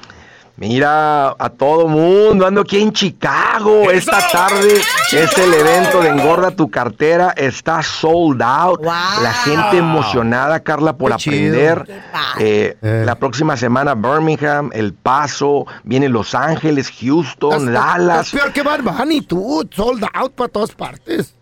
Mira, 0.56 1.30
a 1.30 1.50
todo 1.50 1.88
mundo, 1.88 2.46
ando 2.46 2.62
aquí 2.62 2.80
en 2.80 2.94
Chicago. 2.94 3.90
Esta 3.90 4.20
tarde 4.32 4.82
es 5.12 5.38
el 5.40 5.52
evento 5.52 6.00
de 6.02 6.10
Engorda 6.10 6.52
tu 6.52 6.70
cartera. 6.70 7.34
Está 7.36 7.82
sold 7.82 8.40
out. 8.44 8.80
La 8.84 9.34
gente 9.34 9.78
emocionada, 9.78 10.60
Carla, 10.60 10.94
por 10.96 11.10
Qué 11.10 11.16
aprender. 11.16 12.04
Eh, 12.40 12.78
La 12.82 13.16
próxima 13.16 13.58
semana 13.58 13.96
Birmingham, 13.96 14.70
El 14.74 14.94
Paso, 14.94 15.66
viene 15.84 16.08
Los 16.08 16.36
Ángeles, 16.36 16.92
Houston, 17.02 17.74
Dallas. 17.74 18.28
Es 18.28 18.40
peor 18.40 18.54
que 18.54 18.62
Bad 18.62 18.82
Bunny, 18.84 19.22
tú. 19.22 19.68
Sold 19.72 20.06
out 20.14 20.34
para 20.34 20.50
todas 20.50 20.72
partes. 20.72 21.34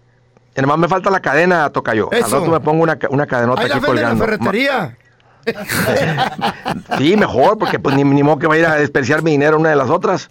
Además 0.55 0.77
me 0.77 0.87
falta 0.87 1.09
la 1.09 1.19
cadena, 1.19 1.69
toca 1.69 1.93
yo. 1.93 2.09
Al 2.13 2.21
rato 2.23 2.45
me 2.47 2.59
pongo 2.61 2.83
una, 2.83 2.97
una 3.09 3.25
cadenota 3.27 3.61
Ahí 3.61 3.69
la 3.69 3.75
aquí 3.75 3.85
en 3.85 3.95
la 3.95 4.01
colgando. 4.01 4.25
ferretería. 4.25 4.97
Sí, 6.97 7.15
mejor, 7.17 7.57
porque 7.57 7.79
pues 7.79 7.95
ni, 7.95 8.03
ni 8.03 8.23
modo 8.23 8.39
que 8.39 8.47
vaya 8.47 8.73
a 8.73 8.75
desperdiciar 8.77 9.23
mi 9.23 9.31
dinero 9.31 9.57
una 9.57 9.69
de 9.69 9.75
las 9.75 9.89
otras. 9.89 10.29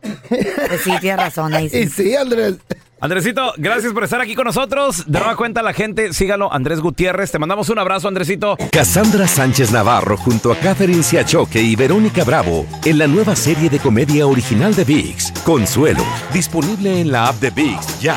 Pues 0.00 0.80
sí, 0.82 0.92
tienes 1.00 1.18
razón 1.18 1.54
ahí. 1.54 1.68
Sí. 1.68 1.78
Y 1.78 1.88
sí, 1.88 2.16
Andrés. 2.16 2.56
Andresito, 3.00 3.52
gracias 3.56 3.92
por 3.92 4.02
estar 4.02 4.20
aquí 4.20 4.34
con 4.34 4.44
nosotros. 4.44 5.04
De 5.06 5.20
nueva 5.20 5.36
cuenta 5.36 5.62
la 5.62 5.72
gente, 5.72 6.12
sígalo, 6.12 6.52
Andrés 6.52 6.80
Gutiérrez. 6.80 7.30
Te 7.30 7.38
mandamos 7.38 7.68
un 7.68 7.78
abrazo, 7.78 8.08
Andresito. 8.08 8.56
Cassandra 8.72 9.28
Sánchez 9.28 9.70
Navarro 9.70 10.16
junto 10.16 10.50
a 10.50 10.56
Catherine 10.56 11.04
Siachoque 11.04 11.60
y 11.60 11.76
Verónica 11.76 12.24
Bravo 12.24 12.66
en 12.84 12.98
la 12.98 13.06
nueva 13.06 13.36
serie 13.36 13.70
de 13.70 13.78
comedia 13.78 14.26
original 14.26 14.74
de 14.74 14.82
VIX, 14.82 15.32
Consuelo, 15.44 16.04
disponible 16.32 17.00
en 17.00 17.12
la 17.12 17.28
app 17.28 17.36
de 17.36 17.50
VIX 17.50 18.00
ya. 18.00 18.16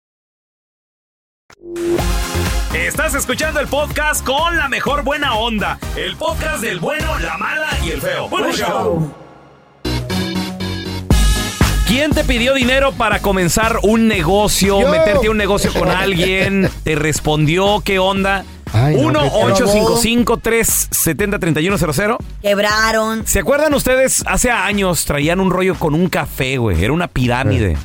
Estás 2.73 3.13
escuchando 3.15 3.59
el 3.59 3.67
podcast 3.67 4.25
con 4.25 4.57
la 4.57 4.69
mejor 4.69 5.03
buena 5.03 5.35
onda. 5.35 5.77
El 5.95 6.15
podcast 6.15 6.61
del 6.61 6.79
bueno, 6.79 7.19
la 7.19 7.37
mala 7.37 7.67
y 7.85 7.91
el 7.91 8.01
feo. 8.01 8.27
Bueno, 8.29 8.51
show. 8.51 9.13
¿Quién 11.87 12.11
te 12.11 12.23
pidió 12.23 12.53
dinero 12.53 12.93
para 12.93 13.19
comenzar 13.19 13.79
un 13.83 14.07
negocio, 14.07 14.79
Yo. 14.81 14.89
meterte 14.89 15.27
a 15.27 15.31
un 15.31 15.37
negocio 15.37 15.73
con 15.73 15.89
alguien? 15.89 16.69
¿Te 16.83 16.95
respondió? 16.95 17.81
¿Qué 17.83 17.99
onda? 17.99 18.45
Ay, 18.73 18.95
no, 18.95 19.21
qué 19.23 19.29
1-855-370-3100. 19.29 22.17
Quebraron. 22.41 23.27
¿Se 23.27 23.39
acuerdan 23.39 23.73
ustedes? 23.73 24.23
Hace 24.25 24.49
años 24.49 25.03
traían 25.03 25.41
un 25.41 25.51
rollo 25.51 25.75
con 25.75 25.93
un 25.93 26.07
café, 26.07 26.57
güey. 26.57 26.81
Era 26.81 26.93
una 26.93 27.09
pirámide. 27.09 27.75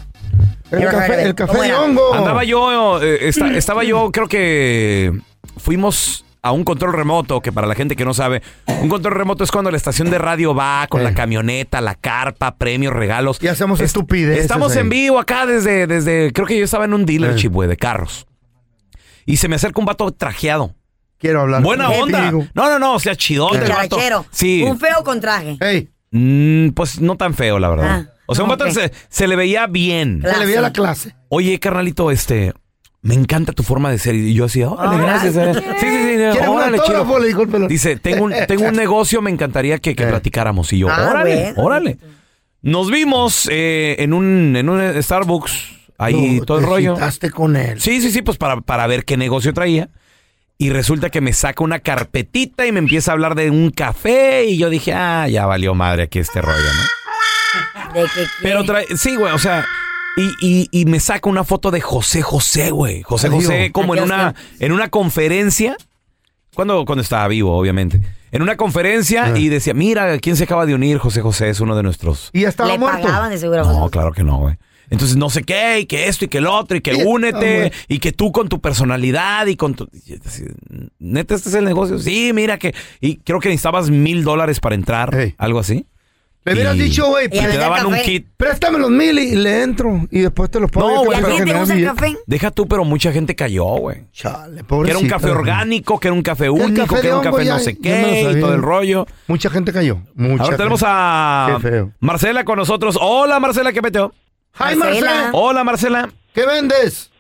El 0.70 0.85
café, 0.87 1.22
el 1.22 1.35
café 1.35 1.61
de 1.62 1.74
hongo. 1.74 2.14
Andaba 2.14 2.44
yo, 2.44 3.02
eh, 3.02 3.29
esta- 3.29 3.52
estaba 3.57 3.85
yo, 3.85 4.11
creo 4.12 4.26
que 4.29 5.12
fuimos 5.57 6.24
a 6.42 6.52
un 6.52 6.62
control 6.64 6.92
remoto, 6.92 7.40
que 7.40 7.50
para 7.50 7.66
la 7.66 7.74
gente 7.74 7.96
que 7.96 8.05
no 8.05 8.14
sabe, 8.14 8.40
un 8.81 8.88
control 8.88 9.14
remoto 9.14 9.42
es 9.42 9.50
cuando 9.50 9.70
la 9.70 9.76
estación 9.76 10.11
de 10.11 10.18
radio 10.18 10.55
va 10.55 10.87
con 10.88 11.02
la 11.02 11.12
camioneta, 11.14 11.81
la 11.81 11.94
carpa, 11.96 12.57
premios, 12.57 12.92
regalos. 12.92 13.38
Y 13.42 13.48
hacemos 13.48 13.81
Es- 13.81 13.87
estupideces. 13.87 14.42
Estamos 14.42 14.72
ahí. 14.72 14.79
en 14.83 14.88
vivo 14.88 15.18
acá 15.18 15.44
desde, 15.46 15.87
desde, 15.88 16.33
creo 16.33 16.46
que 16.46 16.57
yo 16.59 16.64
estaba 16.64 16.85
en 16.85 16.94
un 16.94 17.05
dealership, 17.05 17.48
Eh. 17.48 17.52
güey, 17.55 17.68
de 17.68 17.76
carros. 17.76 18.26
Y 19.24 19.38
se 19.38 19.48
me 19.48 19.57
acerca 19.57 19.81
un 19.81 19.87
vato 19.87 20.09
trajeado. 20.12 20.74
Quiero 21.18 21.40
hablar 21.40 21.62
Buena 21.62 21.90
onda. 21.90 22.31
No, 22.31 22.46
no, 22.55 22.79
no, 22.79 22.94
o 22.94 23.00
sea, 23.00 23.14
vato. 23.14 23.96
Charachero. 23.96 24.26
Sí. 24.31 24.62
Un 24.62 24.79
feo 24.79 25.02
con 25.02 25.20
traje. 25.20 25.57
Ey, 25.61 25.88
Mm, 26.12 26.68
pues 26.70 27.00
no 27.00 27.16
tan 27.16 27.35
feo, 27.35 27.59
la 27.59 27.68
verdad. 27.68 28.11
O 28.27 28.35
sea, 28.35 28.45
un 28.45 28.51
ah, 28.51 28.57
vato 28.57 28.71
se, 28.71 28.93
se 29.09 29.27
le 29.29 29.37
veía 29.37 29.67
bien. 29.67 30.21
Clase. 30.21 30.35
se 30.35 30.41
le 30.41 30.47
veía 30.47 30.61
la 30.61 30.73
clase. 30.73 31.15
Oye, 31.29 31.59
carnalito, 31.61 32.11
este, 32.11 32.53
me 33.03 33.15
encanta 33.15 33.53
tu 33.53 33.62
forma 33.62 33.91
de 33.91 33.99
ser. 33.99 34.15
Y 34.15 34.35
yo 34.35 34.47
así, 34.47 34.62
órale, 34.62 34.99
gracias. 35.03 35.37
eh. 35.37 35.53
Sí, 35.55 35.61
sí, 35.61 35.87
sí, 35.87 36.17
¿Quieres 36.17 36.49
un 36.49 36.57
órale, 36.57 36.79
chido. 36.81 37.19
Le 37.19 37.27
dijo 37.29 37.43
el 37.43 37.49
pelón. 37.49 37.69
Dice, 37.69 37.97
tengo 37.97 38.25
un, 38.25 38.35
tengo 38.49 38.65
un 38.69 38.75
negocio, 38.77 39.23
me 39.23 39.31
encantaría 39.31 39.79
que, 39.79 39.95
que 39.95 40.03
Eh. 40.05 40.09
platicáramos. 40.09 40.73
Y 40.73 40.79
yo, 40.79 40.89
Ah, 40.91 41.09
órale, 41.11 41.35
bueno. 41.55 41.62
órale. 41.62 41.99
Nos 42.62 42.91
vimos 42.91 43.49
eh, 43.53 43.97
en, 44.01 44.12
un, 44.12 44.57
en 44.57 44.69
un 44.69 45.03
Starbucks, 45.03 45.53
ahí 45.99 46.39
No, 46.41 46.45
todo 46.47 46.59
el 46.59 46.65
rollo. 46.67 46.97
con 47.33 47.55
él. 47.55 47.81
Sí, 47.81 48.01
sí, 48.01 48.11
sí, 48.11 48.23
pues 48.23 48.39
para, 48.39 48.61
para 48.61 48.87
ver 48.89 49.05
qué 49.05 49.17
negocio 49.17 49.53
traía. 49.55 49.89
Y 50.59 50.71
resulta 50.71 51.11
que 51.11 51.21
me 51.21 51.33
saca 51.35 51.62
una 51.62 51.81
carpetita 51.81 52.67
y 52.67 52.73
me 52.73 52.79
empieza 52.79 53.11
a 53.11 53.15
hablar 53.15 53.35
de 53.35 53.51
un 53.51 53.71
café. 53.71 54.47
Y 54.47 54.57
yo 54.57 54.69
dije, 54.71 54.95
ah, 54.95 55.29
ya 55.29 55.45
valió 55.47 55.75
madre 55.75 56.05
aquí 56.05 56.19
este 56.19 56.41
rollo, 56.41 56.57
¿no? 56.57 57.06
De 58.02 58.26
Pero 58.42 58.64
trae, 58.64 58.87
sí, 58.96 59.16
güey, 59.16 59.32
o 59.32 59.38
sea, 59.38 59.64
y, 60.16 60.30
y- 60.40 60.68
y 60.70 60.85
me 60.87 61.00
saca 61.00 61.28
una 61.28 61.44
foto 61.44 61.70
de 61.70 61.80
José 61.80 62.22
José, 62.22 62.70
güey. 62.70 63.02
José. 63.02 63.28
José, 63.28 63.70
como 63.72 63.94
en 63.94 64.02
una, 64.04 64.35
en 64.61 64.72
una 64.72 64.88
conferencia. 64.88 65.76
Cuando, 66.54 66.85
cuando 66.87 67.02
estaba 67.02 67.28
vivo, 67.28 67.56
obviamente. 67.56 68.00
En 68.32 68.42
una 68.42 68.56
conferencia 68.56 69.26
Ah. 69.35 69.38
y 69.38 69.48
decía, 69.48 69.74
mira, 69.74 70.18
¿quién 70.18 70.37
se 70.37 70.44
acaba 70.44 70.64
de 70.66 70.74
unir? 70.74 70.98
José 70.98 71.20
José 71.20 71.50
es 71.50 71.61
uno 71.61 71.76
de 71.76 71.82
nuestros. 71.82 72.30
Y 72.32 72.40
ya 72.42 72.48
estaba 72.48 72.70
le 72.70 72.78
muerto. 72.78 73.02
pagaban 73.02 73.30
de 73.30 73.38
seguro. 73.38 73.64
No, 73.64 73.88
claro 73.90 74.12
que 74.12 74.22
no, 74.24 74.38
güey. 74.38 74.56
Entonces, 74.88 75.16
no 75.16 75.28
sé 75.30 75.42
qué, 75.42 75.80
y 75.80 75.87
que 75.87 76.06
esto, 76.06 76.26
y 76.26 76.28
que 76.28 76.38
el 76.38 76.46
otro, 76.46 76.76
y 76.76 76.80
que 76.80 76.94
únete, 76.94 77.72
y 77.88 77.98
que 77.98 78.12
tú 78.12 78.30
con 78.30 78.48
tu 78.48 78.61
personalidad, 78.61 79.46
y 79.48 79.56
con 79.56 79.74
tu... 79.74 79.88
y 80.06 80.14
así, 80.24 80.44
Neta, 81.00 81.35
este 81.35 81.48
es 81.48 81.54
el 81.56 81.64
negocio. 81.64 81.98
Sí, 81.98 82.30
mira 82.32 82.56
que... 82.59 82.72
Y 83.00 83.16
creo 83.16 83.40
que 83.40 83.48
necesitabas 83.48 83.90
mil 83.90 84.22
dólares 84.22 84.61
para 84.61 84.76
entrar, 84.76 85.35
algo 85.38 85.59
así. 85.59 85.87
Le 86.46 86.52
hubieras 86.54 86.78
dicho, 86.78 87.09
güey, 87.09 87.24
Y 87.30 87.37
a 87.37 87.38
Y 87.38 87.40
te 87.40 87.46
vender 87.48 87.61
daban 87.61 87.87
un 87.87 87.92
café. 87.92 88.02
kit. 88.04 88.26
préstame 88.37 88.78
los 88.78 88.90
mil 88.90 89.18
y 89.18 89.35
le 89.35 89.62
entro. 89.62 90.06
Y 90.12 90.20
después 90.20 90.48
te 90.50 90.61
los 90.61 90.70
pago. 90.70 90.88
No, 90.88 91.04
yo 91.04 91.11
¿Y 91.11 91.14
para 91.14 91.18
a 91.18 91.20
ti 91.22 91.32
te 91.32 91.38
generar 91.38 91.61
gusta 91.61 91.74
el 91.74 91.80
billete. 91.80 91.96
café? 91.96 92.16
Deja 92.26 92.50
tú, 92.52 92.68
pero 92.68 92.85
mucha 92.85 93.11
gente 93.12 93.35
cayó, 93.35 93.64
güey. 93.64 94.04
Chale, 94.12 94.62
Que 94.85 94.90
era 94.90 94.98
un 94.98 95.09
café 95.09 95.30
orgánico, 95.30 95.98
que 95.98 96.09
era 96.09 96.14
un 96.14 96.22
café 96.22 96.48
único, 96.48 96.87
café 96.87 96.94
que 96.96 97.02
de 97.02 97.09
era 97.09 97.16
un 97.18 97.26
hongo 97.26 97.32
café 97.37 97.44
ya- 97.46 97.52
no 97.54 97.59
sé 97.59 97.76
ya 97.80 97.90
me 97.90 98.00
lo 98.02 98.06
qué 98.09 98.20
y 98.20 98.24
sabía. 98.24 98.40
todo 98.40 98.55
el 98.55 98.62
rollo. 98.62 99.07
Mucha 99.26 99.51
gente 99.51 99.72
cayó. 99.72 99.99
Mucha 100.14 100.44
Ahora 100.44 100.57
tenemos 100.57 100.80
gente. 100.80 100.92
a 100.97 101.49
Qué 101.57 101.68
feo. 101.68 101.92
Marcela 102.01 102.44
con 102.44 102.57
nosotros. 102.59 102.97
Hola, 103.01 103.40
Marcela, 103.40 103.72
¿qué 103.72 103.82
peteo? 103.82 104.12
¡Ay, 104.59 104.76
Marcela. 104.76 105.11
Marcela! 105.11 105.30
Hola, 105.32 105.64
Marcela. 105.64 106.09
¿Qué 106.32 106.47
vendes? 106.47 107.11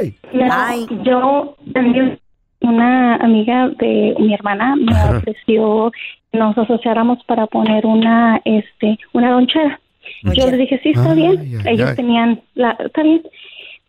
¡Ey! 0.00 0.16
Ay. 0.50 0.86
Yo 1.04 1.56
vendí 1.66 2.18
una 2.60 3.16
amiga 3.16 3.68
de 3.80 4.14
mi 4.18 4.34
hermana 4.34 4.74
me 4.76 5.16
ofreció 5.18 5.90
nos 6.38 6.56
asociáramos 6.56 7.22
para 7.24 7.46
poner 7.46 7.84
una, 7.86 8.40
este, 8.44 8.98
una 9.12 9.30
lonchera. 9.30 9.80
Yo 10.22 10.46
les 10.50 10.58
dije, 10.58 10.80
sí, 10.82 10.90
está 10.90 11.12
Ay, 11.12 11.16
bien. 11.16 11.66
Ellos 11.66 11.94
tenían, 11.94 12.40
la, 12.54 12.70
está 12.78 13.02
bien, 13.02 13.22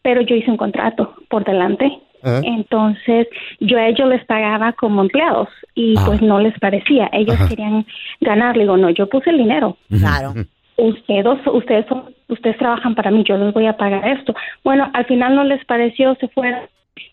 pero 0.02 0.22
yo 0.22 0.36
hice 0.36 0.52
un 0.52 0.58
contrato 0.58 1.14
por 1.30 1.46
delante. 1.46 1.92
Ah. 2.24 2.42
Entonces, 2.44 3.28
yo 3.62 3.78
a 3.78 3.88
ellos 3.88 4.10
les 4.10 4.26
pagaba 4.26 4.74
como 4.74 5.02
empleados 5.02 5.48
y 5.76 5.96
Ah. 5.98 6.04
pues 6.06 6.22
no 6.22 6.40
les 6.40 6.58
parecía. 6.60 7.10
Ellos 7.14 7.36
Ajá. 7.36 7.48
querían 7.48 7.86
ganar. 8.20 8.58
Le 8.58 8.64
digo, 8.64 8.76
no, 8.76 8.90
yo 8.90 9.08
puse 9.08 9.30
el 9.30 9.38
dinero. 9.38 9.78
Claro. 9.90 10.34
Ustedes, 10.80 11.26
ustedes, 11.48 11.86
son, 11.88 12.06
ustedes 12.28 12.58
trabajan 12.58 12.96
para 12.96 13.12
mí, 13.12 13.24
yo 13.28 13.38
les 13.38 13.54
voy 13.54 13.68
a 13.68 13.78
pagar 13.78 14.08
esto. 14.08 14.34
Bueno, 14.64 14.90
al 14.94 15.06
final 15.06 15.36
no 15.36 15.44
les 15.44 15.64
pareció, 15.66 16.16
se 16.16 16.28
fueron. 16.30 16.62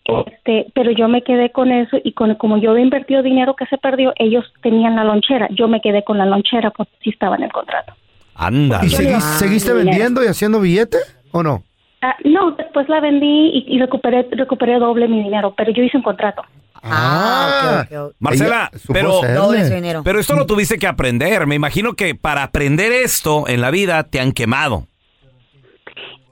Este, 0.05 0.67
pero 0.73 0.91
yo 0.91 1.07
me 1.07 1.21
quedé 1.21 1.49
con 1.51 1.71
eso 1.71 1.97
y 2.03 2.11
con 2.13 2.33
como 2.35 2.57
yo 2.57 2.71
había 2.71 2.83
invertido 2.83 3.23
dinero 3.23 3.55
que 3.55 3.65
se 3.67 3.77
perdió, 3.77 4.13
ellos 4.17 4.45
tenían 4.61 4.95
la 4.95 5.03
lonchera. 5.03 5.47
Yo 5.51 5.67
me 5.67 5.81
quedé 5.81 6.03
con 6.03 6.17
la 6.17 6.25
lonchera 6.25 6.71
porque 6.71 6.91
sí 7.03 7.09
estaba 7.09 7.35
en 7.35 7.43
el 7.43 7.51
contrato. 7.51 7.93
Anda. 8.35 8.79
¿Y 8.83 8.87
segui- 8.87 9.19
seguiste 9.19 9.73
vendiendo 9.73 10.23
y 10.23 10.27
haciendo 10.27 10.59
billete 10.59 10.97
o 11.31 11.41
no? 11.43 11.63
Ah, 12.01 12.15
no, 12.23 12.51
después 12.51 12.87
la 12.89 12.99
vendí 12.99 13.47
y, 13.53 13.75
y 13.75 13.79
recuperé, 13.79 14.27
recuperé 14.31 14.77
doble 14.77 15.07
mi 15.07 15.23
dinero, 15.23 15.53
pero 15.57 15.71
yo 15.71 15.81
hice 15.83 15.97
un 15.97 16.03
contrato. 16.03 16.43
Ah, 16.89 17.83
ok, 17.83 17.91
ok, 17.91 18.07
ok. 18.07 18.15
Marcela, 18.19 18.71
Ella 18.73 18.81
pero, 18.93 19.21
pero 20.03 20.19
esto 20.19 20.35
lo 20.35 20.45
tuviste 20.45 20.77
que 20.77 20.87
aprender. 20.87 21.47
Me 21.47 21.55
imagino 21.55 21.93
que 21.93 22.15
para 22.15 22.43
aprender 22.43 22.91
esto 22.91 23.47
en 23.47 23.61
la 23.61 23.71
vida 23.71 24.03
te 24.03 24.19
han 24.19 24.31
quemado. 24.31 24.87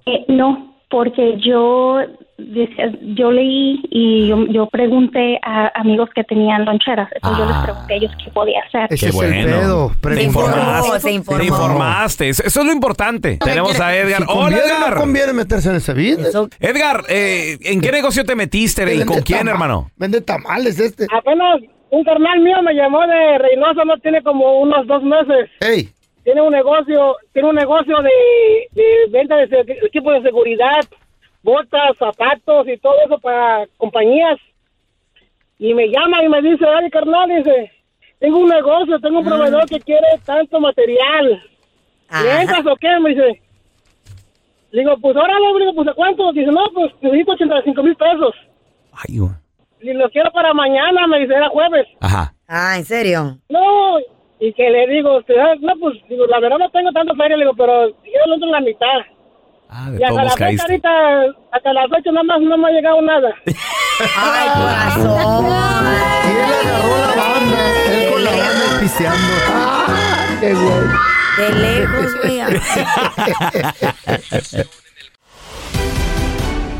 Eh, 0.05 0.25
no, 0.27 0.75
porque 0.89 1.37
yo 1.39 1.99
yo 2.37 3.31
leí 3.31 3.79
y 3.89 4.27
yo, 4.27 4.45
yo 4.47 4.67
pregunté 4.67 5.39
a 5.41 5.71
amigos 5.79 6.09
que 6.13 6.23
tenían 6.23 6.65
loncheras, 6.65 7.09
entonces 7.15 7.45
yo 7.45 7.49
les 7.49 7.63
pregunté 7.63 7.93
a 7.93 7.97
ellos 7.97 8.11
qué 8.23 8.31
podía 8.31 8.59
hacer. 8.67 8.87
Ese 8.91 9.05
Qué 9.05 9.09
es 9.09 9.15
el 9.21 9.45
bueno. 9.45 9.91
pedo. 10.01 10.15
Te 10.15 10.23
informaste. 10.23 10.99
se 10.99 11.11
informó. 11.13 11.39
Te 11.41 11.45
informaste. 11.47 12.29
Eso 12.29 12.43
es 12.45 12.55
lo 12.65 12.71
importante. 12.73 13.37
Tenemos 13.43 13.79
a 13.79 13.95
Edgar. 13.95 14.23
Si 14.23 14.23
Hola, 14.27 14.33
conviene, 14.41 14.63
Edgar. 14.65 14.93
no 14.95 14.99
conviene 15.01 15.33
meterse 15.33 15.69
en 15.69 15.75
ese 15.77 15.93
business. 15.93 16.27
Eso- 16.27 16.49
Edgar, 16.59 17.03
eh, 17.09 17.57
¿en 17.61 17.81
qué 17.81 17.91
negocio 17.91 18.23
te 18.25 18.35
metiste 18.35 18.93
y 18.93 19.05
con 19.05 19.21
quién, 19.21 19.47
hermano? 19.47 19.89
Vende 19.95 20.21
tamales 20.21 20.79
este. 20.79 21.07
Apenas 21.11 21.61
un 21.89 22.03
carnal 22.03 22.39
mío 22.41 22.61
me 22.63 22.73
llamó 22.73 22.99
de 23.07 23.37
Reynosa, 23.37 23.85
no 23.85 23.97
tiene 23.99 24.21
como 24.21 24.59
unos 24.59 24.85
dos 24.87 25.01
meses. 25.03 25.49
Ey, 25.61 25.89
Tiene 26.25 26.41
un 26.41 26.51
negocio, 26.51 27.15
tiene 27.33 27.49
un 27.49 27.55
negocio 27.55 27.95
de, 28.01 28.81
de 28.81 28.83
venta 29.11 29.35
de 29.37 29.47
equipos 29.85 30.13
de 30.15 30.21
seguridad, 30.23 30.81
botas, 31.45 31.95
zapatos 31.97 32.67
y 32.67 32.77
todo 32.77 32.95
eso 33.05 33.19
para 33.19 33.67
compañías. 33.77 34.37
Y 35.59 35.73
me 35.73 35.87
llama 35.87 36.23
y 36.23 36.27
me 36.27 36.41
dice, 36.41 36.65
ay 36.67 36.89
carnal, 36.89 37.29
dice, 37.29 37.71
tengo 38.19 38.39
un 38.39 38.49
negocio, 38.49 38.99
tengo 38.99 39.19
un 39.19 39.25
proveedor 39.25 39.65
que 39.69 39.79
quiere 39.79 40.07
tanto 40.25 40.59
material. 40.59 41.41
¿Le 42.23 42.41
entras 42.41 42.65
o 42.65 42.75
qué? 42.75 42.99
Me 42.99 43.11
dice. 43.11 43.41
Le 44.71 44.81
digo, 44.81 44.97
pues 44.99 45.15
órale, 45.15 45.53
le 45.53 45.59
digo, 45.59 45.75
pues 45.75 45.87
¿a 45.87 45.93
cuánto? 45.93 46.33
Dice, 46.33 46.51
no, 46.51 46.65
pues 46.73 46.91
necesito 47.01 47.31
85 47.31 47.83
mil 47.83 47.95
pesos. 47.95 48.35
Ay, 48.91 49.19
güey. 49.19 49.31
Y 49.81 49.93
lo 49.93 50.09
quiero 50.09 50.31
para 50.31 50.53
mañana, 50.53 51.07
me 51.07 51.19
dice, 51.19 51.33
era 51.33 51.47
jueves. 51.49 51.87
Ajá. 52.01 52.33
Ah, 52.47 52.77
¿en 52.77 52.85
serio? 52.85 53.37
No, 53.49 53.99
y 54.39 54.51
que 54.53 54.69
le 54.69 54.87
digo, 54.87 55.19
ah, 55.39 55.55
no, 55.59 55.73
pues, 55.79 55.95
digo, 56.09 56.25
la 56.25 56.39
verdad 56.39 56.57
no 56.57 56.69
tengo 56.71 56.91
tanto 56.91 57.15
feria, 57.15 57.37
le 57.37 57.45
digo, 57.45 57.55
pero 57.55 57.87
yo 57.89 58.19
lo 58.27 58.33
entro 58.33 58.47
en 58.47 58.51
la 58.51 58.61
mitad. 58.61 59.14
Ah, 59.69 59.89
de 59.89 59.99
Y 59.99 60.03
hasta 60.03 60.23
la 60.23 60.29
fecha 60.31 60.45
caíste. 60.45 60.61
ahorita, 60.63 60.89
hasta 61.51 61.73
las 61.73 61.85
ocho 61.97 62.11
nada 62.11 62.23
más 62.23 62.39
no 62.41 62.57
me 62.57 62.67
ha 62.67 62.71
llegado 62.71 63.01
nada. 63.01 63.29
Ay, 64.15 64.49
corazón. 64.55 65.45
y 66.25 66.31
él 66.31 66.53
agarró 66.69 66.97
la 66.99 67.15
banda. 67.23 67.57
Él 67.91 68.11
con 68.11 68.23
la 68.23 68.31
banda 68.31 68.79
pisteando. 68.79 69.33
Ah, 69.49 69.85
qué 70.39 70.53
güey. 70.53 70.87
De 71.37 71.49
lejos, 71.53 72.15
güey. 72.21 72.41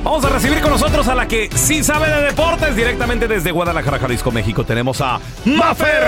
Vamos 0.04 0.24
a 0.24 0.30
recibir 0.30 0.62
con 0.62 0.70
nosotros 0.72 1.08
a 1.08 1.16
la 1.16 1.28
que 1.28 1.50
sí 1.56 1.84
sabe 1.84 2.08
de 2.08 2.22
deportes 2.22 2.76
directamente 2.76 3.28
desde 3.28 3.50
Guadalajara, 3.52 3.98
Jalisco, 3.98 4.32
México. 4.32 4.64
Tenemos 4.64 5.02
a 5.02 5.20
Mafer 5.46 6.04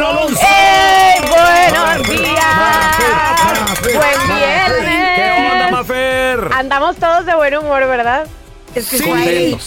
Alonso. 0.00 0.40
¡Ey! 0.40 1.20
¡Buenos 1.28 2.08
días! 2.08 2.96
¡Buen 3.82 4.36
viernes! 4.38 5.59
Andamos 6.54 6.96
todos 6.96 7.26
de 7.26 7.34
buen 7.34 7.56
humor, 7.56 7.86
¿verdad? 7.86 8.26
Es 8.74 8.88
que 8.88 8.98
Sí. 8.98 9.04
güey. 9.04 9.58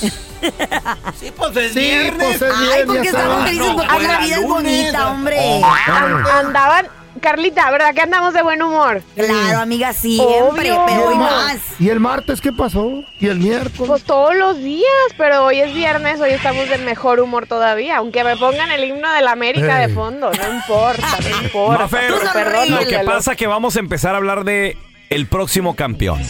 Sí, 1.20 1.32
pues 1.36 1.55
es 1.57 1.74
Sí, 1.74 1.80
viernes. 1.80 2.38
pues 2.38 2.41
es 2.41 2.57
Ay, 2.74 2.84
porque 2.86 3.07
estamos 3.07 3.32
sabes. 3.32 3.45
felices 3.45 3.72
porque 3.76 3.89
fuera 3.89 4.14
la 4.14 4.20
vida 4.26 4.36
es 4.36 4.43
bonita, 4.47 5.07
hombre. 5.11 5.61
An- 5.88 6.28
andaban... 6.28 6.88
Carlita, 7.22 7.70
¿verdad 7.72 7.93
que 7.93 8.01
andamos 8.01 8.34
de 8.34 8.41
buen 8.41 8.61
humor? 8.61 9.01
Claro, 9.16 9.59
amiga, 9.59 9.93
siempre, 9.93 10.74
Obvio. 10.74 10.84
pero 10.86 11.05
hoy 11.07 11.16
No. 11.16 11.22
más. 11.24 11.57
¿Y 11.80 11.89
el 11.89 12.01
martes 12.01 12.41
qué 12.41 12.51
pasó? 12.51 13.03
¿Y 13.20 13.28
el 13.30 13.38
miércoles? 13.39 13.88
Pues 13.88 14.03
todos 14.03 14.36
los 14.36 14.57
días, 14.57 14.89
pero 15.18 15.45
hoy 15.45 15.61
es 15.61 15.74
viernes, 15.74 16.20
hoy 16.20 16.32
estamos 16.32 16.68
de 16.68 16.80
mejor 16.80 17.22
humor 17.22 17.45
todavía. 17.47 17.97
Aunque 17.97 18.26
me 18.26 18.36
pongan 18.36 18.72
el 18.72 18.84
himno 18.84 19.09
de 19.14 19.22
la 19.22 19.32
América 19.32 19.78
de 19.78 19.88
fondo, 19.93 20.32
no 20.34 20.53
importa, 20.55 21.07
no 21.30 21.41
importa. 21.43 21.84
Mafer. 21.84 22.14
Perdón, 22.34 22.72
lo 22.72 22.80
que 22.80 22.99
pasa 23.05 23.32
es 23.34 23.38
que 23.38 23.47
vamos 23.47 23.78
a 23.78 23.80
empezar 23.80 24.16
a 24.16 24.18
hablar 24.18 24.43
de 24.43 24.76
el 25.16 25.28
próximo 25.28 25.76
campeón. 25.76 26.22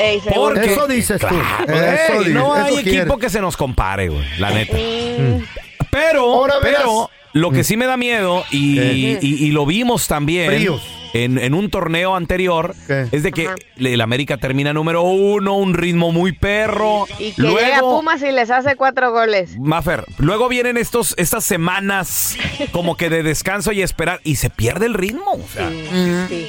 Ey. 0.00 0.20
Porque 0.34 0.72
Eso 0.72 0.86
dices 0.86 1.20
tú. 1.20 1.26
Claro, 1.28 1.74
Eso 1.74 2.12
ey, 2.12 2.18
dices, 2.20 2.34
no 2.34 2.54
hay 2.54 2.70
eso 2.72 2.78
equipo 2.80 2.90
quieres. 3.04 3.16
que 3.20 3.30
se 3.30 3.40
nos 3.40 3.56
compare, 3.56 4.08
güey, 4.08 4.24
la 4.38 4.50
neta. 4.50 4.76
Mm, 4.76 5.42
Pero, 5.90 6.22
Ahora 6.22 6.54
verás. 6.62 6.80
pero, 6.82 7.10
lo 7.32 7.50
que 7.50 7.64
sí 7.64 7.76
me 7.76 7.86
da 7.86 7.96
miedo, 7.96 8.44
y, 8.50 8.76
¿Qué? 8.76 9.18
y- 9.22 9.44
y 9.46 9.50
lo 9.52 9.66
vimos 9.66 10.06
también 10.08 10.50
Fríos. 10.52 10.82
en, 11.14 11.38
en 11.38 11.54
un 11.54 11.68
torneo 11.70 12.14
anterior, 12.16 12.74
¿Qué? 12.86 13.06
es 13.12 13.22
de 13.24 13.32
que 13.32 13.46
Ajá. 13.46 13.54
el 13.76 14.00
América 14.00 14.36
termina 14.36 14.72
número 14.72 15.02
uno, 15.02 15.56
un 15.56 15.74
ritmo 15.74 16.12
muy 16.12 16.32
perro. 16.32 17.06
Y 17.18 17.32
que 17.32 17.42
llega 17.42 17.50
luego, 17.80 17.98
Pumas 18.00 18.22
y 18.22 18.30
les 18.32 18.50
hace 18.50 18.76
cuatro 18.76 19.10
goles. 19.12 19.56
Mafer, 19.58 20.04
luego 20.18 20.48
vienen 20.48 20.76
estos, 20.76 21.14
estas 21.18 21.44
semanas 21.44 22.36
como 22.72 22.96
que 22.96 23.10
de 23.10 23.22
descanso 23.24 23.72
y 23.72 23.82
esperar, 23.82 24.20
y 24.24 24.36
se 24.36 24.50
pierde 24.50 24.86
el 24.86 24.94
ritmo. 24.94 25.32
o 25.32 25.48
sea. 25.52 25.68
Sí. 25.70 25.86
Sí, 26.28 26.46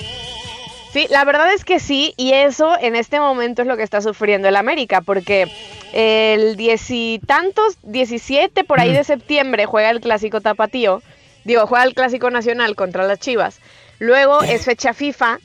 la 1.10 1.24
verdad 1.26 1.54
es 1.54 1.64
que 1.64 1.80
sí, 1.80 2.14
y 2.18 2.34
eso 2.34 2.76
en 2.80 2.96
este 2.96 3.20
momento 3.20 3.62
es 3.62 3.68
lo 3.68 3.78
que 3.78 3.84
está 3.84 4.02
sufriendo 4.02 4.48
el 4.48 4.56
América, 4.56 5.02
porque 5.02 5.52
el 5.94 6.56
diez 6.58 6.90
y 6.90 7.22
tantos, 7.26 7.78
17 7.84 8.64
por 8.64 8.80
ahí 8.80 8.92
de 8.92 9.04
septiembre 9.04 9.66
juega 9.66 9.90
el 9.90 10.02
clásico 10.02 10.42
tapatío, 10.42 11.02
digo, 11.44 11.66
juega 11.68 11.86
el 11.86 11.94
clásico 11.94 12.30
nacional 12.30 12.76
contra 12.76 13.06
las 13.06 13.20
Chivas, 13.20 13.60
luego 14.00 14.42
es 14.44 14.66
fecha 14.66 14.94
FIFA, 14.94 15.40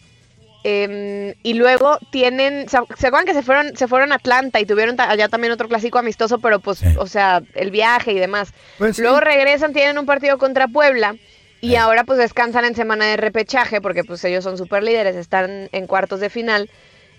em, 0.64 1.34
y 1.44 1.54
luego 1.54 1.98
tienen, 2.10 2.68
¿se 2.68 2.78
acuerdan 2.78 3.24
que 3.24 3.34
se 3.34 3.42
fueron, 3.42 3.76
se 3.76 3.86
fueron 3.86 4.10
a 4.10 4.16
Atlanta 4.16 4.58
y 4.58 4.66
tuvieron 4.66 5.00
allá 5.00 5.28
también 5.28 5.52
otro 5.52 5.68
clásico 5.68 5.98
amistoso, 5.98 6.40
pero 6.40 6.58
pues, 6.58 6.82
o 6.98 7.06
sea, 7.06 7.40
el 7.54 7.70
viaje 7.70 8.12
y 8.12 8.18
demás. 8.18 8.52
Pues 8.78 8.96
sí. 8.96 9.02
luego 9.02 9.20
regresan, 9.20 9.72
tienen 9.72 9.96
un 9.96 10.06
partido 10.06 10.38
contra 10.38 10.66
Puebla. 10.66 11.14
Y 11.60 11.76
ahora 11.76 12.04
pues 12.04 12.18
descansan 12.18 12.64
en 12.64 12.74
semana 12.76 13.06
de 13.06 13.16
repechaje 13.16 13.80
porque 13.80 14.04
pues 14.04 14.22
ellos 14.24 14.44
son 14.44 14.56
super 14.58 14.82
líderes, 14.82 15.16
están 15.16 15.68
en 15.72 15.86
cuartos 15.86 16.20
de 16.20 16.30
final. 16.30 16.70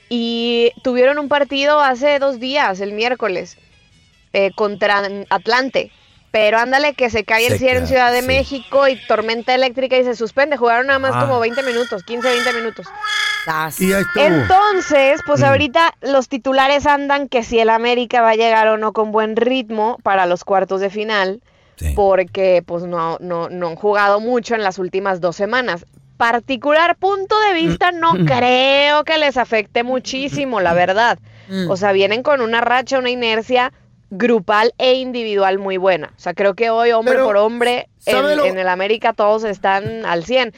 Y 0.09 0.71
tuvieron 0.83 1.19
un 1.19 1.27
partido 1.27 1.79
hace 1.81 2.19
dos 2.19 2.39
días, 2.39 2.79
el 2.79 2.93
miércoles, 2.93 3.57
eh, 4.33 4.51
contra 4.55 5.01
Atlante. 5.29 5.91
Pero 6.31 6.59
ándale 6.59 6.93
que 6.93 7.09
se 7.09 7.23
cae 7.23 7.47
el 7.47 7.53
Se 7.53 7.59
cielo 7.59 7.79
en 7.79 7.87
Ciudad 7.87 8.11
de 8.11 8.21
sí. 8.21 8.27
México 8.27 8.87
y 8.87 8.95
tormenta 9.07 9.55
eléctrica 9.55 9.97
y 9.97 10.03
se 10.03 10.15
suspende. 10.15 10.55
Jugaron 10.57 10.87
nada 10.87 10.99
más 10.99 11.11
Ah. 11.15 11.21
como 11.21 11.39
20 11.39 11.63
minutos, 11.63 12.03
15, 12.03 12.29
20 12.29 12.53
minutos. 12.53 12.85
Y 13.79 13.93
ahí. 13.93 14.03
Entonces, 14.17 15.21
pues 15.25 15.39
Mm. 15.41 15.45
ahorita 15.45 15.93
los 16.01 16.27
titulares 16.27 16.85
andan 16.85 17.29
que 17.29 17.43
si 17.43 17.59
el 17.59 17.69
América 17.69 18.21
va 18.21 18.31
a 18.31 18.35
llegar 18.35 18.67
o 18.67 18.77
no 18.77 18.91
con 18.93 19.11
buen 19.11 19.35
ritmo 19.37 19.97
para 20.03 20.25
los 20.25 20.43
cuartos 20.43 20.81
de 20.81 20.89
final, 20.89 21.41
Sí. 21.77 21.93
porque 21.95 22.63
pues 22.65 22.83
no, 22.83 23.17
no, 23.19 23.49
no 23.49 23.67
han 23.69 23.75
jugado 23.75 24.19
mucho 24.19 24.55
en 24.55 24.63
las 24.63 24.79
últimas 24.79 25.21
dos 25.21 25.35
semanas. 25.35 25.85
Particular 26.17 26.95
punto 26.95 27.35
de 27.41 27.53
vista, 27.53 27.91
no 27.91 28.13
creo 28.25 29.03
que 29.03 29.17
les 29.19 29.37
afecte 29.37 29.83
muchísimo, 29.83 30.59
la 30.61 30.73
verdad. 30.73 31.19
Mm. 31.47 31.69
O 31.69 31.77
sea, 31.77 31.91
vienen 31.91 32.23
con 32.23 32.41
una 32.41 32.59
racha, 32.61 32.97
una 32.97 33.11
inercia 33.11 33.71
grupal 34.09 34.73
e 34.79 34.93
individual 34.95 35.59
muy 35.59 35.77
buena. 35.77 36.11
O 36.17 36.19
sea, 36.19 36.33
creo 36.33 36.55
que 36.55 36.69
hoy, 36.71 36.91
hombre 36.91 37.13
Pero, 37.13 37.25
por 37.25 37.37
hombre, 37.37 37.87
¿sabe 37.99 38.31
en, 38.31 38.37
lo- 38.37 38.45
en 38.45 38.57
el 38.57 38.67
América 38.69 39.13
todos 39.13 39.43
están 39.43 40.05
al 40.05 40.25
100. 40.25 40.53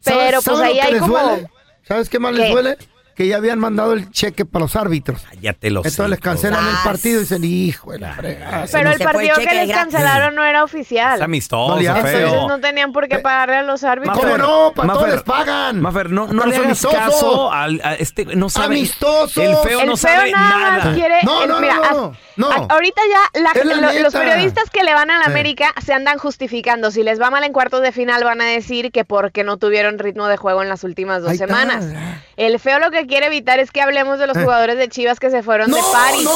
¿Sabes- 0.00 0.20
Pero 0.26 0.42
pues 0.42 0.44
sabes 0.44 0.58
lo 0.60 0.64
ahí 0.66 0.74
que 0.74 0.80
hay 0.82 0.92
les 0.92 1.00
como... 1.02 1.18
duele? 1.18 1.48
¿Sabes 1.82 2.08
qué 2.08 2.18
más 2.20 2.32
les 2.34 2.46
¿Qué? 2.46 2.52
duele? 2.52 2.78
Que 3.20 3.28
ya 3.28 3.36
habían 3.36 3.58
mandado 3.58 3.92
el 3.92 4.10
cheque 4.10 4.46
para 4.46 4.62
los 4.64 4.76
árbitros. 4.76 5.22
Ya 5.42 5.52
te 5.52 5.68
lo 5.70 5.80
Entonces 5.80 6.08
les 6.08 6.20
cancelan 6.20 6.66
el 6.66 6.74
partido 6.82 7.18
y 7.18 7.20
dicen, 7.24 7.44
hijo 7.44 7.92
de 7.92 7.98
la 7.98 8.14
fregada. 8.14 8.64
Pero 8.72 8.92
el 8.92 8.98
partido 8.98 9.34
que 9.36 9.54
les 9.66 9.70
cancelaron 9.70 10.34
no 10.34 10.42
era 10.42 10.64
oficial. 10.64 11.16
Es 11.18 11.22
amistoso. 11.22 11.78
Entonces 11.78 12.30
no 12.48 12.60
tenían 12.60 12.92
por 12.94 13.08
qué 13.08 13.18
pagarle 13.18 13.56
a 13.56 13.62
los 13.62 13.84
árbitros. 13.84 14.18
¿Cómo 14.18 14.38
no? 14.38 14.72
Para 14.74 14.88
todo 14.94 15.00
Mafer, 15.02 15.12
les 15.16 15.22
pagan. 15.22 15.82
Mafer, 15.82 16.08
no, 16.08 16.28
no 16.28 16.46
le 16.46 16.56
hagas 16.56 16.80
caso 16.86 17.52
al, 17.52 17.78
a 17.84 17.92
este, 17.96 18.24
no 18.24 18.48
sabe. 18.48 18.76
Amistosos. 18.76 19.36
El 19.36 19.54
feo 19.68 19.84
no 19.84 19.98
sabe 19.98 20.32
nada 20.32 20.48
nada. 20.70 20.84
más 20.86 20.94
quiere. 20.94 21.16
No, 21.22 21.42
el- 21.42 21.48
no, 21.50 21.60
mira, 21.60 21.74
no, 21.74 21.92
no, 21.92 22.12
no. 22.36 22.50
a- 22.50 22.66
ahorita 22.72 23.02
ya 23.10 23.40
la- 23.42 23.50
Es 23.50 23.64
la 23.66 23.92
lo- 23.92 24.00
los 24.00 24.14
periodistas 24.14 24.70
que 24.70 24.82
le 24.82 24.94
van 24.94 25.10
a 25.10 25.18
la 25.18 25.26
Sí. 25.26 25.30
América 25.30 25.74
se 25.84 25.92
andan 25.92 26.16
justificando. 26.16 26.90
Si 26.90 27.02
les 27.02 27.20
va 27.20 27.30
mal 27.30 27.44
en 27.44 27.52
cuartos 27.52 27.82
de 27.82 27.92
final, 27.92 28.24
van 28.24 28.40
a 28.40 28.46
decir 28.46 28.92
que 28.92 29.04
porque 29.04 29.44
no 29.44 29.58
tuvieron 29.58 29.98
ritmo 29.98 30.26
de 30.26 30.38
juego 30.38 30.62
en 30.62 30.70
las 30.70 30.84
últimas 30.84 31.20
dos 31.20 31.32
Ahí 31.32 31.34
está. 31.34 31.46
semanas. 31.48 31.84
El 32.38 32.58
feo 32.58 32.78
lo 32.78 32.90
que 32.90 33.06
quiere 33.10 33.26
evitar 33.26 33.58
es 33.60 33.70
que 33.70 33.82
hablemos 33.82 34.18
de 34.18 34.26
los 34.26 34.36
Eh. 34.38 34.42
jugadores 34.42 34.78
de 34.78 34.88
Chivas 34.88 35.20
que 35.20 35.28
se 35.30 35.42
fueron 35.42 35.70
de 35.70 35.80
París. 35.92 36.24
no. 36.24 36.30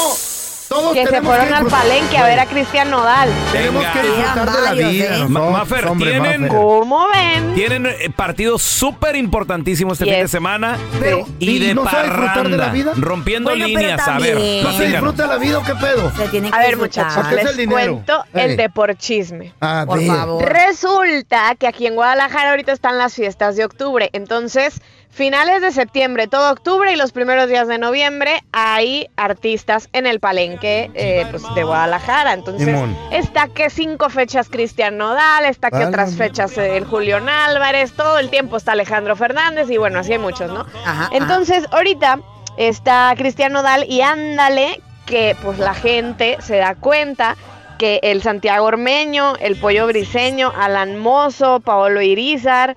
Todos 0.67 0.95
Que 0.95 1.07
se 1.07 1.21
fueron 1.21 1.47
que 1.49 1.55
al 1.55 1.67
palenque 1.67 2.17
a 2.17 2.25
ver 2.25 2.41
a 2.41 2.47
Cristian 2.47 2.91
Nodal. 2.91 3.29
Tenemos 3.53 3.85
que 3.85 4.03
disfrutar 4.03 4.51
de 4.51 4.61
la 4.63 4.73
vida. 4.73 5.17
¿eh? 5.19 5.25
Ma- 5.29 5.41
No, 5.41 5.51
Mafer, 5.51 5.87
hombre, 5.87 6.11
tienen- 6.11 6.41
Mafer. 6.41 6.57
¿Cómo 6.59 7.07
ven? 7.13 7.55
Tienen 7.55 7.87
eh, 7.87 8.11
partidos 8.17 8.63
súper 8.63 9.15
importantísimos 9.15 9.93
este 10.01 10.07
Yes. 10.07 10.15
fin 10.15 10.23
de 10.23 10.29
semana. 10.29 10.79
Pero, 10.99 11.27
y, 11.39 11.51
¿y 11.51 11.59
de 11.59 11.75
no 11.75 11.83
disfrutar 11.83 12.07
de 12.19 12.27
la 12.27 12.35
parranda. 12.35 12.69
vida? 12.73 12.93
Rompiendo 12.97 13.51
Bueno, 13.51 13.67
pero 13.67 13.79
líneas. 13.79 14.09
A 14.09 14.19
ver, 14.19 14.33
también. 14.37 14.63
¿No 14.65 14.73
se 14.73 14.87
disfruta 14.89 15.27
la 15.27 15.37
vida 15.37 15.59
o 15.59 15.63
qué 15.65 15.75
pedo? 15.75 16.13
Se 16.17 16.29
tiene 16.29 16.51
que 16.51 16.57
A 16.57 16.59
ver, 16.61 16.77
muchachos, 16.79 17.27
¿Qué 17.29 17.35
es 17.37 17.45
les 17.45 17.59
el 17.59 17.69
cuento 17.69 18.25
el 18.33 18.57
deporchisme. 18.57 19.53
A 19.61 19.85
Por 19.87 19.99
ver. 19.99 20.09
favor. 20.09 20.45
Resulta 20.51 21.55
que 21.59 21.67
aquí 21.67 21.87
en 21.87 21.95
Guadalajara 21.95 22.51
ahorita 22.51 22.73
están 22.73 22.97
las 22.97 23.15
fiestas 23.15 23.57
de 23.57 23.67
octubre, 23.67 24.09
entonces 24.15 24.81
finales 25.15 25.63
de 25.63 25.71
septiembre, 25.71 26.27
todo 26.27 26.51
octubre 26.51 26.93
y 26.93 26.97
los 26.97 27.13
primeros 27.13 27.49
días 27.49 27.69
de 27.69 27.79
noviembre 27.79 28.43
hay 28.53 29.09
artistas 29.17 29.89
en 29.93 30.07
el 30.07 30.19
palenque 30.19 30.91
eh, 30.95 31.25
pues, 31.31 31.43
de 31.55 31.63
Guadalajara. 31.63 32.33
Entonces 32.33 32.67
Simón. 32.67 32.97
está 33.13 33.47
que 33.47 33.71
cinco 33.71 34.11
fechas 34.11 34.49
Cristian 34.49 34.99
Nodal, 34.99 35.45
está 35.45 35.71
que 35.71 35.85
otras 35.85 36.17
fechas 36.17 36.59
eh, 36.59 36.77
el 36.77 36.85
Julián 36.85 37.29
Álvarez, 37.29 37.93
todo 37.93 38.19
el 38.19 38.29
tiempo 38.29 38.57
está 38.57 38.73
Alejandro 38.73 39.15
Fernández 39.15 39.71
y 39.71 39.77
bueno, 39.77 40.01
así 40.01 40.13
hay 40.13 40.19
muchos, 40.19 40.51
¿no? 40.51 40.67
Ajá, 40.85 41.11
Entonces 41.13 41.65
ahorita 41.71 42.19
está 42.57 43.15
Cristian 43.17 43.53
Nodal 43.53 43.85
y 43.89 44.01
ándale 44.01 44.81
que 45.07 45.37
pues 45.43 45.61
la 45.61 45.75
gente 45.75 46.39
se 46.41 46.57
da 46.57 46.75
cuenta 46.75 47.37
que 47.79 48.01
el 48.03 48.23
Santiago 48.23 48.67
Ormeño, 48.67 49.37
el 49.37 49.57
Pollo 49.57 49.87
Briseño, 49.87 50.53
Alan 50.57 50.97
Mozo, 50.97 51.61
Paolo 51.61 52.03
Irizar 52.03 52.77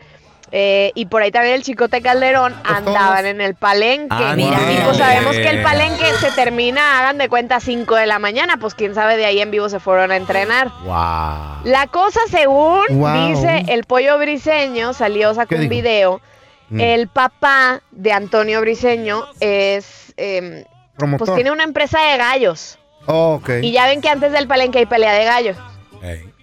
eh, 0.52 0.92
y 0.96 1.08
por 1.08 1.22
ahí 1.22 1.32
también 1.32 1.56
el 1.56 1.64
Chicote 1.64 2.02
Calderón 2.02 2.56
andaban 2.64 3.26
en 3.26 3.42
el 3.42 3.56
palenque. 3.56 4.16
Ándale. 4.16 4.74
Y 4.74 4.78
pues 4.84 4.98
sabemos 4.98 5.36
que 5.36 5.50
el 5.50 5.62
palenque 5.62 6.06
se 6.20 6.32
termina, 6.32 7.00
hagan 7.00 7.18
de 7.18 7.28
cuenta, 7.28 7.60
5 7.60 7.96
de 7.96 8.08
la 8.08 8.20
mañana, 8.20 8.58
pues 8.58 8.74
quién 8.74 8.96
sabe 8.96 9.18
de 9.18 9.26
ahí 9.26 9.42
en 9.42 9.52
vivo 9.52 9.68
se 9.70 9.80
fueron 9.80 10.12
a 10.12 10.16
entrenar. 10.16 10.70
Wow. 10.84 11.64
La 11.66 11.88
cosa 11.92 12.20
según 12.30 12.86
Wow. 12.90 13.30
dice 13.30 13.66
el 13.68 13.84
Pollo 13.84 14.18
Briseño, 14.18 14.94
salió, 14.94 15.34
sacó 15.34 15.50
¿Qué 15.50 15.62
un 15.64 15.70
video. 15.70 16.22
Mm. 16.70 16.80
El 16.80 17.08
papá 17.08 17.82
de 17.92 18.12
Antonio 18.14 18.62
Briseño 18.62 19.26
es... 19.40 20.14
Promotor. 20.98 21.28
pues 21.28 21.36
tiene 21.36 21.52
una 21.52 21.64
empresa 21.64 22.00
de 22.00 22.18
gallos. 22.18 22.80
Oh. 23.06 23.40
Y 23.62 23.72
ya 23.72 23.86
ven 23.86 24.02
que 24.02 24.10
antes 24.10 24.32
del 24.32 24.48
palenque 24.48 24.80
hay 24.80 24.86
pelea 24.86 25.14
de 25.14 25.24
gallos. 25.26 25.58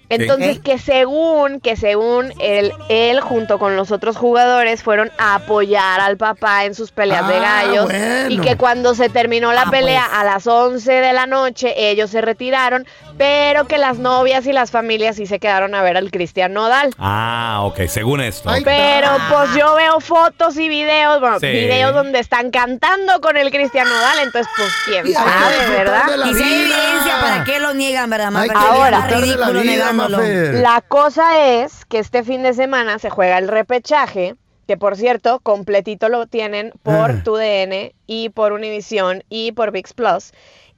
Entonces 0.09 0.59
que 0.61 0.79
según, 0.79 1.61
que 1.61 1.77
según 1.77 2.33
él, 2.41 2.73
él 2.89 3.21
junto 3.21 3.59
con 3.59 3.77
los 3.77 3.91
otros 3.91 4.17
jugadores 4.17 4.83
fueron 4.83 5.11
a 5.19 5.37
apoyar 5.37 6.01
al 6.01 6.17
papá 6.17 6.65
en 6.65 6.75
sus 6.75 6.93
peleas 6.93 7.27
de 7.29 7.37
Ah, 7.37 7.41
gallos 7.65 7.85
bueno. 7.87 8.31
y 8.31 8.39
que 8.39 8.57
cuando 8.57 8.95
se 8.95 9.09
terminó 9.09 9.53
la 9.53 9.63
Ah, 9.63 9.71
pelea 9.71 10.05
pues. 10.09 10.19
a 10.21 10.25
las 10.25 10.47
11 10.47 10.93
de 10.93 11.13
la 11.13 11.27
noche 11.27 11.73
ellos 11.91 12.11
se 12.11 12.21
retiraron, 12.21 12.87
pero 13.17 13.67
que 13.67 13.79
las 13.79 13.99
novias 13.99 14.47
y 14.47 14.53
las 14.53 14.71
familias 14.71 15.17
sí 15.17 15.27
se 15.27 15.39
quedaron 15.39 15.75
a 15.75 15.83
ver 15.83 15.97
al 15.97 16.11
Cristian 16.11 16.53
Nodal. 16.53 16.93
Ah, 16.99 17.61
ok, 17.65 17.83
según 17.89 18.21
esto. 18.21 18.51
Ay. 18.51 18.63
Pero 18.65 19.09
pues 19.31 19.51
yo 19.57 19.75
veo 19.75 20.01
fotos 20.01 20.57
y 20.57 20.69
videos, 20.69 21.21
bueno, 21.21 21.39
Sí. 21.41 21.47
videos 21.47 21.95
donde 21.95 22.19
están 22.19 22.51
cantando 22.51 23.21
con 23.21 23.37
el 23.37 23.51
Cristian 23.51 23.89
Nodal, 23.89 24.19
entonces 24.25 24.53
pues 24.57 24.73
quién 24.87 25.07
Y 25.07 25.13
sabe, 25.13 25.69
¿verdad? 25.71 26.17
la 26.17 26.27
Y 26.29 26.35
si 26.35 26.43
hay 26.43 26.55
evidencia, 26.55 27.21
¿para 27.21 27.45
qué 27.45 27.61
lo 27.61 27.75
niegan, 27.75 28.11
verdad? 28.11 28.37
Hay 28.37 28.49
que? 28.49 28.55
Ahora. 28.57 29.07
la 29.09 29.21
ridículo 29.21 29.61
vida. 29.61 29.93
Mafer. 29.93 30.55
La 30.57 30.81
cosa 30.87 31.39
es 31.63 31.85
que 31.85 31.99
este 31.99 32.25
fin 32.25 32.43
de 32.43 32.53
semana 32.55 32.99
se 32.99 33.11
juega 33.11 33.39
el 33.39 33.49
repechaje, 33.49 34.35
que 34.67 34.77
por 34.77 34.97
cierto, 34.97 35.41
completito 35.41 36.09
lo 36.09 36.27
tienen 36.27 36.73
por 36.83 37.11
Ah. 37.11 37.23
TUDN 37.23 37.93
y 38.07 38.31
por 38.31 38.53
Univisión 38.53 39.23
y 39.29 39.53
por 39.53 39.71
VIX 39.73 39.93
Plus. 39.93 40.33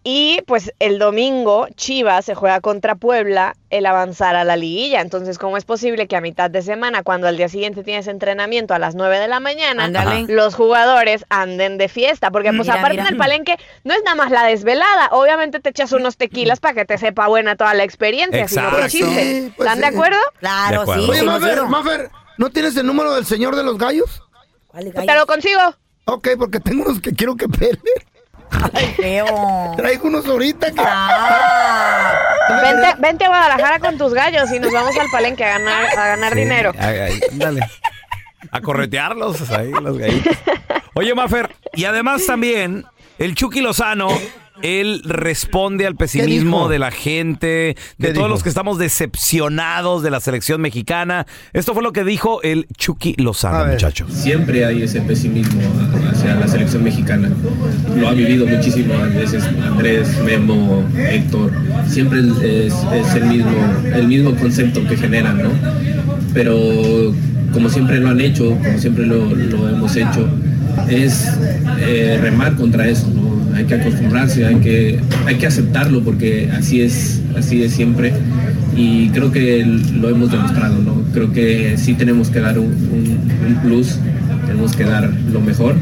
Y 0.09 0.41
pues 0.47 0.73
el 0.79 1.01
domingo 1.01 1.67
Chivas 1.75 2.25
se 2.27 2.37
juega 2.37 2.61
contra 2.61 2.95
Puebla 2.95 3.57
el 3.71 3.87
avanzar 3.87 4.37
a 4.37 4.45
la 4.45 4.55
liguilla. 4.55 5.01
Entonces, 5.01 5.37
¿cómo 5.37 5.57
es 5.57 5.65
posible 5.65 6.07
que 6.07 6.15
a 6.15 6.21
mitad 6.21 6.49
de 6.49 6.63
semana, 6.63 7.03
cuando 7.03 7.27
al 7.27 7.37
día 7.37 7.49
siguiente 7.49 7.83
tienes 7.83 8.07
entrenamiento 8.07 8.73
a 8.73 8.79
las 8.79 8.95
9 8.95 9.19
de 9.19 9.27
la 9.27 9.41
mañana, 9.41 9.89
los 10.29 10.55
jugadores 10.55 11.25
anden 11.29 11.77
de 11.77 11.89
fiesta? 11.89 12.31
Porque 12.31 12.51
pues 12.53 12.69
Mira, 12.69 12.75
aparte 12.75 12.99
mira. 12.99 13.05
del 13.09 13.17
palenque 13.17 13.57
no 13.83 13.95
es 13.95 14.03
nada 14.05 14.15
más 14.15 14.31
la 14.31 14.45
desvelada. 14.45 15.09
Obviamente 15.11 15.59
te 15.59 15.71
echas 15.71 15.91
unos 15.91 16.17
tequilas 16.17 16.61
para 16.61 16.75
que 16.75 16.85
te 16.85 16.99
sepa 16.99 17.27
buena 17.27 17.57
toda 17.57 17.75
la 17.75 17.83
experiencia, 17.83 18.47
si 18.47 18.55
no 18.55 18.63
Exacto. 18.63 18.83
que 18.85 18.89
chiste. 18.89 19.09
Sí, 19.41 19.53
pues 19.57 19.69
¿Están 19.69 19.81
de 19.81 19.87
acuerdo? 19.87 20.19
Claro, 20.39 20.77
De 20.77 20.83
acuerdo. 20.93 21.03
sí. 21.03 21.11
Oye, 21.11 21.19
sí, 21.21 21.67
Mafer, 21.69 22.11
¿no 22.39 22.51
tienes 22.51 22.77
el 22.77 22.87
número 22.87 23.13
del 23.13 23.27
señor 23.27 23.57
de 23.57 23.65
los 23.65 23.77
gallos? 23.77 24.23
¿Cuál 24.69 24.85
gallo? 24.85 24.95
Pues 24.95 25.07
Te 25.09 25.15
lo 25.17 25.27
consigo. 25.27 25.61
Ok, 26.05 26.29
porque 26.39 26.61
tengo 26.61 26.85
unos 26.85 27.01
que 27.01 27.11
quiero 27.13 27.35
que 27.35 27.49
peleen. 27.49 27.81
Ay, 28.73 28.95
feo. 28.97 29.75
Traigo 29.77 30.09
unos 30.09 30.27
ahorita 30.27 30.71
que... 30.71 30.81
Ah. 30.85 32.13
Vente, 32.63 32.95
vente 32.99 33.25
a 33.25 33.29
Guadalajara 33.29 33.79
con 33.81 33.99
tus 33.99 34.15
gallos 34.15 34.51
y 34.53 34.59
nos 34.59 34.73
vamos 34.73 34.97
al 34.97 35.09
palenque 35.11 35.45
a 35.45 35.59
ganar, 35.59 35.87
a 35.99 36.07
ganar 36.09 36.35
dinero. 36.35 36.73
Dale. 37.33 37.61
A 38.51 38.61
corretearlos 38.61 39.51
ahí, 39.51 39.71
los 39.73 39.99
gallitos. 39.99 40.37
Oye, 40.95 41.15
Mafer, 41.15 41.55
y 41.75 41.85
además 41.85 42.25
también, 42.27 42.87
el 43.19 43.35
Chucky 43.35 43.61
Lozano, 43.61 44.09
él 44.63 45.03
responde 45.05 45.87
al 45.87 45.97
pesimismo 45.97 46.69
de 46.69 46.79
la 46.79 46.91
gente, 46.91 47.47
de 47.47 47.77
¿Qué 47.99 48.07
todos 48.09 48.15
dijo? 48.15 48.29
los 48.29 48.43
que 48.43 48.49
estamos 48.49 48.79
decepcionados 48.79 50.03
de 50.03 50.11
la 50.11 50.21
selección 50.21 50.61
mexicana. 50.61 51.27
Esto 51.53 51.75
fue 51.75 51.83
lo 51.83 51.93
que 51.93 52.05
dijo 52.05 52.43
el 52.43 52.67
Chucky 52.77 53.15
Lozano, 53.19 53.73
muchachos. 53.73 54.13
Siempre 54.13 54.65
hay 54.65 54.83
ese 54.83 55.01
pesimismo 55.01 55.61
hacia 56.11 56.35
la 56.35 56.49
selección 56.49 56.85
mexicana. 56.85 57.31
Lo 57.97 58.09
ha 58.09 58.13
vivido 58.13 58.47
muchísimas 58.47 59.15
veces 59.15 59.45
Andrés, 59.45 60.19
Memo, 60.25 60.85
Héctor. 60.97 61.53
Siempre 61.89 62.21
es, 62.21 62.75
es 62.93 63.15
el, 63.15 63.25
mismo, 63.27 63.57
el 63.95 64.09
mismo 64.09 64.35
concepto 64.37 64.87
que 64.87 64.97
generan, 64.97 65.43
¿no? 65.43 65.51
Pero 66.33 66.57
como 67.53 67.69
siempre 67.69 67.99
lo 67.99 68.09
han 68.09 68.21
hecho, 68.21 68.51
como 68.63 68.79
siempre 68.79 69.07
lo, 69.07 69.25
lo 69.25 69.69
hemos 69.69 69.97
hecho, 69.97 70.29
es 70.89 71.27
eh, 71.81 72.19
remar 72.21 72.55
contra 72.57 72.87
eso, 72.89 73.09
¿no? 73.09 73.36
Hay 73.57 73.65
que 73.65 73.75
acostumbrarse, 73.75 74.47
hay 74.47 74.57
que, 74.57 75.01
hay 75.27 75.37
que 75.37 75.47
aceptarlo 75.47 76.03
porque 76.03 76.51
así 76.57 76.83
es, 76.83 77.23
así 77.37 77.63
es 77.63 77.73
siempre. 77.73 78.13
Y 78.77 79.09
creo 79.11 79.33
que 79.33 79.65
lo 79.65 80.11
hemos 80.11 80.31
demostrado, 80.31 80.77
¿no? 80.79 81.03
Creo 81.15 81.33
que 81.33 81.77
sí 81.79 81.95
tenemos 81.95 82.29
que 82.31 82.41
dar 82.41 82.59
un, 82.59 82.67
un- 82.67 83.47
un 83.47 83.61
plus, 83.63 83.99
tenemos 84.47 84.77
que 84.77 84.85
dar 84.85 85.09
lo 85.33 85.41
mejor, 85.41 85.75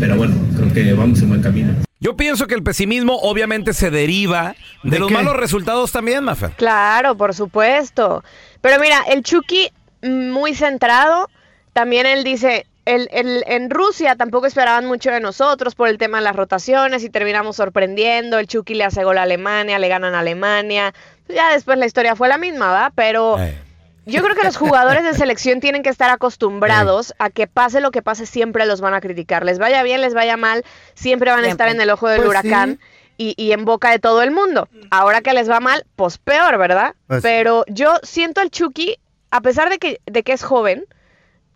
pero 0.00 0.16
bueno, 0.16 0.34
creo 0.56 0.72
que 0.72 0.92
vamos 0.94 1.22
en 1.22 1.28
buen 1.28 1.42
camino. 1.42 1.72
Yo 2.00 2.16
pienso 2.16 2.46
que 2.46 2.54
el 2.54 2.62
pesimismo 2.62 3.16
obviamente 3.20 3.72
se 3.72 3.90
deriva 3.90 4.56
de, 4.82 4.90
¿De 4.90 4.98
los 4.98 5.08
qué? 5.08 5.14
malos 5.14 5.36
resultados 5.36 5.92
también, 5.92 6.24
Mafer. 6.24 6.50
Claro, 6.56 7.16
por 7.16 7.32
supuesto. 7.32 8.22
Pero 8.60 8.78
mira, 8.80 8.98
el 9.10 9.22
Chucky 9.22 9.68
mm, 10.02 10.30
muy 10.30 10.54
centrado, 10.54 11.30
también 11.72 12.04
él 12.06 12.24
dice, 12.24 12.66
el, 12.86 13.08
el- 13.12 13.44
en 13.46 13.70
Rusia 13.70 14.16
tampoco 14.16 14.46
esperaban 14.46 14.86
mucho 14.86 15.10
de 15.10 15.20
nosotros 15.20 15.74
por 15.74 15.88
el 15.88 15.98
tema 15.98 16.18
de 16.18 16.24
las 16.24 16.36
rotaciones 16.36 17.02
y 17.04 17.10
terminamos 17.10 17.56
sorprendiendo, 17.56 18.38
el 18.38 18.46
Chucky 18.46 18.74
le 18.74 18.84
hace 18.84 19.04
gol 19.04 19.18
a 19.18 19.22
Alemania, 19.22 19.78
le 19.78 19.88
ganan 19.88 20.14
a 20.14 20.20
Alemania, 20.20 20.92
ya 21.28 21.52
después 21.52 21.78
la 21.78 21.86
historia 21.86 22.14
fue 22.16 22.28
la 22.28 22.38
misma, 22.38 22.70
¿va? 22.72 22.92
Pero... 22.94 23.38
Eh. 23.38 23.58
Yo 24.06 24.22
creo 24.22 24.36
que 24.36 24.44
los 24.44 24.58
jugadores 24.58 25.02
de 25.02 25.14
selección 25.14 25.60
tienen 25.60 25.82
que 25.82 25.88
estar 25.88 26.10
acostumbrados 26.10 27.14
a 27.18 27.30
que 27.30 27.46
pase 27.46 27.80
lo 27.80 27.90
que 27.90 28.02
pase, 28.02 28.26
siempre 28.26 28.66
los 28.66 28.82
van 28.82 28.92
a 28.92 29.00
criticar. 29.00 29.46
Les 29.46 29.58
vaya 29.58 29.82
bien, 29.82 30.02
les 30.02 30.12
vaya 30.12 30.36
mal, 30.36 30.62
siempre 30.94 31.30
van 31.30 31.42
a 31.44 31.48
estar 31.48 31.70
en 31.70 31.80
el 31.80 31.88
ojo 31.88 32.08
del 32.08 32.18
Pues 32.18 32.28
huracán 32.28 32.80
y, 33.16 33.32
y 33.42 33.52
en 33.52 33.64
boca 33.64 33.90
de 33.90 33.98
todo 33.98 34.20
el 34.22 34.30
mundo. 34.30 34.68
Ahora 34.90 35.22
que 35.22 35.32
les 35.32 35.48
va 35.48 35.60
mal, 35.60 35.86
pues 35.96 36.18
peor, 36.18 36.58
¿verdad? 36.58 36.94
Pues- 37.06 37.22
Pero 37.22 37.64
yo 37.66 37.94
siento 38.02 38.42
al 38.42 38.50
Chucky, 38.50 38.98
a 39.30 39.40
pesar 39.40 39.70
de 39.70 39.78
que, 39.78 40.00
de 40.04 40.22
que 40.22 40.34
es 40.34 40.42
joven, 40.42 40.84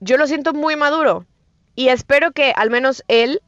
yo 0.01 0.17
lo 0.17 0.27
siento 0.27 0.53
muy 0.53 0.77
maduro. 0.77 1.25
Y 1.75 1.89
espero 1.89 2.33
que 2.33 2.53
al 2.57 2.71
menos 2.71 3.05
él 3.09 3.41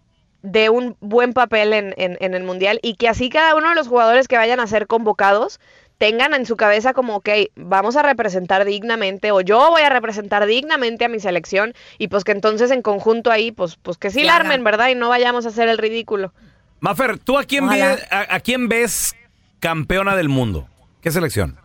dé 0.43 0.71
un 0.71 0.97
buen 1.01 1.33
papel 1.33 1.73
en, 1.73 1.95
en- 1.97 2.17
en 2.21 2.35
el 2.35 2.45
Mundial 2.45 2.79
y 2.83 2.95
que 2.95 3.09
así 3.09 3.29
cada 3.29 3.55
uno 3.57 3.69
de 3.71 3.75
los 3.75 3.89
jugadores 3.89 4.29
que 4.29 4.37
vayan 4.37 4.61
a 4.61 4.67
ser 4.67 4.87
convocados 4.87 5.61
tengan 5.99 6.33
en 6.33 6.47
su 6.47 6.57
cabeza 6.57 6.95
como, 6.95 7.17
ok, 7.17 7.29
vamos 7.57 7.95
a 7.97 8.03
representar 8.03 8.65
dignamente 8.65 9.33
o 9.33 9.43
yo 9.43 9.69
voy 9.71 9.83
a 9.83 9.91
representar 9.91 10.47
dignamente 10.47 11.05
a 11.05 11.09
mi 11.09 11.21
selección 11.21 11.75
y 11.99 12.09
pues 12.09 12.25
que 12.25 12.33
entonces 12.33 12.71
en 12.71 12.81
conjunto 12.81 13.31
ahí, 13.31 13.53
pues, 13.53 13.77
pues 13.83 13.99
que 13.99 14.09
sí 14.11 14.25
la 14.25 14.37
armen, 14.37 14.65
¿verdad? 14.65 14.89
Y 14.89 14.95
no 14.95 15.11
vayamos 15.11 15.45
a 15.45 15.51
hacer 15.51 15.69
el 15.69 15.77
ridículo. 15.77 16.33
Mafer, 16.81 17.19
¿tú 17.19 17.37
a 17.37 17.45
quién, 17.45 17.65
Ojalá. 17.65 17.97
ve- 17.97 18.03
a, 18.11 18.35
a 18.37 18.41
quién 18.41 18.69
ves 18.71 19.15
campeona 19.59 20.17
del 20.17 20.31
mundo? 20.31 20.69
¿Qué 21.03 21.11
selección? 21.11 21.59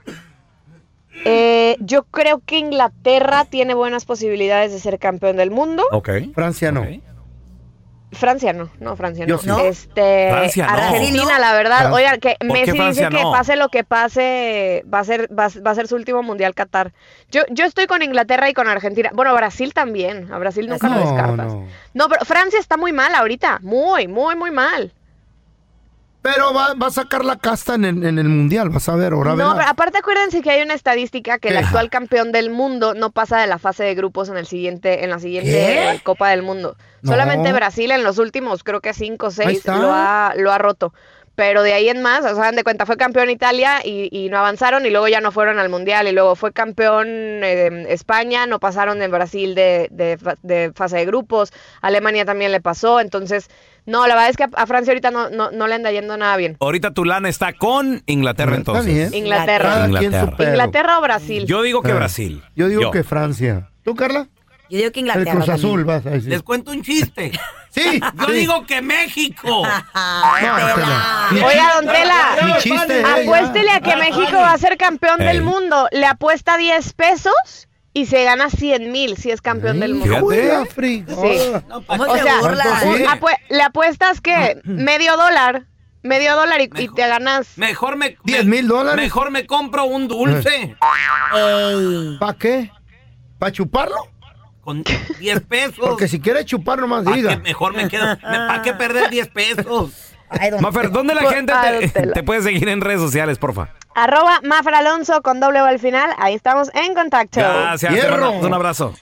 Eh, 1.24 1.78
yo 1.80 2.04
creo 2.04 2.42
que 2.46 2.58
Inglaterra 2.60 3.46
tiene 3.46 3.74
buenas 3.74 4.06
posibilidades 4.06 4.72
de 4.72 4.80
ser 4.80 5.00
campeón 5.00 5.38
del 5.38 5.52
mundo. 5.52 5.84
Ok. 5.92 6.10
Francia 6.34 6.72
no. 6.72 6.86
Francia 8.12 8.54
no, 8.54 8.70
no, 8.80 8.96
Francia 8.96 9.26
no. 9.28 9.38
sí. 9.40 9.48
¿No? 9.48 9.60
Este, 9.60 10.30
Francia 10.32 10.68
no. 10.68 10.74
Argentina, 10.74 11.38
la 11.38 11.54
verdad. 11.54 11.92
Oigan, 11.92 12.18
que 12.22 12.36
¿Por 12.40 12.48
Messi 12.48 12.72
dice 12.72 13.10
que 13.10 13.22
no? 13.24 13.32
pase 13.34 13.58
lo 13.58 13.68
que 13.68 13.84
pase, 13.84 14.86
va 14.92 15.00
a 15.00 15.04
ser, 15.04 15.28
va, 15.38 15.46
a- 15.48 15.62
va 15.62 15.72
a 15.72 15.76
ser 15.76 15.88
su 15.90 15.96
último 15.96 16.24
mundial 16.24 16.54
Qatar. 16.54 16.94
Yo, 17.30 17.42
yo 17.50 17.66
estoy 17.66 17.88
con 17.88 18.02
Inglaterra 18.02 18.50
y 18.50 18.54
con 18.54 18.70
Argentina. 18.70 19.10
Bueno, 19.14 19.34
Brasil 19.34 19.74
también. 19.74 20.32
A 20.32 20.38
Brasil 20.38 20.70
nunca 20.70 20.88
lo 20.88 20.96
No, 20.96 21.00
descartas. 21.02 21.48
no. 21.54 21.68
No, 21.94 22.08
pero 22.08 22.24
Francia 22.24 22.58
está 22.60 22.78
muy 22.78 22.94
mal 22.94 23.14
ahorita. 23.16 23.60
Muy, 23.64 24.08
muy, 24.08 24.36
muy 24.38 24.52
mal. 24.52 24.94
Pero 26.26 26.54
va, 26.56 26.74
va 26.74 26.88
a 26.88 26.92
sacar 26.92 27.24
la 27.24 27.36
casta 27.36 27.76
en, 27.76 27.86
el- 27.86 28.04
en 28.04 28.18
el 28.18 28.28
mundial, 28.28 28.70
vas 28.70 28.90
a 28.90 28.96
ver, 28.96 29.14
ahora 29.14 29.36
No, 29.36 29.54
verás. 29.54 29.70
aparte 29.70 30.00
acuérdense 30.00 30.42
que 30.42 30.50
hay 30.50 30.64
una 30.64 30.74
estadística 30.74 31.38
que 31.38 31.50
el 31.50 31.58
actual 31.58 31.92
campeón 31.92 32.32
del 32.32 32.50
mundo 32.50 32.96
no 32.96 33.12
pasa 33.12 33.38
de 33.40 33.46
la 33.46 33.60
fase 33.60 33.84
de 33.84 33.94
grupos 33.94 34.30
en 34.30 34.38
el 34.38 34.48
siguiente, 34.48 35.04
en 35.04 35.12
la 35.12 35.20
siguiente 35.20 35.52
¿Qué? 35.52 36.02
Copa 36.04 36.30
del 36.32 36.42
Mundo. 36.42 36.78
No. 37.04 37.12
Solamente 37.12 37.54
Brasil 37.54 37.92
en 37.92 38.04
los 38.04 38.18
últimos, 38.18 38.64
creo 38.64 38.82
que 38.82 38.94
cinco 38.96 39.28
o 39.28 39.32
seis, 39.32 39.64
lo 39.68 39.92
ha, 39.94 40.34
lo 40.36 40.52
ha 40.52 40.58
roto. 40.58 40.94
Pero 41.36 41.64
de 41.64 41.74
ahí 41.74 41.90
en 41.90 42.02
más, 42.02 42.22
o 42.24 42.34
sea, 42.34 42.46
dan 42.46 42.56
de 42.56 42.64
cuenta, 42.64 42.86
fue 42.86 42.96
campeón 42.96 43.30
Italia 43.30 43.82
y, 43.84 44.08
y 44.10 44.30
no 44.30 44.38
avanzaron 44.38 44.86
y 44.86 44.90
luego 44.90 45.10
ya 45.10 45.20
no 45.20 45.34
fueron 45.34 45.60
al 45.60 45.68
Mundial. 45.68 46.08
Y 46.08 46.14
luego 46.14 46.36
fue 46.36 46.54
campeón 46.54 47.08
eh, 47.10 47.86
España, 47.90 48.48
no 48.48 48.60
pasaron 48.62 49.02
en 49.02 49.12
Brasil 49.12 49.54
de, 49.54 49.90
de 49.92 50.18
de 50.44 50.72
fase 50.74 50.96
de 50.96 51.06
grupos. 51.06 51.52
Alemania 51.82 52.24
también 52.24 52.54
le 52.54 52.62
pasó. 52.62 53.02
Entonces, 53.02 53.50
no, 53.86 54.08
la 54.08 54.16
verdad 54.16 54.30
es 54.30 54.38
que 54.38 54.46
a, 54.52 54.66
Francia 54.66 54.92
ahorita 54.92 55.12
no, 55.12 55.30
no, 55.30 55.52
no 55.52 55.68
le 55.68 55.76
anda 55.76 55.92
yendo 55.92 56.18
nada 56.18 56.36
bien. 56.38 56.58
Ahorita 56.60 56.92
tu 56.94 57.06
lana 57.06 57.30
está 57.30 57.54
con 57.54 58.02
Inglaterra 58.06 58.56
entonces. 58.56 58.86
bien. 58.94 59.14
Inglaterra. 59.14 59.86
Inglaterra. 59.86 60.36
pedo. 60.36 60.50
¿Inglaterra 60.50 60.98
o 61.00 61.02
Brasil? 61.02 61.46
Yo 61.46 61.62
digo 61.62 61.82
que 61.82 61.92
Ah. 61.92 61.96
Brasil. 61.96 62.44
Yo 62.56 62.68
digo 62.68 62.82
Yo. 62.82 62.92
que 62.92 63.04
Francia. 63.04 63.70
¿Tú, 63.84 63.96
Carla? 63.96 64.28
Yo 64.68 64.80
digo 64.80 64.92
que 64.92 65.00
El 65.02 65.06
Inglaterra. 65.08 65.32
Cruz 65.34 65.46
también. 65.46 65.68
Azul, 65.68 65.84
vas 65.86 66.06
a 66.08 66.10
decir. 66.10 66.30
Les 66.30 66.42
cuento 66.42 66.72
un 66.72 66.82
chiste. 66.82 67.32
Sí, 67.76 68.00
Yo 68.00 68.28
sí. 68.28 68.32
digo 68.32 68.66
que 68.66 68.82
México. 68.82 69.50
Oiga, 70.34 71.74
don 71.76 71.86
Tela, 71.92 72.38
Mi 72.46 72.54
chiste, 72.60 73.04
apuéstele 73.04 73.70
a 73.72 73.82
que 73.82 73.98
México 73.98 74.38
va 74.38 74.54
a 74.54 74.58
ser 74.58 74.78
campeón 74.78 75.22
Ey. 75.22 75.28
del 75.28 75.42
mundo. 75.44 75.90
Le 75.92 76.06
apuesta 76.06 76.56
10 76.56 76.94
pesos 76.94 77.34
y 77.96 78.06
se 78.08 78.26
gana 78.26 78.50
100 78.50 78.92
mil 78.92 79.16
si 79.16 79.32
es 79.32 79.42
campeón 79.42 79.80
del 79.80 79.96
mundo. 79.96 80.30
Fíjate. 80.30 81.06
Sí. 81.08 81.52
¿Cómo 81.88 82.04
O 82.04 82.16
se 82.18 82.22
sea, 82.24 82.40
apue- 82.42 83.40
le 83.50 83.64
apuestas 83.64 84.20
que 84.20 84.60
medio 84.66 85.16
dólar, 85.16 85.66
medio 86.04 86.36
dólar 86.36 86.60
y, 86.60 86.70
y 86.78 86.90
te 86.90 87.08
ganas. 87.08 87.58
Mejor 87.58 87.96
me. 87.96 88.18
10 88.26 88.46
mil 88.46 88.68
dólares. 88.68 89.02
Mejor 89.02 89.32
me 89.32 89.46
compro 89.46 89.86
un 89.86 90.10
dulce. 90.10 90.76
Ey. 91.34 92.18
¿Para 92.20 92.34
qué? 92.38 92.70
¿Para 93.40 93.52
chuparlo? 93.54 93.96
Con 94.60 94.84
10 95.20 95.40
pesos. 95.42 95.76
Porque 95.80 96.08
si 96.10 96.20
quiere 96.20 96.44
chupar, 96.44 96.80
nomás 96.80 97.06
que 97.06 97.14
diga. 97.14 97.38
mejor 97.38 97.74
me 97.76 97.88
quedo. 97.88 98.18
¿Para 98.20 98.62
qué 98.62 98.74
perder 98.74 99.10
10 99.10 99.28
pesos? 99.30 99.92
Mafer, 100.60 100.92
¿dónde 100.92 101.16
la 101.16 101.30
gente 101.30 101.54
ah, 101.54 101.72
te, 101.94 102.08
te 102.08 102.24
puede 102.24 102.42
seguir 102.42 102.68
en 102.70 102.82
redes 102.82 103.00
sociales, 103.00 103.38
porfa? 103.38 103.70
Arroba 103.96 104.42
Mafra 104.44 104.80
Alonso 104.80 105.22
con 105.22 105.40
doble 105.40 105.62
O 105.62 105.66
al 105.66 105.80
final. 105.80 106.12
Ahí 106.18 106.34
estamos 106.36 106.70
en 106.74 106.94
contacto. 106.94 107.40
Gracias, 107.40 107.94
te 107.94 108.12
un 108.12 108.54
abrazo. 108.54 108.94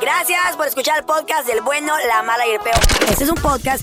Gracias 0.00 0.56
por 0.56 0.66
escuchar 0.66 0.98
el 0.98 1.04
podcast 1.04 1.46
del 1.46 1.62
bueno, 1.62 1.92
la 2.08 2.22
mala 2.22 2.46
y 2.46 2.50
el 2.52 2.60
peor. 2.60 2.76
Este 3.08 3.24
es 3.24 3.30
un 3.30 3.36
podcast 3.36 3.82